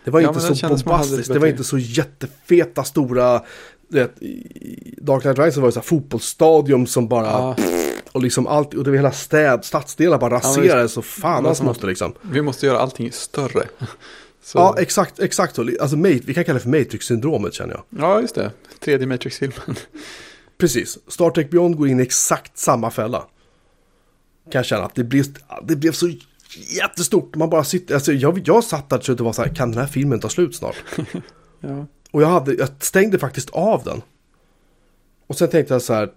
[0.05, 3.43] Det var ja, inte så bombastiskt, det var inte så jättefeta stora,
[3.89, 4.15] vet,
[4.97, 7.57] Dark Knight Rises var ju så här fotbollsstadium som bara, ja.
[8.15, 11.63] Och liksom allt, och det var hela städ, stadsdelar bara raserades ja, och fan hans
[11.63, 12.15] måste liksom.
[12.23, 13.69] Vi måste göra allting större.
[14.43, 15.69] Så, Ja, exakt, exakt så.
[15.81, 17.85] Alltså, vi kan kalla det för Matrix-syndromet känner jag.
[17.89, 18.51] ja, just det.
[18.81, 19.61] Tredje Matrix-filmen.
[20.59, 20.99] Precis.
[21.09, 23.19] Star Trek Beyond går in i exakt samma fälla.
[24.51, 25.25] Kan jag känna att det blev,
[25.63, 26.11] det blev så
[26.77, 27.37] jättestort.
[27.37, 29.87] Man bara sitter, alltså jag, jag satt där och var så här, kan den här
[29.87, 30.77] filmen ta slut snart?
[31.61, 31.87] Ja.
[32.11, 34.03] Och jag, hade, jag stängde faktiskt av den.
[35.27, 36.11] Och sen tänkte jag så här,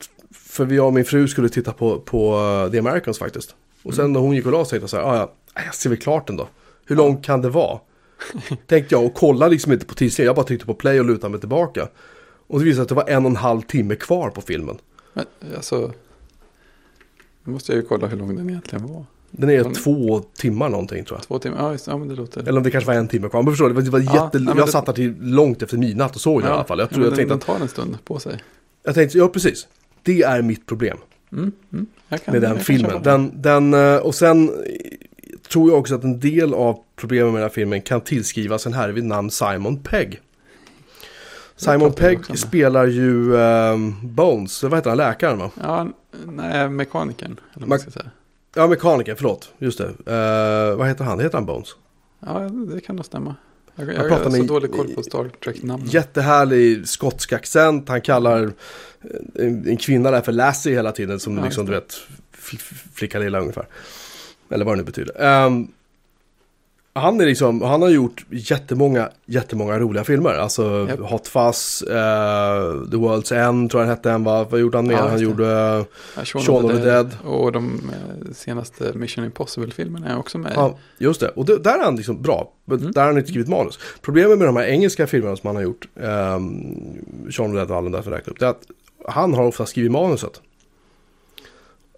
[0.48, 3.56] för vi och min fru skulle titta på, på uh, The Americans faktiskt.
[3.84, 5.76] Och sen när hon gick och la sig tänkte jag så här, "Ah, ja, jag
[5.76, 6.48] ser väl klart den då.
[6.86, 7.80] Hur lång kan det vara?
[8.68, 11.32] tänkte jag och kollade liksom inte på tidslinjen, jag bara tryckte på play och lutade
[11.32, 11.88] mig tillbaka.
[12.48, 14.78] Och det visade sig att det var en och en halv timme kvar på filmen.
[15.14, 15.26] Men
[15.56, 15.94] alltså,
[17.44, 19.06] nu måste jag ju kolla hur lång den egentligen var.
[19.32, 19.74] Den är Mm.
[19.74, 21.24] två timmar någonting tror jag.
[21.28, 22.42] Två timmar, ja, just, ja men det låter...
[22.42, 23.44] Eller om det kanske var en timme kvar.
[23.44, 24.38] Men förstår du, det var, Ja, jätte...
[24.40, 26.64] nej, men jag det- satt där till långt efter midnatt och såg den i alla
[26.64, 26.80] fall.
[26.80, 28.44] Jag, tror, ja, jag, men tänkte den, att, den tar en stund på sig.
[28.84, 29.68] jag tänkte, ja precis.
[30.04, 30.98] Det är mitt problem.
[31.32, 31.88] Mm, mm,
[32.26, 33.04] med den filmen.
[33.04, 34.54] Den, den, eh, och sen eh,
[35.50, 38.74] tror jag också att en del av problemen med den här filmen kan tillskrivas en
[38.74, 40.22] herre vid namn Simon Pegg.
[41.56, 45.52] Simon Pegg spelar ju ehm, Bones, vad heter han, läkaren va?
[45.62, 45.88] Ja,
[46.26, 47.40] nej, mekanikern.
[47.56, 48.10] Eller vad Ma-.
[48.56, 49.86] Ja, mekaniker, förlåt, just det.
[49.86, 51.70] Eh, vad heter han, heter han Bones?
[52.20, 53.36] Ja, det kan nog stämma.
[53.76, 55.84] Jag, jag, Jag har så dålig koll på Star Trek-namn.
[55.86, 58.50] Jättehärlig skotsk accent, han kallar eh,
[59.36, 61.94] en, en kvinna där för Lassie hela tiden som Ja, liksom du vet,
[62.38, 63.66] fl- flicka lilla ungefär.
[64.52, 65.22] Eller vad det nu betyder.
[65.22, 65.68] Ehm,
[66.94, 70.30] han är liksom, han har gjort jättemånga, jättemånga roliga filmer.
[70.34, 71.00] Alltså Japp.
[71.00, 74.44] Hot Fuzz, eh, The World's End tror jag den hette han va?
[74.50, 74.94] Vad gjorde han mer?
[74.96, 75.86] Ja, han gjorde, eh,
[76.16, 77.18] Ja, Shaun of the Dead.
[77.26, 80.52] Och de eh, senaste Mission Impossible-filmerna är också med.
[80.56, 81.30] ja, just det.
[81.30, 82.52] Och det, där är han liksom bra.
[82.72, 82.92] Mm.
[82.92, 83.80] Där har han inte skrivit manus.
[84.02, 87.72] Problemet med de här engelska filmerna som han har gjort, um, Shaun of the Dead
[87.72, 88.64] och alla de där räknade upp, det är att
[89.08, 90.42] han har ofta skrivit manuset.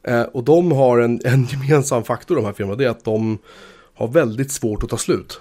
[0.03, 3.37] Eh, och de har en, en gemensam faktor de här filmerna, det är att de
[3.93, 5.39] har väldigt svårt att ta slut.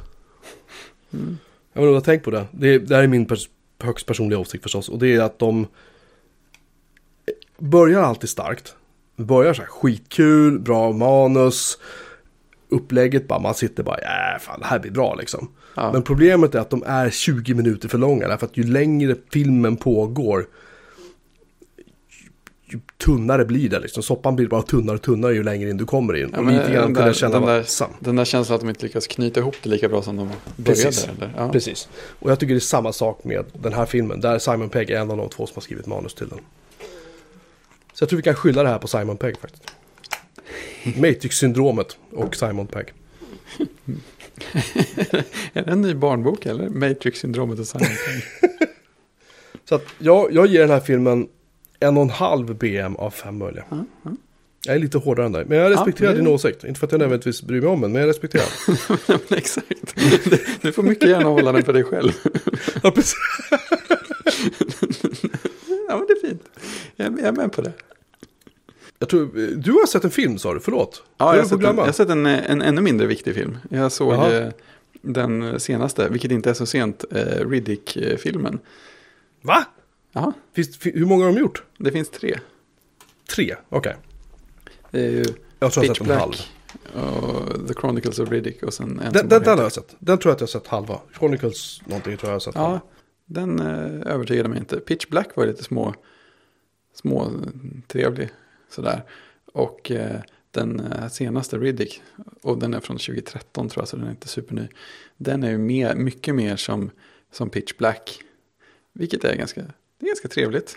[1.12, 1.39] Mm.
[1.73, 2.47] Jag har tänkt på det.
[2.51, 3.49] Det, det här är min pers
[3.83, 4.89] högst personliga åsikt förstås.
[4.89, 5.66] Och det är att de
[7.59, 8.77] börjar alltid starkt.
[9.16, 11.79] Börjar så här skitkul, bra manus.
[12.69, 15.49] Upplägget bara, man sitter bara, ja fan det här blir bra liksom.
[15.75, 15.93] Ja.
[15.93, 18.29] Men problemet är att de är 20 minuter för långa.
[18.29, 20.47] Därför att ju längre filmen pågår,
[23.05, 24.03] tunnare blir det liksom.
[24.03, 26.31] Soppan blir bara tunnare och tunnare ju längre in du kommer in.
[26.33, 27.91] Ja, och lite grann kunde jag känna den där- sam.
[28.01, 30.83] Den där känslan att de inte lyckas knyta ihop det lika bra som de började.
[30.85, 31.09] Precis.
[31.37, 31.49] Ja.
[31.53, 31.89] Precis.
[32.19, 34.21] Och jag tycker det är samma sak med den här filmen.
[34.21, 36.39] Där Simon Pegg är en av de två som har skrivit manus till den.
[37.93, 39.65] Så jag tror vi kan skylla det här på Simon Pegg faktiskt.
[40.97, 42.93] Matrix-syndromet och Simon Pegg.
[45.53, 46.69] Är det en ny barnbok eller?
[46.69, 48.51] Matrix-syndromet och Simon Pegg.
[49.69, 51.29] Så att jag, jag ger den här filmen
[51.81, 53.64] en och en halv BM av fem möjliga.
[53.70, 53.85] Ja.
[54.66, 55.45] Jag är lite hårdare än dig.
[55.49, 56.64] Men jag respekterar Ja, det- din åsikt.
[56.64, 58.47] Inte för att jag nödvändigtvis bryr mig om den, men jag respekterar.
[59.09, 59.95] Ja, Exakt.
[60.61, 62.12] Du får mycket gärna hålla den för dig själv.
[62.83, 63.14] ja, precis.
[65.89, 66.43] Ja, men det är fint.
[66.97, 67.72] Jag är, jag är med på det.
[68.99, 69.26] Jag tror,
[69.57, 71.03] du har sett en film sa du, förlåt.
[71.18, 73.59] Ja, jag har får sett, en, jag har sett en, en ännu mindre viktig film.
[73.70, 74.35] Jag såg Jaha.
[74.39, 74.49] eh,
[75.03, 78.59] den senaste, vilket inte är så sent, eh, Riddick-filmen.
[79.43, 79.64] Va?
[80.13, 81.63] Ja, Finns, fi- hur många har de gjort?
[81.79, 82.39] det finns tre.
[83.35, 83.97] Tre, okej.
[84.93, 85.25] Ju
[85.59, 87.67] Jag tror jag har Pitch sett en halv.
[87.69, 89.97] The Chronicles of Riddick och sen en Den, den, den har jag sett.
[89.99, 91.01] Den tror jag att jag har sett halva.
[91.19, 92.81] Chronicles någonting tror jag har sett halva.
[92.85, 92.91] Ja,
[93.27, 94.81] den eh, övertygade mig inte.
[94.81, 95.95] Pitch Black var lite små,
[96.95, 97.31] små
[97.87, 98.29] trevlig
[98.71, 99.03] sådär.
[99.53, 102.03] Och eh, den eh, senaste Riddick,
[102.43, 104.69] och den är från 2013 tror jag, så den är inte superny.
[105.16, 106.91] Den är ju mer, mycket mer som,
[107.32, 108.20] som Pitch Black.
[108.93, 109.62] Vilket är ganska,
[109.99, 110.77] det är ganska trevligt.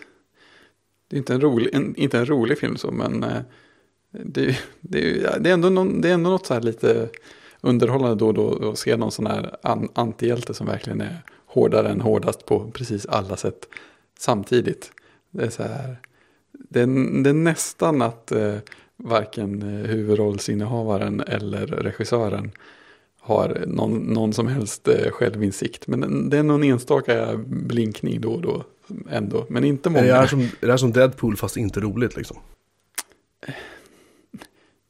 [1.08, 3.38] Det är inte en rolig, en, inte en rolig film så, men eh,
[4.10, 5.00] det, är- det,
[5.40, 7.08] det, är ändå någon, det är ändå något så här lite
[7.60, 11.16] underhållande då och då att se någon sån här an, antihjälte som verkligen är
[11.46, 13.68] hårdare än hårdast på precis alla sätt
[14.18, 14.92] samtidigt.
[15.30, 15.96] Det är så här,
[16.52, 18.56] det är, det är nästan att eh,
[18.96, 22.52] varken huvudrollsinnehavaren eller regissören
[23.20, 25.86] har någon, någon som helst eh, självinsikt.
[25.86, 28.64] Men det är någon enstaka blinkning då och då
[29.10, 30.14] ändå, men inte Är det, många.
[30.14, 32.36] här som, är det som Deadpool fast inte roligt liksom?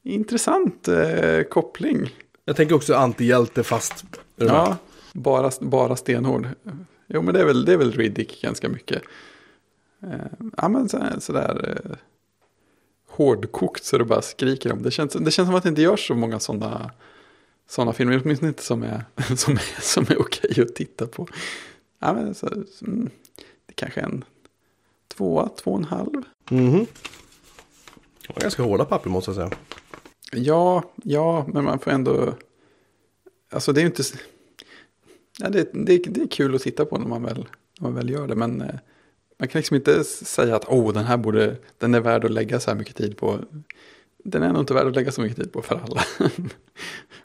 [0.03, 2.15] Intressant eh, koppling.
[2.45, 4.05] Jag tänker också antihjälte fast...
[4.37, 4.77] Ja,
[5.13, 6.49] bara, bara stenhård.
[7.07, 9.03] Jo, men det är väl, det är väl Riddick ganska mycket.
[10.03, 11.97] Eh, ja, men så- sådär eh,
[13.09, 14.83] hårdkokt så det bara skriker om.
[14.83, 16.91] Det känns, det känns som att det inte görs så många sådana
[17.69, 19.05] såna filmer, åtminstone inte som är,
[19.37, 21.29] som är, som är okej att titta på.
[21.99, 22.49] Ja, men så,
[22.87, 23.11] mm,
[23.75, 24.25] kanske en
[25.09, 26.23] tvåa, två och en halv.
[26.51, 26.87] Mhm.
[28.27, 29.51] Det var ganska hårda papper måste jag säga.
[30.33, 32.35] Ja, ja, men man får ändå...
[33.51, 34.03] Alltså det är ju inte...
[35.39, 38.11] Ja, det, det, det är kul att titta på när man väl, när man väl
[38.11, 38.35] gör det.
[38.35, 38.75] Men eh,
[39.39, 42.61] man kan liksom inte säga att oh, den här borde, den är värd att lägga
[42.61, 43.39] så här mycket tid på.
[44.25, 46.05] Den är nog inte värd att lägga så mycket tid på för alla.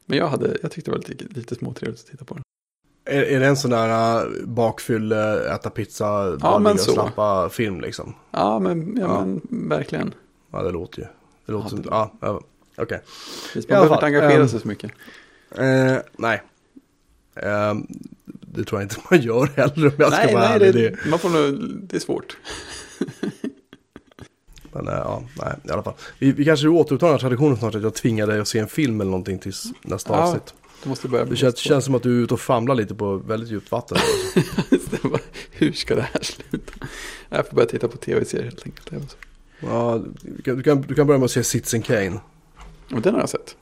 [0.06, 2.44] men jag, hade, jag tyckte det var lite, lite småtrevligt att titta på den.
[3.08, 6.92] Är, är det en sån där uh, bakfyll, uh, äta pizza, Ja, men och så.
[6.92, 8.14] slappa film liksom?
[8.32, 9.26] Ja, men, ja, Ja.
[9.26, 10.14] men verkligen.
[10.52, 11.06] Ja, det låter ju.
[11.46, 12.42] Det låter Ja, som, det- ja, ja
[12.78, 13.02] okej.
[13.56, 14.92] Alla Man behöver inte engagera ehm, sig så mycket.
[15.56, 16.42] Eh, nej.
[17.36, 17.88] Ehm,
[18.26, 20.74] det tror jag inte man gör heller om jag ska Nej, vara nej ärlig.
[20.74, 22.38] det, Det, man får nog, det är svårt.
[24.72, 25.94] men eh, ja, nej, i alla fall.
[26.20, 28.68] Vi, vi kanske återupptar den här traditionen snart att jag tvingar dig att se en
[28.68, 30.54] film eller någonting tills nästa Ja, avsnitt.
[30.88, 33.18] Du måste börja Det känns, känns som att du är ute och famlar lite på
[33.18, 33.98] väldigt djupt vatten.
[35.52, 36.74] Hur ska det här sluta?
[37.30, 39.18] Jag får börja titta på tv-serier helt enkelt.
[39.60, 42.20] Ja, du, kan, du, kan, börja med att se Citizen Kane.
[42.92, 43.58] Och den har jag sett.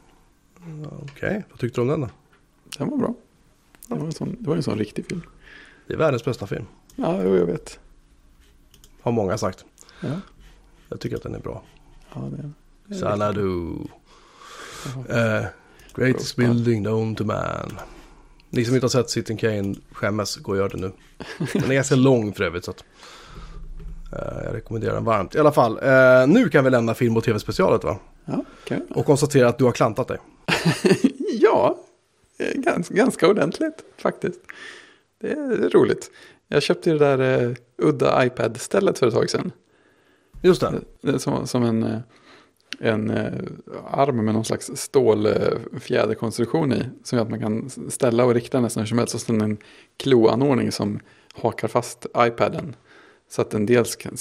[0.84, 2.10] Ja, Okej, vad tyckte du om den då?
[2.78, 3.14] Den var bra.
[3.88, 5.22] Det var en sån, det var en sån riktig film.
[5.88, 6.66] Det är världens bästa film.
[6.96, 7.80] Ja, jo, jag vet.
[9.02, 9.66] Har många sagt.
[10.02, 10.20] Ja,
[10.90, 11.64] Jag tycker att den är bra.
[12.14, 13.70] ja det, är Xanadu.
[13.70, 13.92] riktigt.
[15.98, 17.80] Uh, greatest building known to man.
[18.56, 20.92] Ni som inte har sett Citizen Kane, skämmes, gå och gör det nu.
[21.54, 22.84] Den är ganska lång för övrigt så att,
[24.14, 25.36] eh, jag rekommenderar den varmt.
[25.36, 28.00] I alla fall, eh, nu kan vi lämna film och tv-specialet va?
[28.26, 28.82] Ja, okej.
[28.90, 30.18] Och konstatera att du har klantat dig.
[31.42, 31.78] ja
[32.38, 34.40] eh, ganska, ganska ordentligt faktiskt.
[35.22, 36.12] Det är, roligt.
[36.48, 39.52] Jag köpte ju det där uh, udda iPad-stället för ett tag sedan.
[40.42, 40.64] Just
[41.02, 41.20] det.
[41.20, 42.02] Som, som en,
[42.80, 43.34] en eh,
[43.92, 46.84] arm med någon slags stålfjäderkonstruktion i.
[47.04, 49.16] Som gör att man kan ställa och rikta nästan hur som helst.
[49.16, 49.58] Och sen en
[49.98, 51.00] kloanordning som
[51.34, 52.76] hakar fast iPaden.
[53.30, 54.18] Så att den dels kan,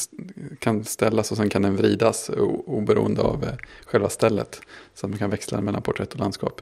[0.58, 3.54] kan ställas och sen kan den vridas o- oberoende av eh,
[3.86, 4.60] själva stället.
[4.94, 6.60] Så att man kan växla mellan porträtt och landskap.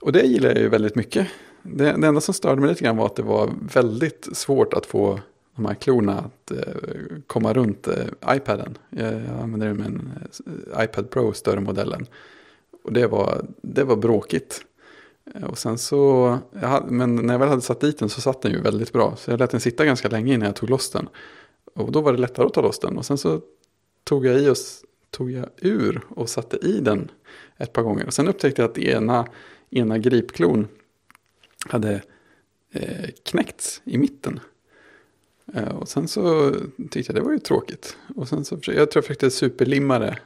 [0.00, 1.28] Och det gillar jag ju väldigt mycket.
[1.62, 4.86] Det, det enda som störde mig lite grann var att det var väldigt svårt att
[4.86, 5.20] få
[5.56, 6.58] de här klorna att eh,
[7.26, 8.78] komma runt eh, iPaden.
[8.90, 10.12] Jag, använde använder den med en
[10.74, 12.06] eh, iPad Pro, större modellen.
[12.84, 14.64] Och det var, det var bråkigt.
[15.48, 18.52] Och sen så, hade, men när jag väl hade satt dit den så satt den
[18.52, 19.16] ju väldigt bra.
[19.16, 21.08] Så jag lät den sitta ganska länge innan jag tog loss den.
[21.74, 22.98] Och då var det lättare att ta loss den.
[22.98, 23.40] Och sen så
[24.04, 24.56] tog jag i och
[25.10, 27.10] tog jag ur och satte i den
[27.56, 28.06] ett par gånger.
[28.06, 29.26] Och sen upptäckte jag att ena,
[29.70, 30.68] ena gripklon
[31.68, 32.02] hade
[32.72, 34.40] eh, knäckts i mitten.
[35.54, 36.54] Eh, och sen så
[36.90, 37.96] tyckte jag det var ju tråkigt.
[38.16, 40.18] Och sen så försökte, jag tror jag försökte superlimma det.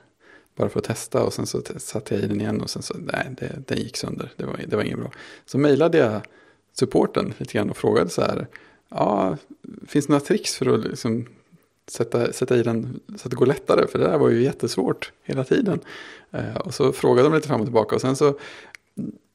[0.56, 2.94] Bara för att testa och sen så satte jag i den igen och sen så,
[2.98, 4.32] nej, det, den gick sönder.
[4.36, 5.10] Det var, det var inget bra.
[5.46, 6.20] Så mejlade jag
[6.72, 8.46] supporten lite grann och frågade så här.
[8.88, 9.36] Ja,
[9.86, 11.26] finns det några tricks för att liksom
[11.86, 13.86] sätta, sätta i den så att det går lättare?
[13.86, 15.80] För det där var ju jättesvårt hela tiden.
[16.30, 18.38] Eh, och så frågade de lite fram och tillbaka och sen så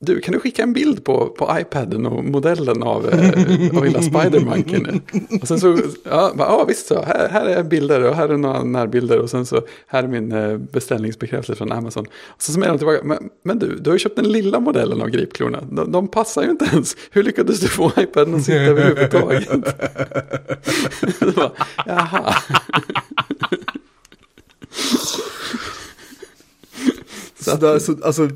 [0.02, 4.02] du, kan du skicka en bild på, på iPaden och modellen av, eh, av lilla
[4.02, 5.02] Spidermanken?
[5.42, 8.38] Och sen så, ja, bara, ja visst så, här, här är bilder och här är
[8.38, 12.06] några närbilder och sen så, här är min eh, beställningsbekräftelse från Amazon.
[12.28, 15.02] Och så mejlar de tillbaka, men, men du, du har ju köpt den lilla modellen
[15.02, 16.98] av gripklorna, de, de passar ju inte ens.
[17.12, 19.50] Hur lyckades du få iPaden att sitta överhuvudtaget?
[21.36, 21.52] Bara,
[21.86, 22.36] Jaha.
[27.40, 28.30] Så där, så, alltså,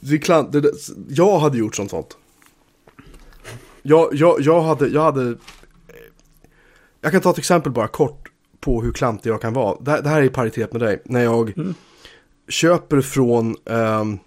[0.00, 0.72] det klant, det,
[1.08, 2.16] jag hade gjort sånt sånt.
[3.82, 5.36] Jag, jag, jag, hade, jag hade...
[7.00, 8.28] Jag kan ta ett exempel bara kort
[8.60, 9.76] på hur klantig jag kan vara.
[9.80, 11.02] Det, här- det här är i paritet med dig.
[11.04, 11.52] När jag
[12.48, 13.56] köper från...
[13.64, 14.18] ehm,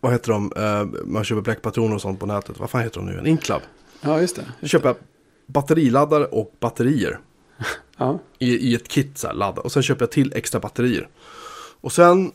[0.00, 0.52] vad heter de?
[0.56, 2.58] Ehm, man köper bläckpatroner och sånt på nätet.
[2.58, 3.18] Vad fan heter de nu?
[3.18, 3.60] En Inclub.
[4.00, 4.44] Ja, just det.
[4.60, 4.96] Just köper jag
[5.46, 7.18] batteriladdare och batterier.
[7.96, 8.18] Ja.
[8.38, 9.60] i, i ett kit så här, ladda.
[9.62, 11.08] Och sen köper jag till extra batterier.
[11.80, 12.32] Och sen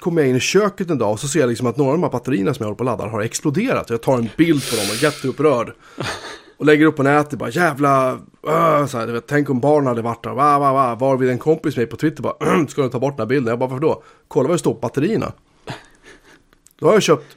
[0.00, 1.96] kommer jag in i köket en dag och så ser jag liksom att några av
[1.96, 3.90] de här batterierna som jag håller på och laddar har exploderat.
[3.90, 5.72] Jag tar en bild på dem och är jätteupprörd.
[6.58, 10.02] Och lägger upp på nätet bara jävla, uh, så här, vet, tänk om barnen hade
[10.02, 10.94] varit där, va, va, va.
[10.94, 13.50] Varvid en kompis med på Twitter bara, ska du ta bort den här bilden?
[13.50, 14.02] Jag bara, varför då?
[14.28, 15.32] Kolla vad det står på batterierna.
[16.78, 17.36] Då har jag köpt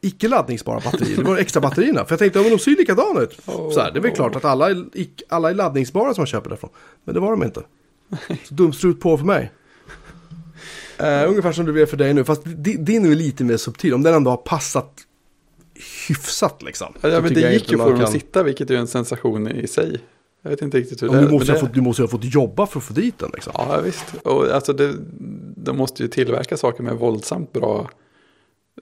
[0.00, 2.04] icke laddningsbara batterier, det var extra batterierna.
[2.04, 3.38] För jag tänkte, ja men de ser ju likadana ut.
[3.44, 4.84] Så här, det är väl klart att alla är,
[5.28, 6.70] alla är laddningsbara som man köper därifrån.
[7.04, 7.62] Men det var de inte.
[8.44, 9.52] Så dumstrut på för mig.
[11.02, 13.94] Uh, ungefär som det blev för dig nu, fast di- din är lite mer subtil.
[13.94, 14.92] Om den ändå har passat
[16.08, 16.94] hyfsat liksom.
[17.00, 19.66] Ja, men det gick ju för dem att kan- sitta, vilket är en sensation i
[19.66, 20.00] sig.
[20.42, 21.22] Jag vet inte riktigt hur Ja, det är.
[21.26, 23.30] du, måste det- fått, du måste ju ha fått jobba för att få dit den
[23.34, 23.52] liksom.
[23.56, 24.14] Ja, visst.
[24.24, 24.94] Och alltså det,
[25.56, 27.90] de måste ju tillverka saker med våldsamt bra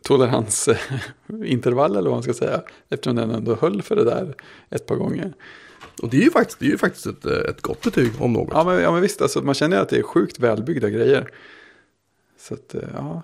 [0.02, 2.62] toleransintervall eller vad man ska säga.
[2.90, 4.34] Eftersom den ändå höll för det där
[4.70, 5.32] ett par gånger.
[6.02, 8.48] Och det är ju faktiskt, det är ju faktiskt ett, ett gott betyg om något.
[8.52, 11.28] Ja, men, ja, men visst, alltså, man känner ju att det är sjukt välbyggda grejer.
[12.40, 13.22] Så att, eh, ja.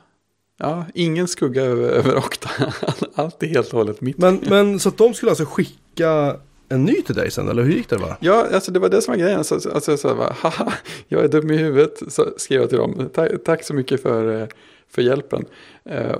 [0.58, 2.50] Ja, ingen skugga över, över Okta.
[3.14, 4.18] Allt är helt och hållet mitt.
[4.18, 6.36] Men, men så att de skulle alltså skicka
[6.68, 8.16] en ny till dig sen, eller hur gick det va?
[8.20, 9.38] Ja, alltså det var det som var grejen.
[9.38, 10.72] Alltså, alltså jag sa bara, haha,
[11.08, 13.10] jag är dum i huvudet, så skrev jag till dem.
[13.14, 14.48] Tack, tack så mycket för, eh,
[14.88, 15.44] för hjälpen.
[15.84, 16.16] Eh,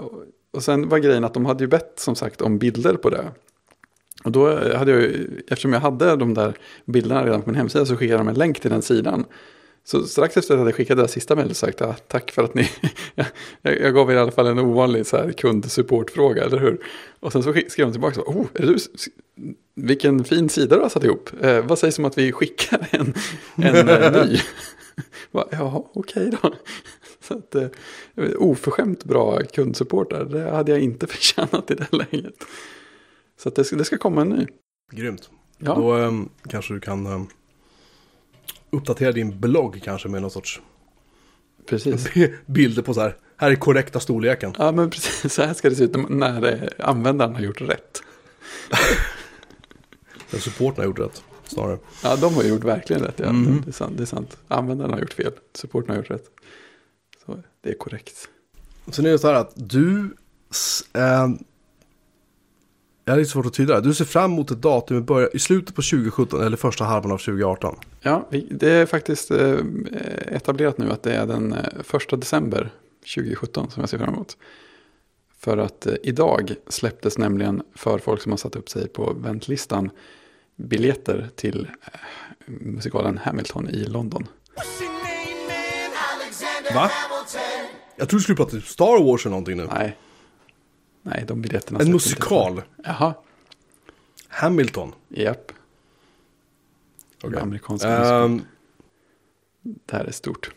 [0.51, 3.25] och sen var grejen att de hade ju bett som sagt om bilder på det.
[4.25, 6.55] Och då hade jag ju, eftersom jag hade de där
[6.85, 9.25] bilderna redan på min hemsida så skickade de en länk till den sidan.
[9.89, 12.55] Så strax efter att jag skickat det där sista mejlet sagt ja, tack för att
[12.55, 12.71] ni,
[13.63, 16.79] jag, jag gav er i alla fall en ovanlig så här kundsupportfråga, eller hur?
[17.21, 18.79] Och sen så skrev de tillbaka, oh, är det du?
[19.75, 21.31] Vilken fin sida du har satt ihop.
[21.41, 23.15] Eh, vad sägs om att vi skickar en,
[23.57, 24.39] en eh, ny?
[25.33, 26.55] ja, okej okay då.
[27.21, 27.69] Så att, eh,
[28.39, 32.45] oförskämt bra kundsupport där, det hade jag inte förtjänat i det läget.
[33.39, 34.47] Så att det, ska, det ska komma en ny.
[34.93, 35.31] Grymt.
[35.59, 35.75] Ja.
[35.75, 36.13] Då eh,
[36.49, 37.23] kanske du kan eh,
[38.71, 40.61] uppdatera din blogg kanske med någon sorts
[41.67, 42.09] precis.
[42.47, 43.17] bilder på så här.
[43.37, 44.55] Här är korrekta storleken.
[44.59, 45.35] Ja, men precis.
[45.35, 48.03] Så här ska det se ut när eh, användaren har gjort rätt.
[50.31, 51.79] När supporten har gjort rätt, snarare.
[52.03, 53.19] Ja, de har gjort verkligen rätt.
[53.19, 53.27] Ja.
[53.27, 53.63] Mm.
[53.65, 54.37] Det, är sant, det är sant.
[54.49, 56.25] Användaren har gjort fel, supporten har gjort rätt.
[57.27, 58.29] Så det är korrekt.
[58.91, 60.17] Sen är det så här att du...
[60.93, 61.29] Äh,
[63.07, 63.89] jag har lite svårt att tyda det.
[63.89, 67.13] Du ser fram emot ett datum i, början, i slutet på 2017 eller första halvan
[67.13, 67.77] av 2018.
[68.01, 69.59] Ja, det är faktiskt eh,
[70.27, 72.71] etablerat nu att det är den eh, första december
[73.15, 74.37] 2017 som jag ser fram emot.
[75.39, 79.91] För att eh, idag släpptes nämligen för folk som har satt upp sig på väntlistan
[80.57, 81.69] biljetter till
[82.47, 84.27] musikalen Hamilton i London.
[86.75, 86.91] Va?
[87.97, 89.69] Jag tror du skulle prata Star Wars eller någonting nu.
[89.75, 89.97] Nej,
[91.07, 91.81] Nej, de biljetterna.
[91.81, 92.63] En musikal?
[92.85, 93.15] Jaha.
[94.29, 94.93] Hamilton?
[95.09, 95.53] Japp.
[97.23, 97.41] Okay.
[97.41, 98.43] Amerikanska um,
[99.63, 100.51] Det här är stort.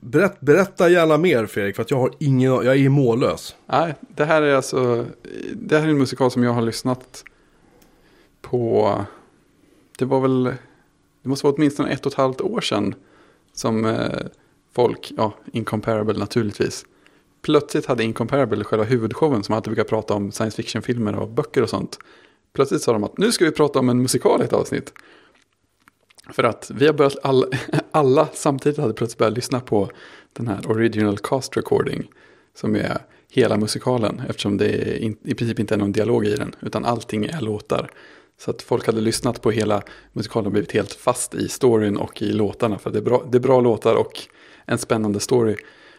[0.00, 3.56] Berätt, berätta gärna mer Fredrik, för att jag har ingen, jag är mållös.
[3.66, 5.06] Nej, det här är alltså,
[5.54, 7.24] det här är en musikal som jag har lyssnat
[8.40, 8.94] på,
[9.98, 10.44] det var väl,
[11.22, 12.94] det måste vara åtminstone ett och ett halvt år sedan
[13.52, 14.26] som eh,
[14.72, 16.84] folk, ja, incomparable naturligtvis,
[17.42, 21.70] plötsligt hade Incomparable själva huvudshowen som alltid brukar prata om science fiction-filmer och böcker och
[21.70, 21.98] sånt.
[22.52, 24.92] Plötsligt sa de att nu ska vi prata om en musikal i ett avsnitt.
[26.32, 27.46] För att vi har börjat, alla,
[27.90, 29.90] alla samtidigt hade plötsligt börjat lyssna på
[30.32, 32.10] den här original cast recording.
[32.54, 32.98] Som är
[33.30, 36.54] hela musikalen eftersom det in, i princip inte är någon dialog i den.
[36.60, 37.90] Utan allting är låtar.
[38.38, 39.82] Så att folk hade lyssnat på hela
[40.12, 42.78] musikalen och blivit helt fast i storyn och i låtarna.
[42.78, 44.20] För det är bra, det är bra låtar och
[44.64, 45.56] en spännande story.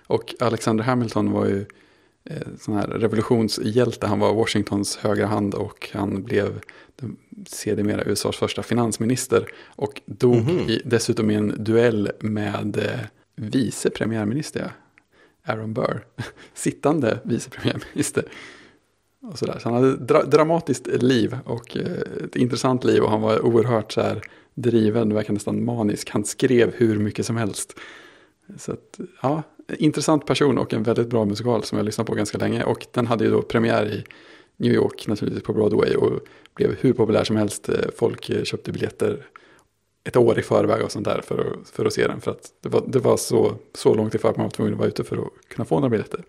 [0.10, 1.66] Och Alexander Hamilton var ju
[2.24, 4.08] eh, sån här revolutionshjälte.
[4.08, 6.62] Han var Washingtons högra hand och han blev
[7.48, 9.46] sedermera USAs första finansminister.
[9.76, 10.70] Och dog mm -hmm.
[10.70, 13.00] i, dessutom i en duell med eh,
[13.36, 14.72] vice premiärminister,
[15.46, 16.06] Aaron Burr.
[16.54, 18.24] Sittande vice premiärminister.
[19.22, 19.60] Och så, där.
[19.60, 23.92] så han hade dra dramatiskt liv och eh, ett intressant liv och han var oerhört
[23.92, 24.22] så här
[24.54, 26.10] driven, verkar nästan manisk.
[26.10, 27.80] Han skrev hur mycket som helst.
[28.58, 29.44] Så att, ja,
[29.78, 32.64] intressant person och en väldigt bra musikal som jag lyssnat på ganska länge.
[32.64, 34.04] Och den hade ju då premiär i
[34.58, 36.20] New York naturligtvis på Broadway och
[36.56, 37.70] blev hur populär som helst.
[37.70, 39.26] Eh, folk eh, köpte biljetter
[40.04, 42.22] ett år i förväg och sånt där för att, för att se den.
[42.22, 44.80] För att det var, det var så, så långt ifrån att man var tvungen att
[44.80, 46.24] vara ute för att kunna få några biljetter.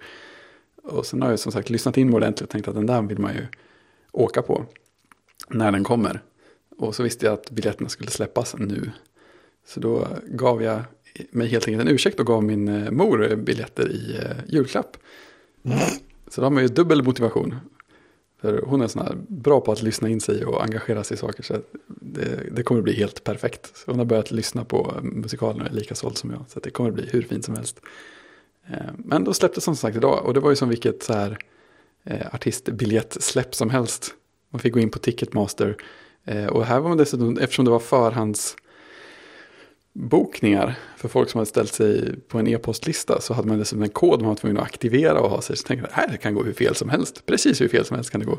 [0.82, 3.18] Och sen har jag som sagt lyssnat in ordentligt och tänkt att den där vill
[3.18, 3.46] man ju
[4.12, 4.64] åka på
[5.48, 6.22] när den kommer.
[6.78, 8.90] Och så visste jag att biljetterna skulle släppas nu.
[9.66, 10.82] Så då gav jag
[11.30, 14.96] mig helt enkelt en ursäkt och gav min eh, mor biljetter i eh, julklapp.
[15.64, 15.78] Mm.
[16.28, 17.54] Så då har man ju dubbel motivation.
[18.40, 21.18] För hon är sån här bra på att lyssna in sig och engagera sig i
[21.18, 21.42] saker.
[21.42, 21.56] Så
[21.86, 23.76] det, det kommer bli helt perfekt.
[23.76, 26.44] Så hon har börjat lyssna på musikalen och är lika såld som jag.
[26.48, 27.80] Så det kommer bli hur fint som helst.
[28.70, 30.26] Eh, men då släpptes som sagt idag.
[30.26, 31.38] Och det var ju som vilket så här
[32.32, 34.14] artistbiljettsläpp som helst.
[34.50, 35.76] Man fick gå in på Ticketmaster.
[36.50, 38.56] Och här var man dessutom, eftersom det var förhands
[39.92, 43.88] bokningar för folk som hade ställt sig på en e-postlista så hade man dessutom en
[43.88, 45.56] kod man var tvungen att aktivera och ha sig.
[45.56, 47.26] Så tänkte jag, här kan gå hur fel som helst.
[47.26, 48.38] Precis hur fel som helst kan det gå.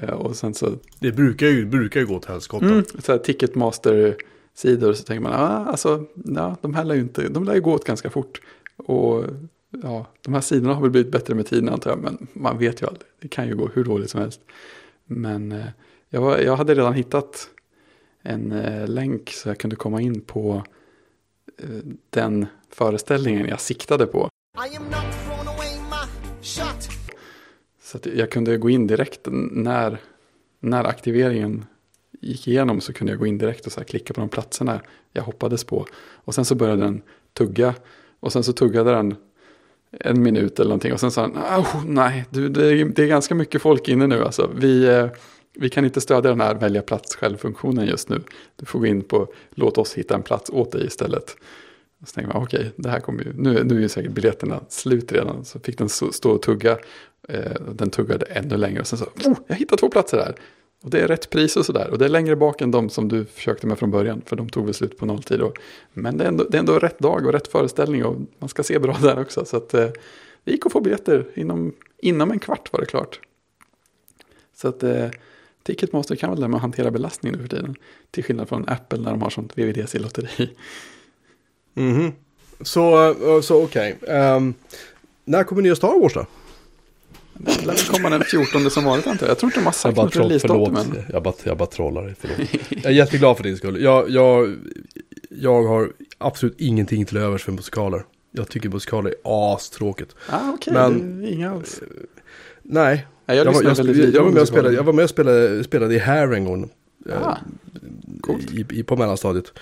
[0.00, 0.72] Eh, och sen så...
[0.98, 2.66] Det brukar ju, brukar ju gå till helskotta.
[2.66, 7.28] Mm, så här Ticketmaster-sidor så tänker man, ah, alltså, ja, de här lär ju inte,
[7.28, 8.40] de lär ju gå åt ganska fort.
[8.76, 9.24] Och
[9.82, 12.82] ja, de här sidorna har väl blivit bättre med tiden antar jag, men man vet
[12.82, 13.06] ju aldrig.
[13.20, 14.40] Det kan ju gå hur dåligt som helst.
[15.06, 15.66] Men eh,
[16.10, 17.48] jag, var, jag hade redan hittat
[18.26, 20.64] en eh, länk så jag kunde komma in på
[21.58, 21.68] eh,
[22.10, 24.28] den föreställningen jag siktade på.
[27.82, 29.20] Så jag kunde gå in direkt
[29.50, 29.98] när,
[30.60, 31.66] när aktiveringen
[32.20, 34.80] gick igenom så kunde jag gå in direkt och så klicka på de platserna
[35.12, 35.86] jag hoppades på.
[36.14, 37.74] Och sen så började den tugga
[38.20, 39.14] och sen så tuggade den
[39.90, 40.92] en minut eller någonting.
[40.92, 44.06] Och sen sa han, oh, nej, du, det, är, det är ganska mycket folk inne
[44.06, 44.24] nu.
[44.24, 44.50] Alltså.
[44.54, 45.06] Vi, eh,
[45.58, 48.22] vi kan inte stödja den här välja plats själv-funktionen just nu.
[48.56, 51.36] Du får gå in på låt oss hitta en plats åt dig istället.
[52.06, 55.12] Så tänker man, okej, det här kommer ju, nu, nu är ju säkert biljetterna slut
[55.12, 55.44] redan.
[55.44, 56.78] Så fick den stå och tugga.
[57.28, 60.34] Eh, den tuggade ännu längre och sen så, oh, jag hittade två platser här.
[60.82, 61.90] Och det är rätt pris och sådär.
[61.90, 64.22] Och det är längre bak än de som du försökte med från början.
[64.26, 65.40] För de tog väl slut på nolltid.
[65.40, 65.58] Och,
[65.92, 68.04] men det är, ändå, det är ändå rätt dag och rätt föreställning.
[68.04, 69.44] Och man ska se bra där också.
[69.44, 69.88] Så att, eh,
[70.44, 71.26] det gick att få biljetter.
[71.34, 73.20] Inom, inom en kvart var det klart.
[74.54, 75.08] Så att eh,
[75.66, 77.74] Ticketmaster kan väl det med att hantera belastning nu för tiden.
[78.10, 80.50] Till skillnad från Apple när de har sånt VVDC-lotteri.
[81.74, 82.12] Mhm.
[82.60, 83.96] Så, eh, så okej.
[84.08, 84.54] Ehm,
[85.24, 86.26] när kommer nya Star Wars då?
[87.32, 89.30] Det lär komma den 14 som vanligt antar jag.
[89.30, 90.68] Jag tror inte de har sagt något troll, förlåt.
[90.68, 91.04] releasedatum än.
[91.12, 92.48] Jag, bara, jag bara trollar dig, förlåt.
[92.70, 93.82] Jag är jätteglad för din skull.
[93.82, 94.56] Jag, jag,
[95.30, 98.04] jag har absolut ingenting till övers för musikaler.
[98.30, 99.16] Jag tycker musikaler är
[99.54, 100.14] astråkigt.
[100.30, 101.80] Ah, Men- är inga alls.
[102.62, 105.64] Nej, Nej, jag, jag, var, jag, jag, med och spelade, jag var med och spelade,
[105.64, 106.70] spelade i Hair en gång.
[107.08, 107.38] eh, Ah,
[108.20, 108.50] coolt.
[108.52, 109.52] i, i, på mellanstadiet.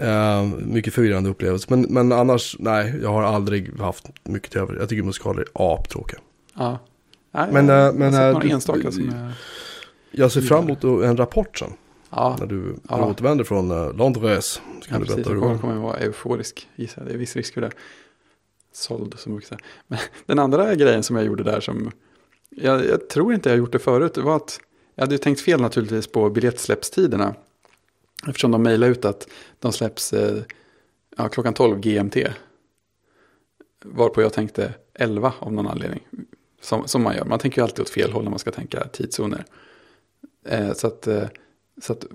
[0.00, 1.66] Eh, mycket förvirrande upplevelse.
[1.70, 4.74] Men, men annars, nej, jag har aldrig haft mycket till över.
[4.74, 6.18] Jag tycker musikaler är aptråkiga.
[6.54, 6.78] Ja.
[7.32, 9.32] Nej, Men, jag, äh, men, jag har sett enstaka som är...
[10.10, 11.72] Jag ser fram emot en rapport sen.
[12.10, 13.06] Ja, När du Ja.
[13.06, 14.46] återvänder från uh, Londres.
[14.46, 15.26] Så ja kan du precis.
[15.26, 17.04] Jag kommer, kommer vara euforisk, gissar.
[17.04, 17.70] Det är viss risk för det.
[18.72, 19.58] Såld som vuxen.
[19.86, 21.90] Men den andra grejen som jag gjorde där som...
[22.50, 24.14] Jag, jag tror inte jag har gjort det förut.
[24.14, 24.60] Det var att
[24.94, 27.34] jag hade ju tänkt fel naturligtvis på biljettsläppstiderna.
[28.26, 30.42] Eftersom de mejlade ut att de släpps eh,
[31.16, 32.16] ja, klockan 12 GMT.
[33.84, 36.06] Varpå jag tänkte 11 av någon anledning.
[36.60, 37.24] Som, som man gör.
[37.24, 39.44] Man tänker ju alltid åt fel håll när man ska tänka tidszoner.
[40.48, 41.24] Eh, så, att, eh,
[41.82, 42.06] så att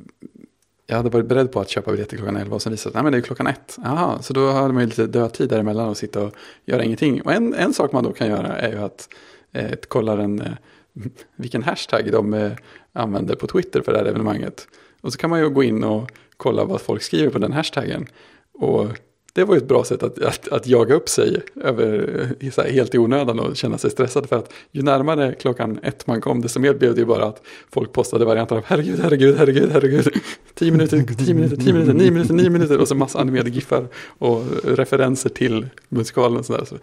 [0.87, 2.99] jag hade varit beredd på att köpa biljetter klockan 11 och sen visade det sig
[2.99, 3.77] att nej, det är klockan 1.
[4.25, 6.33] Så då hade man ju lite dödtid däremellan och sitta och
[6.65, 7.21] göra ingenting.
[7.21, 9.09] Och en, en sak man då kan göra är ju att
[9.53, 10.53] eh, kolla den, eh,
[11.35, 12.51] vilken hashtag de eh,
[12.93, 14.67] använder på Twitter för det här evenemanget.
[15.01, 18.07] Och så kan man ju gå in och kolla vad folk skriver på den hashtaggen.
[18.53, 18.87] Och
[19.35, 22.09] det var ju ett bra sätt att, att, att jaga upp sig över,
[22.39, 24.29] eh, så här, helt i onödan och känna sig stressad.
[24.29, 27.41] För att ju närmare klockan ett man kom, desto mer blev det ju bara att
[27.71, 30.07] folk postade varianter av herregud, herregud, herregud, herregud.
[30.53, 33.87] Tio minuter, tio minuter, tio minuter, nio minuter, nio minuter och så massa animerade giffar
[34.05, 36.65] och referenser till musikalen och sådär.
[36.65, 36.75] Så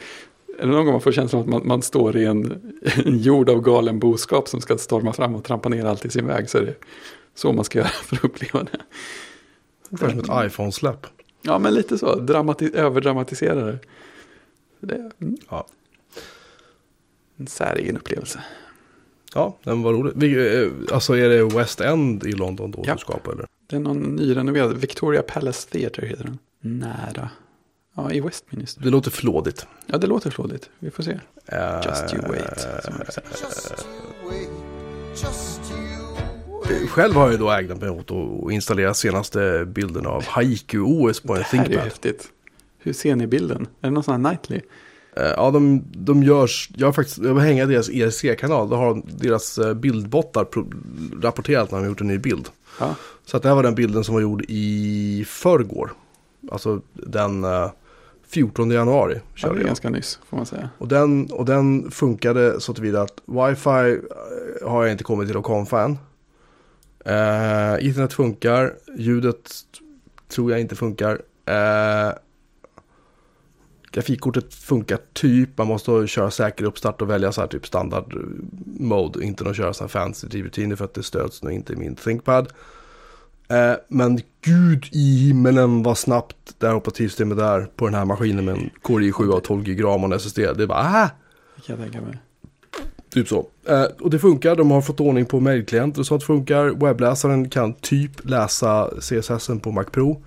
[0.61, 2.73] är det någon gång man får känslan att man, man står i en,
[3.05, 6.27] en jord av galen boskap som ska storma fram och trampa ner allt i sin
[6.27, 6.75] väg så är det
[7.35, 8.79] så man ska göra för att uppleva det.
[9.91, 11.07] Ungefär som ett iPhone-släpp.
[11.43, 12.15] Ja, men lite så.
[12.15, 13.65] Dramati- överdramatisera
[14.81, 14.95] det.
[15.21, 15.67] mm, Ja.
[17.37, 18.41] en säregen upplevelse.
[19.35, 20.63] Ja, den var rolig.
[20.63, 22.93] Eh, alltså är det West End i London då Ja.
[22.93, 23.47] du ska på eller?
[23.67, 24.77] Det är någon nyrenoverad.
[24.77, 26.39] Victoria Palace Theatre heter den.
[26.61, 27.31] Nära.
[28.05, 28.83] Ja, i Westminster.
[28.83, 29.67] Det låter flådigt.
[29.87, 30.71] Ja, det låter flådigt.
[30.79, 31.11] Vi får se.
[31.47, 32.61] Eh, Just you wait.
[32.85, 33.29] Som man säger.
[33.31, 34.49] Just you wait,
[35.23, 36.91] just you wait.
[36.91, 41.39] Själv har jag då ägnat mig åt att installera senaste bilden av Haiku-OS på en
[41.39, 41.85] Det här är ThinkPad.
[41.85, 42.29] häftigt.
[42.79, 43.63] Hur ser ni bilden?
[43.81, 44.61] Är det någon sån här nightly?
[45.17, 49.03] Eh, Ja, de, de görs, jag har faktiskt, jag vill hänga deras ERC-kanal, då har
[49.07, 50.47] deras eh, bildbottar
[51.23, 52.49] rapporterat när de har gjort en ny bild.
[52.81, 52.95] Ja,
[53.27, 55.93] Så att det här var den bilden som var gjord i förrgår.
[56.53, 57.71] Alltså den eh,
[58.31, 59.67] 14 januari ja körde det är jag.
[59.67, 60.71] ganska nyss får man säga.
[60.79, 65.43] Och den, och den funkade så tillvida att wifi eh, har jag inte kommit till
[65.43, 65.99] konfa än.
[67.05, 69.51] Eh, internet funkar, ljudet
[70.29, 71.23] tror jag inte funkar.
[71.47, 72.13] Eh,
[73.91, 78.15] grafikkortet funkar typ, man måste köra säker uppstart och välja så här typ standard
[78.79, 79.25] mode.
[79.25, 81.95] Inte någon köra så här fancy rutiner för att det stöds nog inte i min
[81.95, 82.49] ThinkPad.
[83.51, 88.45] Eh, men gud i himmelen vad snabbt det här operativsystemet är på den här maskinen
[88.45, 90.39] med en Core i7 av 12 GB och en SSD.
[90.39, 91.09] Det är bara ah!
[91.57, 92.19] Det kan jag tänka mig.
[93.13, 93.47] Typ så.
[93.69, 96.87] Eh, och det funkar, de har fått ordning på mailklienter så att det funkar.
[96.87, 100.23] Webbläsaren kan typ läsa CSS på Mac Pro.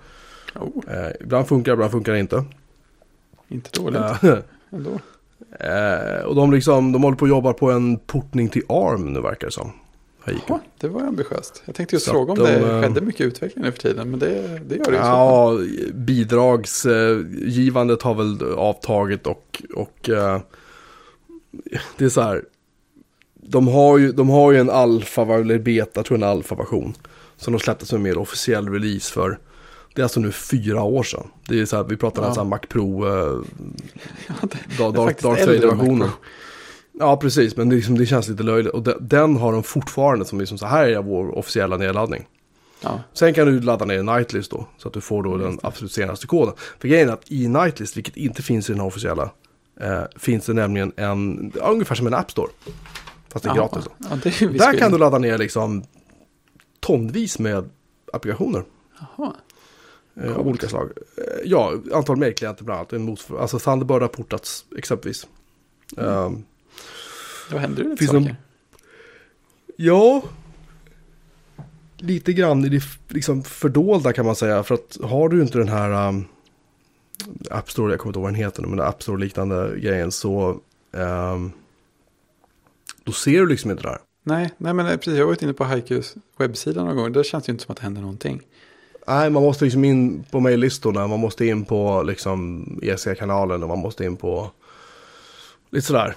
[0.54, 2.44] Oh, Eh, ibland funkar, ibland funkar det inte.
[3.48, 4.00] inte dåligt
[4.70, 4.90] ändå.
[5.60, 9.20] eh, och de, liksom, de håller på att jobba på en portning till ARM nu
[9.20, 9.72] verkar det som.
[10.26, 11.62] Jaha, det var ambitiöst.
[11.64, 14.10] Jag tänkte just Så fråga om de, det eh, skedde mycket utveckling nu för tiden.
[14.10, 14.96] Men det, det gör det ju.
[14.96, 15.02] så.
[15.02, 15.58] Ja,
[15.94, 20.40] bidragsgivandet har väl avtagit och, och eh,
[21.98, 22.44] det är så här.
[23.46, 26.94] De har ju, de har ju en alfa, eller beta, tror jag en alfa-version.
[27.36, 29.38] Som de släppte som en mer officiell release för.
[29.94, 31.26] Det är alltså nu fyra år sedan.
[31.48, 32.28] Det är så här, vi pratar Ja.
[32.28, 33.12] om så här Mac Pro, eh,
[34.26, 35.24] Ja, Dark, Dark, faktiskt
[36.98, 38.72] Ja, precis, men det, liksom, det känns lite löjligt.
[38.72, 42.26] Och de, den har de fortfarande som liksom så här är vår officiella nedladdning.
[42.80, 45.92] Ja, Sen kan du ladda ner Nightlist då, så att du får då den absolut
[45.92, 46.54] senaste koden.
[46.78, 49.30] För grejen är att i Nightlist, vilket inte finns i den här officiella,
[49.80, 52.50] eh, finns det nämligen en, ungefär som en App Store.
[53.28, 53.68] Fast det är Jaha.
[53.72, 53.84] gratis.
[53.84, 53.90] Då.
[54.10, 55.84] Ja, är, Där kan du ladda ner liksom
[56.80, 57.70] tonvis med
[58.12, 58.64] applikationer.
[59.00, 59.32] Jaha.
[60.20, 60.90] Eh, av olika slag.
[61.16, 63.30] Eh, ja, antal mailklienter bland annat.
[63.40, 65.26] Alltså Thunderbird har portats exempelvis.
[65.96, 66.44] Ehm,
[67.50, 68.20] Då händer det lite Finns saker.
[68.24, 68.36] någon-
[69.76, 70.22] Ja,
[71.96, 74.62] lite grann i det liksom fördolda kan man säga.
[74.62, 76.24] För att har du inte den här um,
[77.50, 80.60] App Store, jag kommer inte ihåg vad den heter men App Store-liknande grejen så
[80.92, 81.52] ehm,
[83.04, 83.98] då ser du liksom inte det här.
[84.22, 85.14] Nej, nej, men precis.
[85.14, 87.12] Jag har varit inne på Haikus webbsida någon gång.
[87.12, 88.40] Där känns det ju inte som att det händer någonting.
[89.06, 93.78] Nej, man måste liksom in på mejllistorna, man måste in på liksom EC-kanalen och man
[93.78, 94.50] måste in på
[95.70, 96.14] lite sådär.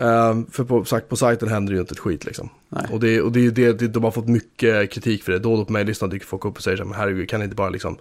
[0.00, 2.48] Ehm, för på, sagt, på sajten händer det ju inte ett skit liksom.
[2.68, 2.86] Nej.
[2.92, 5.38] Och, det, och det är det, det, de har fått mycket kritik för det.
[5.38, 7.40] Då och då på mejllistan dyker folk upp och säger så här, men herregud, kan
[7.40, 7.96] ni inte bara liksom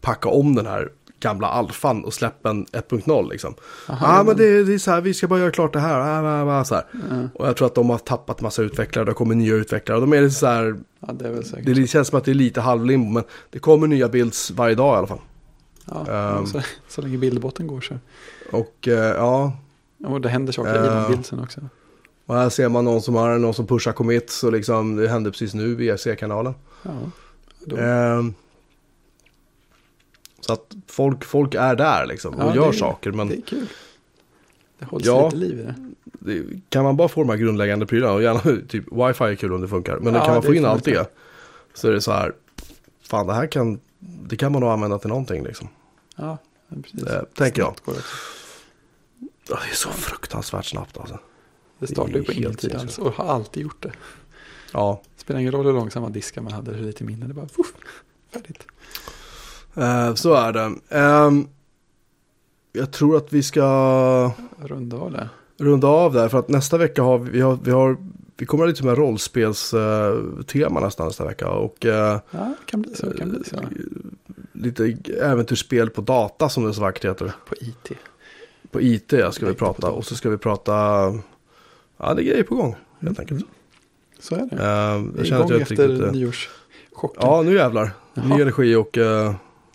[0.00, 0.88] packa om den här
[1.20, 3.54] gamla alfan och släppa en 1.0 liksom.
[3.88, 6.00] Ja, ah, men det, det är så här, vi ska bara göra klart det här.
[6.00, 6.84] Ah, ah, så här.
[7.10, 7.28] Ja.
[7.34, 10.00] Och jag tror att de har tappat massa utvecklare, det kommer nya utvecklare.
[10.00, 13.10] De är lite så här, Ja, det det känns som att det är lite halvlimbo,
[13.10, 15.20] men det kommer nya builds varje dag i alla fall.
[15.84, 16.46] Ja, Ehm.
[16.46, 17.94] så, så länge bildbotten går så.
[18.52, 19.52] Och eh, ja,
[20.04, 20.82] Och det händer saker i Eh.
[20.94, 21.60] den bildsen också.
[22.26, 25.30] och här ser man någon som har någon som pushar commits och liksom det hände
[25.30, 26.54] precis nu via C-kanalen.
[26.82, 26.90] Ja.
[27.64, 28.34] Då, Ehm,
[30.40, 33.12] så att folk, folk är där liksom och Ja, gör är- saker.
[33.12, 33.66] Men det är kul.
[34.78, 35.24] Det hålls Ja.
[35.24, 35.74] lite liv i det.
[36.04, 39.52] det, kan man bara få de här grundläggande prylarna och gärna typ wifi är kul
[39.52, 39.98] om det funkar.
[39.98, 41.10] Men Ja, kan man få in allt det
[41.74, 42.32] så är det så här.
[43.02, 45.68] Fan det här kan, det kan man nog använda till någonting liksom.
[46.16, 46.38] Ja,
[46.82, 47.00] precis.
[47.02, 47.74] Det tänker jag.
[49.48, 51.18] Det Det är så fruktansvärt snabbt alltså.
[51.78, 53.18] Det startar ju på helt ingen tid alls sinnessjukt.
[53.18, 53.92] och har alltid gjort det.
[54.72, 57.72] Ja, Spelar ingen roll hur långsamma diskar man hade, hur lite minne, det bara fuff,
[58.32, 58.66] färdigt.
[59.74, 60.72] eh, så är det.
[60.88, 61.48] Ehm,
[62.72, 65.28] jag tror att vi ska Runda av det.
[65.58, 67.96] runda av där för att nästa vecka har vi, vi, har, vi, har,
[68.36, 71.48] vi kommer ha lite mer rollspelstema nästan nästa vecka.
[71.50, 73.06] Och eh, Ja, det kan bli så.
[73.06, 73.56] Det kan bli så.
[74.52, 77.32] lite äventyrsspel på data som det så vackert heter.
[77.48, 77.90] På IT.
[78.76, 80.72] På IT ska vi prata och så ska vi prata,
[81.96, 83.44] ja det är grejer på gång helt enkelt.
[84.18, 84.56] Så är det.
[84.56, 86.12] Eh, jag känner att jag efter riktigt...
[86.12, 87.20] nyårschocken.
[87.20, 87.90] Ja, nu jävlar.
[88.14, 88.36] Jaha.
[88.36, 89.34] Ny energi och eh,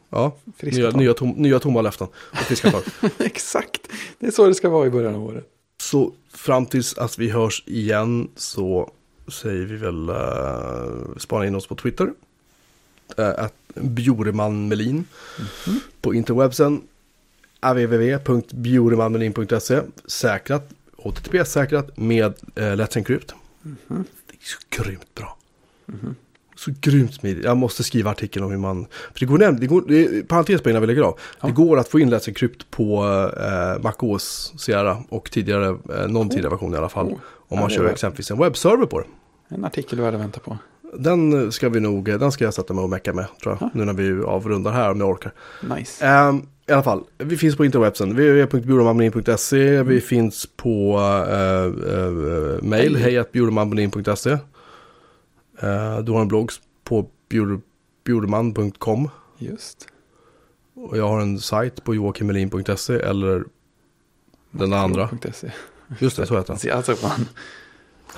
[0.10, 2.08] ja, Friska nya, nya, tom, nya tomma löften.
[2.32, 2.82] Och friska tag.
[3.18, 3.88] Exakt.
[4.20, 5.46] Det är så det ska vara i början av året.
[5.82, 8.92] Så fram tills att vi hörs igen så
[9.28, 12.14] säger vi väl uh, spana in oss på Twitter.
[13.20, 15.06] Uh, Bjoreman Melin.
[16.02, 16.82] På interwebsen
[17.62, 22.34] www.bjoremanmelin.se Säkrat, HTTPS-säkrat med uh,
[22.64, 23.34] Let's Encrypt.
[23.64, 23.70] Det
[24.34, 25.38] är så grymt bra.
[26.56, 27.46] Så grymt smidigt.
[27.46, 28.86] Jag måste skriva artikeln om hur man...
[29.14, 31.20] För det går nämligen, det går, det parentes på innan vi lägger av.
[31.42, 31.48] Ja.
[31.48, 33.04] Det går att få in Let's Encrypt på
[33.38, 37.06] eh, MacOS Sierra och tidigare, eh, någon tidigare version i alla fall.
[37.06, 37.12] Oh.
[37.14, 37.20] Om
[37.50, 39.06] Ja, man det kör exempelvis en webbserver på det.
[39.56, 40.58] En artikel värd att vänta på.
[40.98, 43.68] Den ska vi nog, den ska jag sätta mig och mecka med tror jag.
[43.68, 43.72] Ja.
[43.74, 45.32] Nu när vi avrundar här om jag orkar.
[45.76, 46.06] Nice.
[46.06, 48.10] Ehm, I alla fall, vi finns på interwebsen.
[48.10, 53.04] www.bjurmanmelin.se Vi finns på uh, uh, mail, Hej.
[53.04, 54.40] hejatbjurmanmelin.se uh,
[56.04, 56.52] Du har en blogg
[56.84, 57.62] på bjur-
[58.06, 59.88] bjurman.com Just.
[60.76, 63.44] och jag har en sajt på joakimmelin.se eller
[64.52, 65.10] den andra.
[66.00, 66.78] Just det, så heter den.
[66.78, 67.28] Alltså, man.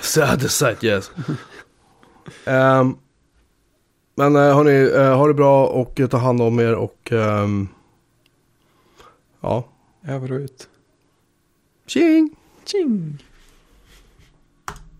[0.01, 1.11] Sad sajt, yes.
[2.45, 2.95] Ehm,
[4.15, 7.67] men hörni, ha det bra och eh, ta hand om er och ehm,
[9.43, 9.63] ja,
[10.07, 10.69] Över och ut.
[11.85, 12.35] tjing!
[12.65, 13.23] Tjing!